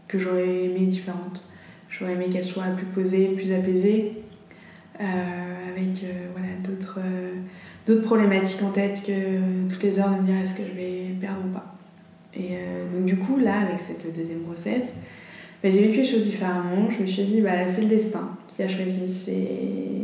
que 0.09 0.19
j'aurais 0.19 0.65
aimé 0.65 0.87
différente. 0.87 1.49
J'aurais 1.89 2.13
aimé 2.13 2.29
qu'elle 2.31 2.45
soit 2.45 2.65
plus 2.77 2.87
posée, 2.87 3.29
plus 3.29 3.53
apaisée, 3.53 4.23
avec 4.99 6.05
voilà, 6.35 6.49
d'autres 6.63 6.99
d'autres 7.89 8.05
problématiques 8.05 8.63
en 8.63 8.71
tête 8.71 9.03
que 9.05 9.69
toutes 9.69 9.83
les 9.83 9.99
heures 9.99 10.11
de 10.11 10.21
me 10.21 10.27
dire 10.27 10.37
est-ce 10.45 10.55
que 10.55 10.63
je 10.63 10.77
vais 10.77 11.15
perdre 11.21 11.41
ou 11.47 11.53
pas. 11.53 11.75
Et 12.35 12.51
euh, 12.53 12.93
donc 12.93 13.07
du 13.07 13.17
coup, 13.17 13.39
là, 13.39 13.61
avec 13.61 13.79
cette 13.81 14.15
deuxième 14.15 14.43
grossesse, 14.43 14.93
bah, 15.63 15.71
j'ai 15.71 15.81
vécu 15.81 15.99
les 15.99 16.05
choses 16.05 16.25
différemment. 16.25 16.89
Je 16.91 17.03
me 17.03 17.07
suis 17.07 17.25
dit, 17.25 17.41
bah, 17.41 17.69
c'est 17.69 17.81
le 17.81 17.89
destin 17.89 18.37
qui 18.47 18.63
a 18.63 18.69
choisi, 18.69 19.11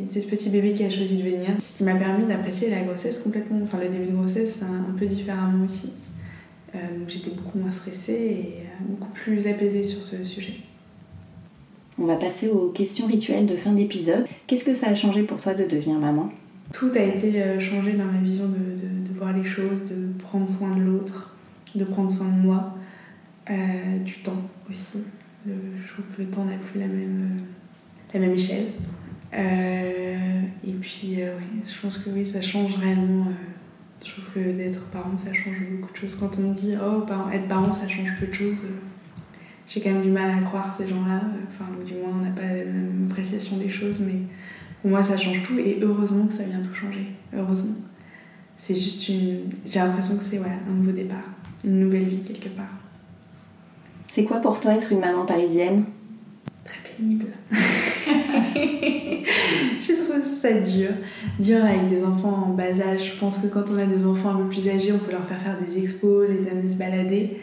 c'est 0.08 0.20
ce 0.20 0.26
petit 0.26 0.48
bébé 0.50 0.72
qui 0.72 0.84
a 0.84 0.90
choisi 0.90 1.16
de 1.16 1.22
venir. 1.22 1.50
Ce 1.60 1.76
qui 1.76 1.84
m'a 1.84 1.94
permis 1.94 2.24
d'apprécier 2.24 2.70
la 2.70 2.80
grossesse 2.80 3.20
complètement, 3.20 3.60
enfin 3.62 3.78
le 3.78 3.88
début 3.88 4.06
de 4.06 4.16
grossesse 4.16 4.62
un, 4.62 4.98
peu 4.98 5.06
différemment 5.06 5.64
aussi. 5.64 5.90
Euh, 6.74 6.78
donc 6.98 7.08
j'étais 7.08 7.30
beaucoup 7.30 7.58
moins 7.58 7.70
stressée 7.70 8.12
et 8.12 8.54
euh, 8.60 8.90
beaucoup 8.90 9.10
plus 9.12 9.46
apaisée 9.46 9.84
sur 9.84 10.00
ce 10.00 10.24
sujet. 10.24 10.54
On 11.98 12.06
va 12.06 12.16
passer 12.16 12.48
aux 12.48 12.70
questions 12.70 13.06
rituelles 13.06 13.46
de 13.46 13.56
fin 13.56 13.72
d'épisode. 13.72 14.26
Qu'est-ce 14.48 14.64
que 14.64 14.74
ça 14.74 14.88
a 14.88 14.94
changé 14.96 15.22
pour 15.22 15.40
toi 15.40 15.54
de 15.54 15.64
devenir 15.64 16.00
maman? 16.00 16.30
Tout 16.72 16.90
a 16.94 17.00
été 17.00 17.42
euh, 17.42 17.60
changé 17.60 17.92
dans 17.92 18.04
ma 18.04 18.18
vision 18.18 18.48
de, 18.48 18.56
de, 18.56 19.18
voir 19.18 19.32
les 19.32 19.44
choses, 19.44 19.84
de 19.84 20.12
prendre 20.18 20.48
soin 20.48 20.76
de 20.76 20.82
l'autre, 20.82 21.34
de 21.74 21.84
prendre 21.84 22.10
soin 22.10 22.28
de 22.28 22.40
moi, 22.40 22.76
euh, 23.50 23.98
du 24.04 24.14
temps 24.22 24.42
aussi. 24.70 25.04
je 25.46 25.92
trouve 25.92 26.04
que 26.16 26.22
le 26.22 26.28
temps 26.28 26.44
n'a 26.44 26.56
plus 26.56 26.80
la 26.80 26.86
même, 26.86 27.38
euh, 27.38 28.14
la 28.14 28.20
même 28.20 28.32
échelle. 28.32 28.66
et 29.32 30.72
puis, 30.80 31.16
oui, 31.18 31.62
je 31.66 31.80
pense 31.80 31.98
que 31.98 32.10
oui, 32.10 32.26
ça 32.26 32.40
change 32.40 32.76
réellement. 32.76 33.26
je 34.02 34.10
trouve 34.10 34.24
que 34.34 34.52
d'être 34.52 34.84
parent, 34.86 35.12
ça 35.24 35.32
change 35.32 35.56
beaucoup 35.70 35.92
de 35.92 35.98
choses. 35.98 36.16
Quand 36.16 36.30
on 36.38 36.50
me 36.50 36.54
dit, 36.54 36.74
oh, 36.80 37.04
être 37.32 37.48
parent, 37.48 37.72
ça 37.72 37.88
change 37.88 38.14
peu 38.18 38.26
de 38.26 38.32
choses, 38.32 38.62
j'ai 39.68 39.80
quand 39.80 39.90
même 39.90 40.02
du 40.02 40.10
mal 40.10 40.30
à 40.30 40.42
croire 40.42 40.74
ces 40.74 40.86
gens-là. 40.86 41.20
Enfin, 41.48 41.70
du 41.84 41.94
moins, 41.94 42.12
on 42.18 42.22
n'a 42.22 42.30
pas 42.30 42.42
la 42.42 42.64
même 42.64 43.08
appréciation 43.10 43.56
des 43.56 43.68
choses, 43.68 44.00
mais 44.00 44.20
pour 44.84 44.90
moi, 44.90 45.02
ça 45.02 45.16
change 45.16 45.42
tout 45.44 45.58
et 45.58 45.78
heureusement 45.80 46.26
que 46.26 46.34
ça 46.34 46.42
vient 46.42 46.60
tout 46.60 46.74
changer. 46.74 47.06
Heureusement. 47.34 47.76
C'est 48.58 48.74
juste 48.74 49.08
une. 49.08 49.44
J'ai 49.64 49.78
l'impression 49.78 50.18
que 50.18 50.22
c'est 50.22 50.38
ouais, 50.38 50.44
un 50.44 50.74
nouveau 50.74 50.92
départ, 50.92 51.24
une 51.64 51.80
nouvelle 51.80 52.04
vie 52.04 52.18
quelque 52.18 52.50
part. 52.50 52.68
C'est 54.08 54.24
quoi 54.24 54.42
pour 54.42 54.60
toi 54.60 54.74
être 54.74 54.92
une 54.92 55.00
maman 55.00 55.24
parisienne? 55.24 55.84
Très 56.66 56.80
pénible. 56.98 57.28
je 57.50 57.56
trouve 60.04 60.22
ça 60.22 60.52
dur. 60.52 60.90
Dur 61.38 61.64
avec 61.64 61.88
des 61.88 62.04
enfants 62.04 62.48
en 62.48 62.50
bas 62.50 62.78
âge. 62.78 63.12
Je 63.14 63.18
pense 63.18 63.38
que 63.38 63.46
quand 63.46 63.64
on 63.70 63.78
a 63.78 63.86
des 63.86 64.04
enfants 64.04 64.32
un 64.32 64.36
peu 64.36 64.48
plus 64.50 64.68
âgés, 64.68 64.92
on 64.92 64.98
peut 64.98 65.12
leur 65.12 65.24
faire 65.24 65.40
faire 65.40 65.56
des 65.66 65.82
expos, 65.82 66.28
les 66.28 66.46
amener 66.50 66.70
se 66.70 66.76
balader, 66.76 67.38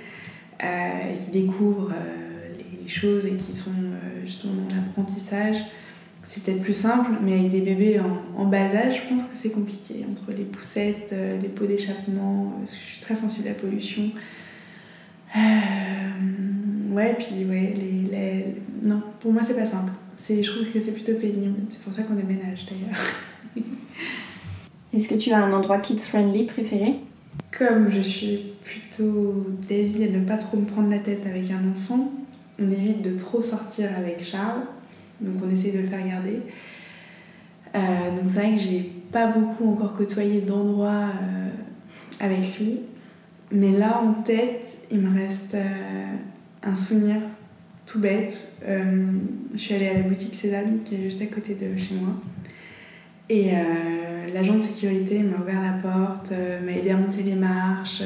euh, 0.64 1.16
et 1.16 1.18
qui 1.18 1.32
découvrent 1.32 1.92
euh, 1.92 2.50
les 2.84 2.88
choses 2.88 3.26
et 3.26 3.34
qui 3.34 3.52
sont 3.52 3.72
euh, 3.72 4.22
justement 4.28 4.54
dans 4.70 4.76
l'apprentissage 4.76 5.58
c'est 6.32 6.44
peut-être 6.44 6.62
plus 6.62 6.74
simple, 6.74 7.12
mais 7.22 7.34
avec 7.34 7.52
des 7.52 7.60
bébés 7.60 8.00
en, 8.38 8.46
bas 8.46 8.74
âge, 8.74 9.04
je 9.04 9.14
pense 9.14 9.24
que 9.24 9.36
c'est 9.36 9.50
compliqué. 9.50 10.06
Entre 10.10 10.32
les 10.32 10.46
poussettes, 10.46 11.10
euh, 11.12 11.38
les 11.38 11.50
pots 11.50 11.66
d'échappement, 11.66 12.54
parce 12.58 12.72
que 12.72 12.78
je 12.80 12.94
suis 12.94 13.02
très 13.02 13.18
sensible 13.18 13.50
à 13.50 13.52
la 13.52 13.58
pollution. 13.58 14.04
Euh, 15.36 16.94
ouais, 16.94 17.18
puis 17.20 17.44
ouais, 17.44 17.74
les, 17.76 18.46
non, 18.82 19.02
pour 19.20 19.34
moi 19.34 19.44
c'est 19.44 19.56
pas 19.56 19.66
simple. 19.66 19.92
Je 20.30 20.50
trouve 20.50 20.72
que 20.72 20.80
c'est 20.80 20.94
plutôt 20.94 21.16
pénible. 21.16 21.56
C'est 21.68 21.82
pour 21.82 21.92
ça 21.92 22.04
qu'on 22.04 22.14
déménage 22.14 22.66
d'ailleurs. 22.66 23.02
Est-ce 24.94 25.10
que 25.10 25.16
tu 25.16 25.32
as 25.32 25.44
un 25.44 25.52
endroit 25.52 25.80
kids-friendly 25.80 26.46
préféré? 26.46 26.96
Comme 27.58 27.92
je 27.92 28.00
suis 28.00 28.54
plutôt 28.64 29.48
d'avis 29.68 30.06
à 30.06 30.08
ne 30.08 30.24
pas 30.24 30.38
trop 30.38 30.56
me 30.56 30.66
prendre 30.66 30.90
la 30.90 31.00
tête 31.00 31.26
avec 31.26 31.52
un 31.52 31.72
enfant, 31.72 32.10
on 32.58 32.70
évite 32.70 33.02
de 33.02 33.18
trop 33.20 33.42
sortir 33.42 33.90
avec 33.98 34.24
Charles 34.24 34.64
donc 35.22 35.36
on 35.46 35.54
essaie 35.54 35.72
de 35.72 35.80
le 35.80 35.88
faire 35.88 36.06
garder. 36.06 36.42
Euh, 37.74 37.80
donc 38.16 38.26
c'est 38.26 38.40
vrai 38.40 38.56
que 38.56 38.62
j'ai 38.62 38.92
pas 39.12 39.28
beaucoup 39.28 39.72
encore 39.72 39.96
côtoyé 39.96 40.42
d'endroits 40.42 41.10
euh, 41.22 41.50
avec 42.20 42.60
lui. 42.60 42.80
Mais 43.52 43.72
là, 43.72 44.02
en 44.02 44.14
tête, 44.14 44.80
il 44.92 45.00
me 45.00 45.14
reste 45.14 45.58
un 46.64 46.76
souvenir 46.76 47.18
tout 47.86 48.00
bête. 48.00 48.56
je 48.66 49.58
suis 49.58 49.76
allée 49.76 49.90
à 49.90 49.96
la 49.96 50.04
boutique 50.04 50.36
Cézanne, 50.36 50.80
qui 50.86 50.96
est 50.96 51.04
juste 51.04 51.22
à 51.22 51.26
côté 51.26 51.56
de 51.56 51.78
chez 51.78 51.96
moi. 51.96 52.14
Et 53.34 53.52
l'agent 54.34 54.56
de 54.56 54.60
sécurité 54.60 55.20
m'a 55.20 55.42
ouvert 55.42 55.62
la 55.62 55.82
porte, 55.82 56.34
m'a 56.66 56.72
aidé 56.74 56.92
à 56.92 56.98
monter 56.98 57.24
les 57.24 57.36
marches, 57.36 58.04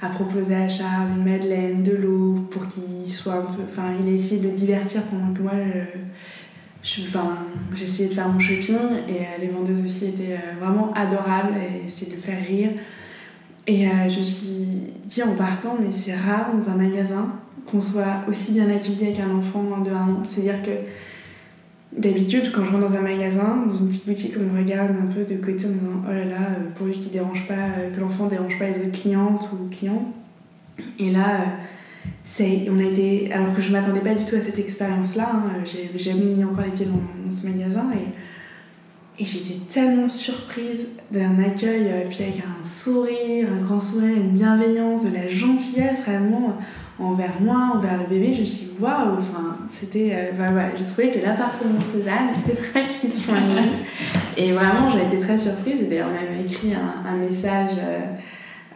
a 0.00 0.08
proposé 0.08 0.54
à 0.54 0.66
Charles 0.68 1.10
une 1.18 1.24
madeleine, 1.30 1.82
de 1.82 1.92
l'eau, 1.92 2.46
pour 2.50 2.66
qu'il 2.66 3.12
soit 3.12 3.34
un 3.34 3.42
peu. 3.42 3.62
Enfin, 3.70 3.90
il 4.00 4.10
a 4.10 4.16
essayé 4.16 4.40
de 4.40 4.46
le 4.46 4.54
divertir 4.54 5.02
pendant 5.02 5.34
que 5.34 5.42
moi, 5.42 5.52
je, 6.82 7.02
j'essayais 7.74 8.08
de 8.08 8.14
faire 8.14 8.28
mon 8.28 8.38
shopping 8.38 8.76
et 9.08 9.20
euh, 9.20 9.40
les 9.40 9.48
vendeuses 9.48 9.84
aussi 9.84 10.06
étaient 10.06 10.34
euh, 10.34 10.64
vraiment 10.64 10.92
adorables 10.94 11.54
et 11.56 11.86
essayaient 11.86 12.12
de 12.12 12.16
le 12.16 12.22
faire 12.22 12.44
rire. 12.46 12.70
Et 13.66 13.86
euh, 13.86 14.08
je 14.08 14.20
me 14.20 14.24
suis 14.24 14.92
dit 15.04 15.22
en 15.22 15.34
partant, 15.34 15.76
mais 15.80 15.92
c'est 15.92 16.14
rare 16.14 16.50
dans 16.54 16.72
un 16.72 16.76
magasin 16.76 17.32
qu'on 17.66 17.80
soit 17.80 18.24
aussi 18.28 18.52
bien 18.52 18.70
accueilli 18.70 19.08
avec 19.08 19.20
un 19.20 19.36
enfant 19.36 19.80
de 19.84 19.90
1 19.90 19.94
an. 19.94 20.22
C'est-à-dire 20.24 20.62
que 20.62 20.70
D'habitude, 21.96 22.52
quand 22.52 22.64
je 22.64 22.70
rentre 22.70 22.90
dans 22.90 22.96
un 22.96 23.00
magasin, 23.00 23.64
dans 23.66 23.74
une 23.74 23.88
petite 23.88 24.06
boutique, 24.06 24.34
on 24.38 24.54
me 24.54 24.62
regarde 24.62 24.90
un 24.90 25.06
peu 25.06 25.24
de 25.24 25.40
côté 25.40 25.66
en 25.66 25.70
disant 25.70 26.02
Oh 26.06 26.12
là 26.12 26.24
là, 26.24 26.48
pourvu 26.76 26.92
qu'il 26.92 27.12
dérange 27.12 27.48
pas, 27.48 27.54
que 27.94 28.00
l'enfant 28.00 28.26
dérange 28.26 28.58
pas 28.58 28.68
les 28.68 28.86
autres 28.86 29.00
clientes 29.00 29.48
ou 29.52 29.68
clients. 29.70 30.12
Et 30.98 31.10
là, 31.10 31.56
on 32.70 32.78
a 32.78 32.84
été, 32.84 33.32
alors 33.32 33.54
que 33.54 33.62
je 33.62 33.72
m'attendais 33.72 34.00
pas 34.00 34.14
du 34.14 34.24
tout 34.24 34.36
à 34.36 34.40
cette 34.40 34.58
expérience-là, 34.58 35.30
hein, 35.34 35.64
j'ai 35.64 35.90
jamais 35.98 36.24
mis 36.24 36.44
encore 36.44 36.64
les 36.64 36.70
pieds 36.70 36.86
dans, 36.86 37.30
ce 37.34 37.46
magasin 37.46 37.90
et, 37.94 39.22
et 39.22 39.26
j'étais 39.26 39.58
tellement 39.70 40.08
surprise 40.08 40.88
d'un 41.10 41.42
accueil, 41.42 41.88
euh, 41.90 42.04
puis 42.08 42.22
avec 42.22 42.38
un 42.38 42.64
sourire, 42.64 43.48
un 43.52 43.62
grand 43.62 43.80
sourire, 43.80 44.16
une 44.16 44.30
bienveillance, 44.30 45.04
de 45.04 45.12
la 45.12 45.28
gentillesse 45.28 46.02
vraiment 46.02 46.56
envers 46.98 47.40
moi, 47.40 47.72
envers 47.74 47.98
le 47.98 48.06
bébé. 48.06 48.34
Je 48.34 48.40
me 48.40 48.44
suis 48.44 48.66
dit 48.66 48.72
waouh, 48.80 49.18
enfin, 49.18 49.56
c'était. 49.70 50.12
Euh, 50.14 50.70
j'ai 50.76 50.84
trouvé 50.84 51.10
que 51.10 51.24
l'appartement 51.24 51.80
Cézanne 51.92 52.30
était 52.44 52.60
très 52.60 52.86
kids 52.88 53.24
et 54.36 54.52
vraiment, 54.52 54.90
j'ai 54.90 55.02
été 55.02 55.18
très 55.20 55.38
surprise. 55.38 55.88
D'ailleurs, 55.88 56.08
on 56.12 56.32
avait 56.32 56.44
écrit 56.44 56.72
un, 56.74 57.16
message 57.16 57.76
euh, 57.78 58.00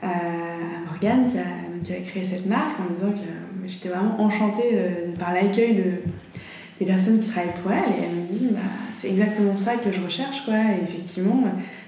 à 0.02 0.86
Morgane 0.86 1.26
qui 1.26 1.38
a 1.38 1.42
qui 1.82 1.92
a 1.92 1.96
créé 1.96 2.24
cette 2.24 2.46
marque 2.46 2.78
en 2.80 2.92
disant 2.92 3.10
que 3.10 3.66
j'étais 3.66 3.88
vraiment 3.88 4.20
enchantée 4.20 4.70
euh, 4.74 5.14
par 5.18 5.32
l'accueil 5.32 5.74
de, 5.74 5.92
des 6.78 6.86
personnes 6.86 7.18
qui 7.18 7.28
travaillent 7.28 7.54
pour 7.62 7.72
elle. 7.72 7.90
Et 7.90 8.04
elle 8.04 8.16
me 8.16 8.26
dit, 8.26 8.48
bah, 8.52 8.60
c'est 8.96 9.10
exactement 9.10 9.56
ça 9.56 9.76
que 9.76 9.92
je 9.92 10.00
recherche. 10.00 10.44
Quoi. 10.44 10.54
Et 10.54 10.84
effectivement, 10.84 11.44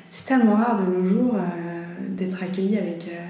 c'est 0.06 0.26
tellement 0.26 0.56
rare 0.56 0.80
de 0.80 0.96
nos 0.96 1.08
jours 1.08 1.34
euh, 1.34 2.08
d'être 2.08 2.42
accueillie 2.42 2.78
avec 2.78 3.06
euh, 3.08 3.24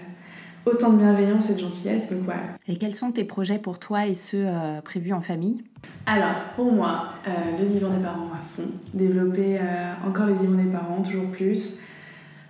autant 0.66 0.92
de 0.92 0.98
bienveillance 0.98 1.50
et 1.50 1.54
de 1.54 1.60
gentillesse. 1.60 2.10
Donc, 2.10 2.28
ouais. 2.28 2.34
Et 2.68 2.76
quels 2.76 2.94
sont 2.94 3.12
tes 3.12 3.24
projets 3.24 3.58
pour 3.58 3.78
toi 3.78 4.06
et 4.06 4.14
ceux 4.14 4.46
prévus 4.84 5.12
en 5.12 5.20
famille? 5.20 5.62
Alors, 6.06 6.34
pour 6.56 6.72
moi, 6.72 7.10
le 7.26 7.64
divan 7.66 7.90
des 7.90 8.02
parents 8.02 8.30
à 8.32 8.42
fond. 8.42 8.68
Développer 8.94 9.58
encore 10.06 10.26
le 10.26 10.34
divan 10.34 10.56
des 10.56 10.70
parents, 10.70 11.02
toujours 11.02 11.30
plus 11.30 11.80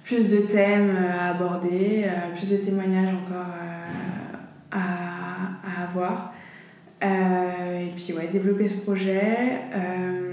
plus 0.05 0.29
de 0.29 0.37
thèmes 0.37 0.95
à 1.19 1.31
aborder, 1.31 2.05
plus 2.35 2.51
de 2.51 2.57
témoignages 2.59 3.09
encore 3.09 3.47
à, 4.71 5.83
avoir. 5.83 6.35
Euh, 7.03 7.87
et 7.87 7.93
puis 7.95 8.12
ouais, 8.12 8.29
développer 8.33 8.69
ce 8.69 8.79
projet. 8.79 9.61
Euh, 9.75 10.33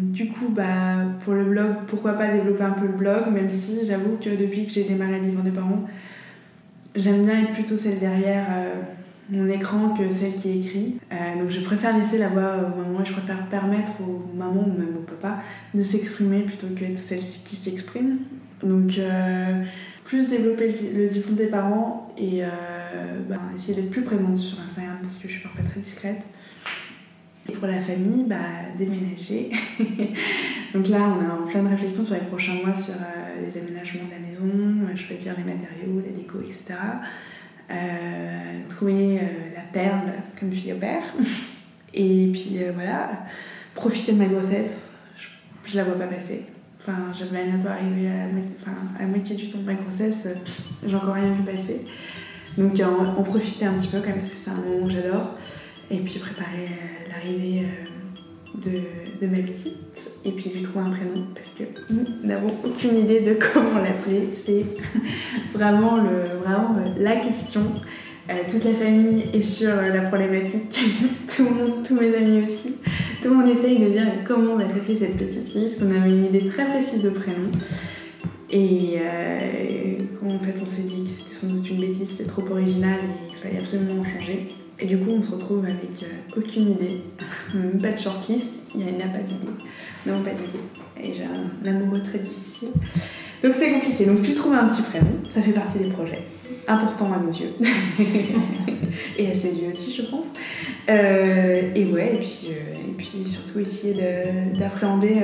du 0.00 0.28
coup, 0.28 0.48
bah, 0.48 1.04
pour 1.24 1.34
le 1.34 1.44
blog, 1.44 1.74
pourquoi 1.86 2.12
pas 2.12 2.28
développer 2.28 2.62
un 2.62 2.70
peu 2.70 2.86
le 2.86 2.92
blog, 2.92 3.30
même 3.32 3.50
si 3.50 3.86
j'avoue 3.86 4.16
que 4.20 4.30
depuis 4.30 4.66
que 4.66 4.72
j'ai 4.72 4.84
démarré 4.84 5.20
Divan 5.20 5.42
des 5.42 5.50
parents, 5.50 5.84
j'aime 6.94 7.24
bien 7.24 7.42
être 7.42 7.52
plutôt 7.52 7.76
celle 7.76 7.98
derrière 7.98 8.46
euh, 8.50 8.74
mon 9.30 9.48
écran 9.48 9.90
que 9.90 10.10
celle 10.12 10.34
qui 10.34 10.60
écrit. 10.60 10.96
donc 11.38 11.50
je 11.50 11.60
préfère 11.60 11.96
laisser 11.96 12.16
la 12.18 12.28
voix 12.28 12.56
aux 12.56 12.78
mamans 12.78 13.02
et 13.02 13.04
je 13.04 13.12
préfère 13.12 13.46
permettre 13.46 13.92
aux 14.00 14.24
mamans 14.34 14.64
ou 14.66 14.78
même 14.78 14.96
au 14.96 15.02
papa 15.02 15.42
de 15.74 15.82
s'exprimer 15.82 16.40
plutôt 16.40 16.68
que 16.68 16.96
celle 16.96 17.18
qui 17.18 17.56
s'exprime. 17.56 18.18
Donc 18.62 18.98
plus 20.08 20.28
développer 20.28 20.74
le 20.96 21.06
divan 21.06 21.32
des 21.32 21.46
parents 21.48 22.10
et 22.16 22.42
euh, 22.42 22.48
bah, 23.28 23.36
essayer 23.54 23.74
d'être 23.74 23.90
plus 23.90 24.00
présente 24.00 24.38
sur 24.38 24.58
Instagram 24.58 24.96
parce 25.02 25.18
que 25.18 25.28
je 25.28 25.34
suis 25.34 25.42
parfois 25.42 25.62
très 25.62 25.80
discrète. 25.80 26.22
Et 27.46 27.52
pour 27.52 27.68
la 27.68 27.78
famille, 27.78 28.24
bah, 28.24 28.36
déménager. 28.78 29.50
Donc 30.74 30.88
là, 30.88 30.98
on 31.00 31.24
est 31.24 31.30
en 31.30 31.46
pleine 31.46 31.66
réflexion 31.66 32.04
sur 32.04 32.14
les 32.14 32.20
prochains 32.22 32.54
mois 32.54 32.74
sur 32.74 32.94
euh, 32.94 33.46
les 33.46 33.58
aménagements 33.58 34.04
de 34.04 34.10
la 34.10 34.18
maison, 34.18 34.90
euh, 34.90 34.96
choisir 34.96 35.34
les 35.36 35.44
matériaux, 35.44 36.02
la 36.04 36.16
déco, 36.16 36.38
etc. 36.40 36.78
trouver 38.68 39.20
la 39.54 39.62
perle 39.72 40.12
comme 40.38 40.52
fille 40.52 40.72
au 40.72 40.76
père. 40.76 41.02
Et 41.94 42.30
puis 42.32 42.58
voilà, 42.74 43.24
profiter 43.74 44.12
de 44.12 44.18
ma 44.18 44.26
grossesse. 44.26 44.90
Je, 45.18 45.70
je 45.70 45.76
la 45.76 45.84
vois 45.84 45.98
pas 45.98 46.06
passer. 46.06 46.46
Enfin, 46.80 47.12
j'avais 47.12 47.44
bientôt 47.44 47.68
arrivé 47.68 48.08
à 48.08 49.06
moitié 49.06 49.36
du 49.36 49.48
temps 49.48 49.58
de 49.58 49.64
ma 49.64 49.74
grossesse, 49.74 50.28
j'ai 50.86 50.94
encore 50.94 51.14
rien 51.14 51.32
vu 51.32 51.42
passer. 51.42 51.86
Donc 52.58 52.80
en, 52.80 53.22
profiter 53.22 53.66
un 53.66 53.74
petit 53.74 53.86
peu 53.86 53.98
quand 54.00 54.08
même 54.08 54.18
parce 54.18 54.32
que 54.32 54.38
c'est 54.38 54.50
un 54.50 54.54
moment 54.54 54.86
que 54.86 54.92
j'adore. 54.92 55.34
Et 55.90 55.98
puis 55.98 56.18
préparer 56.18 56.66
euh, 56.66 57.10
l'arrivée 57.10 57.62
euh, 57.64 57.87
de, 58.54 59.26
ma 59.26 59.38
petite. 59.38 60.10
Et 60.24 60.32
puis 60.32 60.50
lui 60.50 60.62
trouver 60.62 60.86
un 60.86 60.90
prénom 60.90 61.24
parce 61.34 61.54
que 61.54 61.64
nous 61.90 62.04
n'avons 62.26 62.52
aucune 62.64 62.98
idée 62.98 63.20
de 63.20 63.34
comment 63.52 63.78
l'appeler. 63.78 64.30
C'est 64.30 64.64
vraiment, 65.54 65.96
le, 65.96 66.38
vraiment 66.42 66.76
la 66.98 67.16
question. 67.16 67.62
Euh, 68.30 68.34
toute 68.48 68.64
la 68.64 68.74
famille 68.74 69.24
est 69.32 69.40
sur 69.40 69.74
la 69.74 70.02
problématique, 70.02 70.78
tout 71.34 71.44
le 71.44 71.50
monde, 71.50 71.82
tous 71.82 71.94
mes 71.94 72.14
amis 72.14 72.44
aussi. 72.44 72.74
Tout 73.22 73.30
le 73.30 73.36
monde 73.36 73.48
essaye 73.48 73.78
de 73.78 73.88
dire 73.88 74.06
comment 74.26 74.56
va 74.56 74.68
s'appeler 74.68 74.96
cette 74.96 75.16
petite 75.16 75.48
fille, 75.48 75.62
parce 75.62 75.76
qu'on 75.76 75.90
avait 75.90 76.10
une 76.10 76.26
idée 76.26 76.46
très 76.46 76.66
précise 76.66 77.02
de 77.02 77.08
prénom. 77.08 77.50
Et 78.50 78.98
euh, 79.00 79.98
en 80.26 80.38
fait 80.38 80.54
on 80.62 80.66
s'est 80.66 80.82
dit 80.82 81.04
que 81.04 81.10
c'était 81.10 81.34
sans 81.34 81.46
doute 81.46 81.70
une 81.70 81.80
bêtise, 81.80 82.10
c'était 82.10 82.28
trop 82.28 82.44
original 82.50 82.98
et 82.98 83.32
il 83.32 83.36
fallait 83.36 83.58
absolument 83.58 84.00
en 84.00 84.04
changer. 84.04 84.57
Et 84.80 84.86
du 84.86 84.96
coup 84.96 85.10
on 85.10 85.22
se 85.22 85.32
retrouve 85.32 85.64
avec 85.64 86.02
euh, 86.02 86.38
aucune 86.38 86.72
idée, 86.72 87.02
pas 87.82 87.90
de 87.90 87.98
shortlist, 87.98 88.60
il 88.74 88.80
n'y 88.80 89.02
a, 89.02 89.08
pas 89.08 89.18
d'idée, 89.18 89.52
non 90.06 90.20
pas 90.22 90.30
d'idée. 90.30 90.60
Et 91.00 91.12
j'ai 91.12 91.24
un 91.24 91.68
amoureux 91.68 92.02
très 92.02 92.18
difficile. 92.18 92.68
Donc 93.42 93.54
c'est 93.56 93.72
compliqué, 93.72 94.04
donc 94.04 94.22
tu 94.22 94.34
trouves 94.34 94.54
un 94.54 94.68
petit 94.68 94.82
prénom, 94.82 95.10
ça 95.28 95.42
fait 95.42 95.52
partie 95.52 95.78
des 95.78 95.88
projets. 95.88 96.22
Important 96.66 97.12
à 97.12 97.18
nos 97.18 97.30
yeux. 97.30 97.52
et 99.18 99.30
à 99.30 99.34
ses 99.34 99.54
yeux 99.54 99.72
aussi 99.72 99.94
je 99.94 100.02
pense. 100.02 100.26
Euh, 100.90 101.70
et 101.74 101.84
ouais, 101.86 102.14
et 102.14 102.18
puis, 102.18 102.48
et 102.50 102.92
puis 102.96 103.24
surtout 103.26 103.58
essayer 103.60 103.96
d'appréhender 104.58 105.16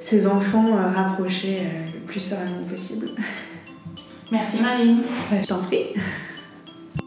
ses 0.00 0.26
enfants 0.26 0.76
rapprochés 0.94 1.62
plus 2.06 2.20
sereinement 2.20 2.64
possible. 2.64 3.10
Merci 4.32 4.62
Marine. 4.62 5.02
Bah, 5.30 5.36
je 5.42 5.48
t'en 5.48 5.58
prie. 5.58 5.94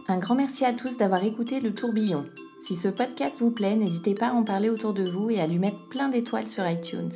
Un 0.08 0.18
grand 0.18 0.36
merci 0.36 0.66
à 0.66 0.74
tous 0.74 0.98
d'avoir 0.98 1.24
écouté 1.24 1.62
le 1.62 1.74
tourbillon. 1.74 2.26
Si 2.60 2.76
ce 2.76 2.90
podcast 2.90 3.40
vous 3.40 3.52
plaît, 3.52 3.76
n'hésitez 3.76 4.14
pas 4.14 4.28
à 4.28 4.34
en 4.34 4.44
parler 4.44 4.70
autour 4.70 4.94
de 4.94 5.10
vous 5.10 5.30
et 5.30 5.40
à 5.40 5.48
lui 5.48 5.60
mettre 5.60 5.88
plein 5.88 6.10
d'étoiles 6.10 6.48
sur 6.48 6.68
iTunes. 6.68 7.12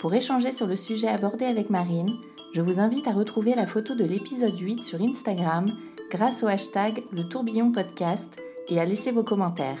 Pour 0.00 0.14
échanger 0.14 0.50
sur 0.50 0.66
le 0.66 0.76
sujet 0.76 1.08
abordé 1.08 1.44
avec 1.44 1.68
Marine, 1.68 2.16
je 2.54 2.62
vous 2.62 2.80
invite 2.80 3.06
à 3.08 3.12
retrouver 3.12 3.54
la 3.54 3.66
photo 3.66 3.94
de 3.94 4.04
l'épisode 4.04 4.58
8 4.58 4.82
sur 4.82 5.02
Instagram 5.02 5.76
grâce 6.10 6.42
au 6.42 6.46
hashtag 6.46 7.02
le 7.12 7.28
tourbillon 7.28 7.72
podcast 7.72 8.40
et 8.68 8.80
à 8.80 8.86
laisser 8.86 9.12
vos 9.12 9.24
commentaires. 9.24 9.78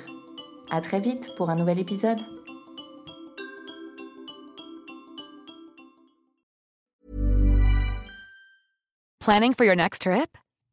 À 0.70 0.82
très 0.82 1.00
vite 1.00 1.30
pour 1.36 1.48
un 1.48 1.56
nouvel 1.56 1.78
épisode. 1.78 2.18
Planning 9.20 9.54
for 9.54 9.64
your 9.64 9.76
next 9.76 10.02
trip? 10.02 10.36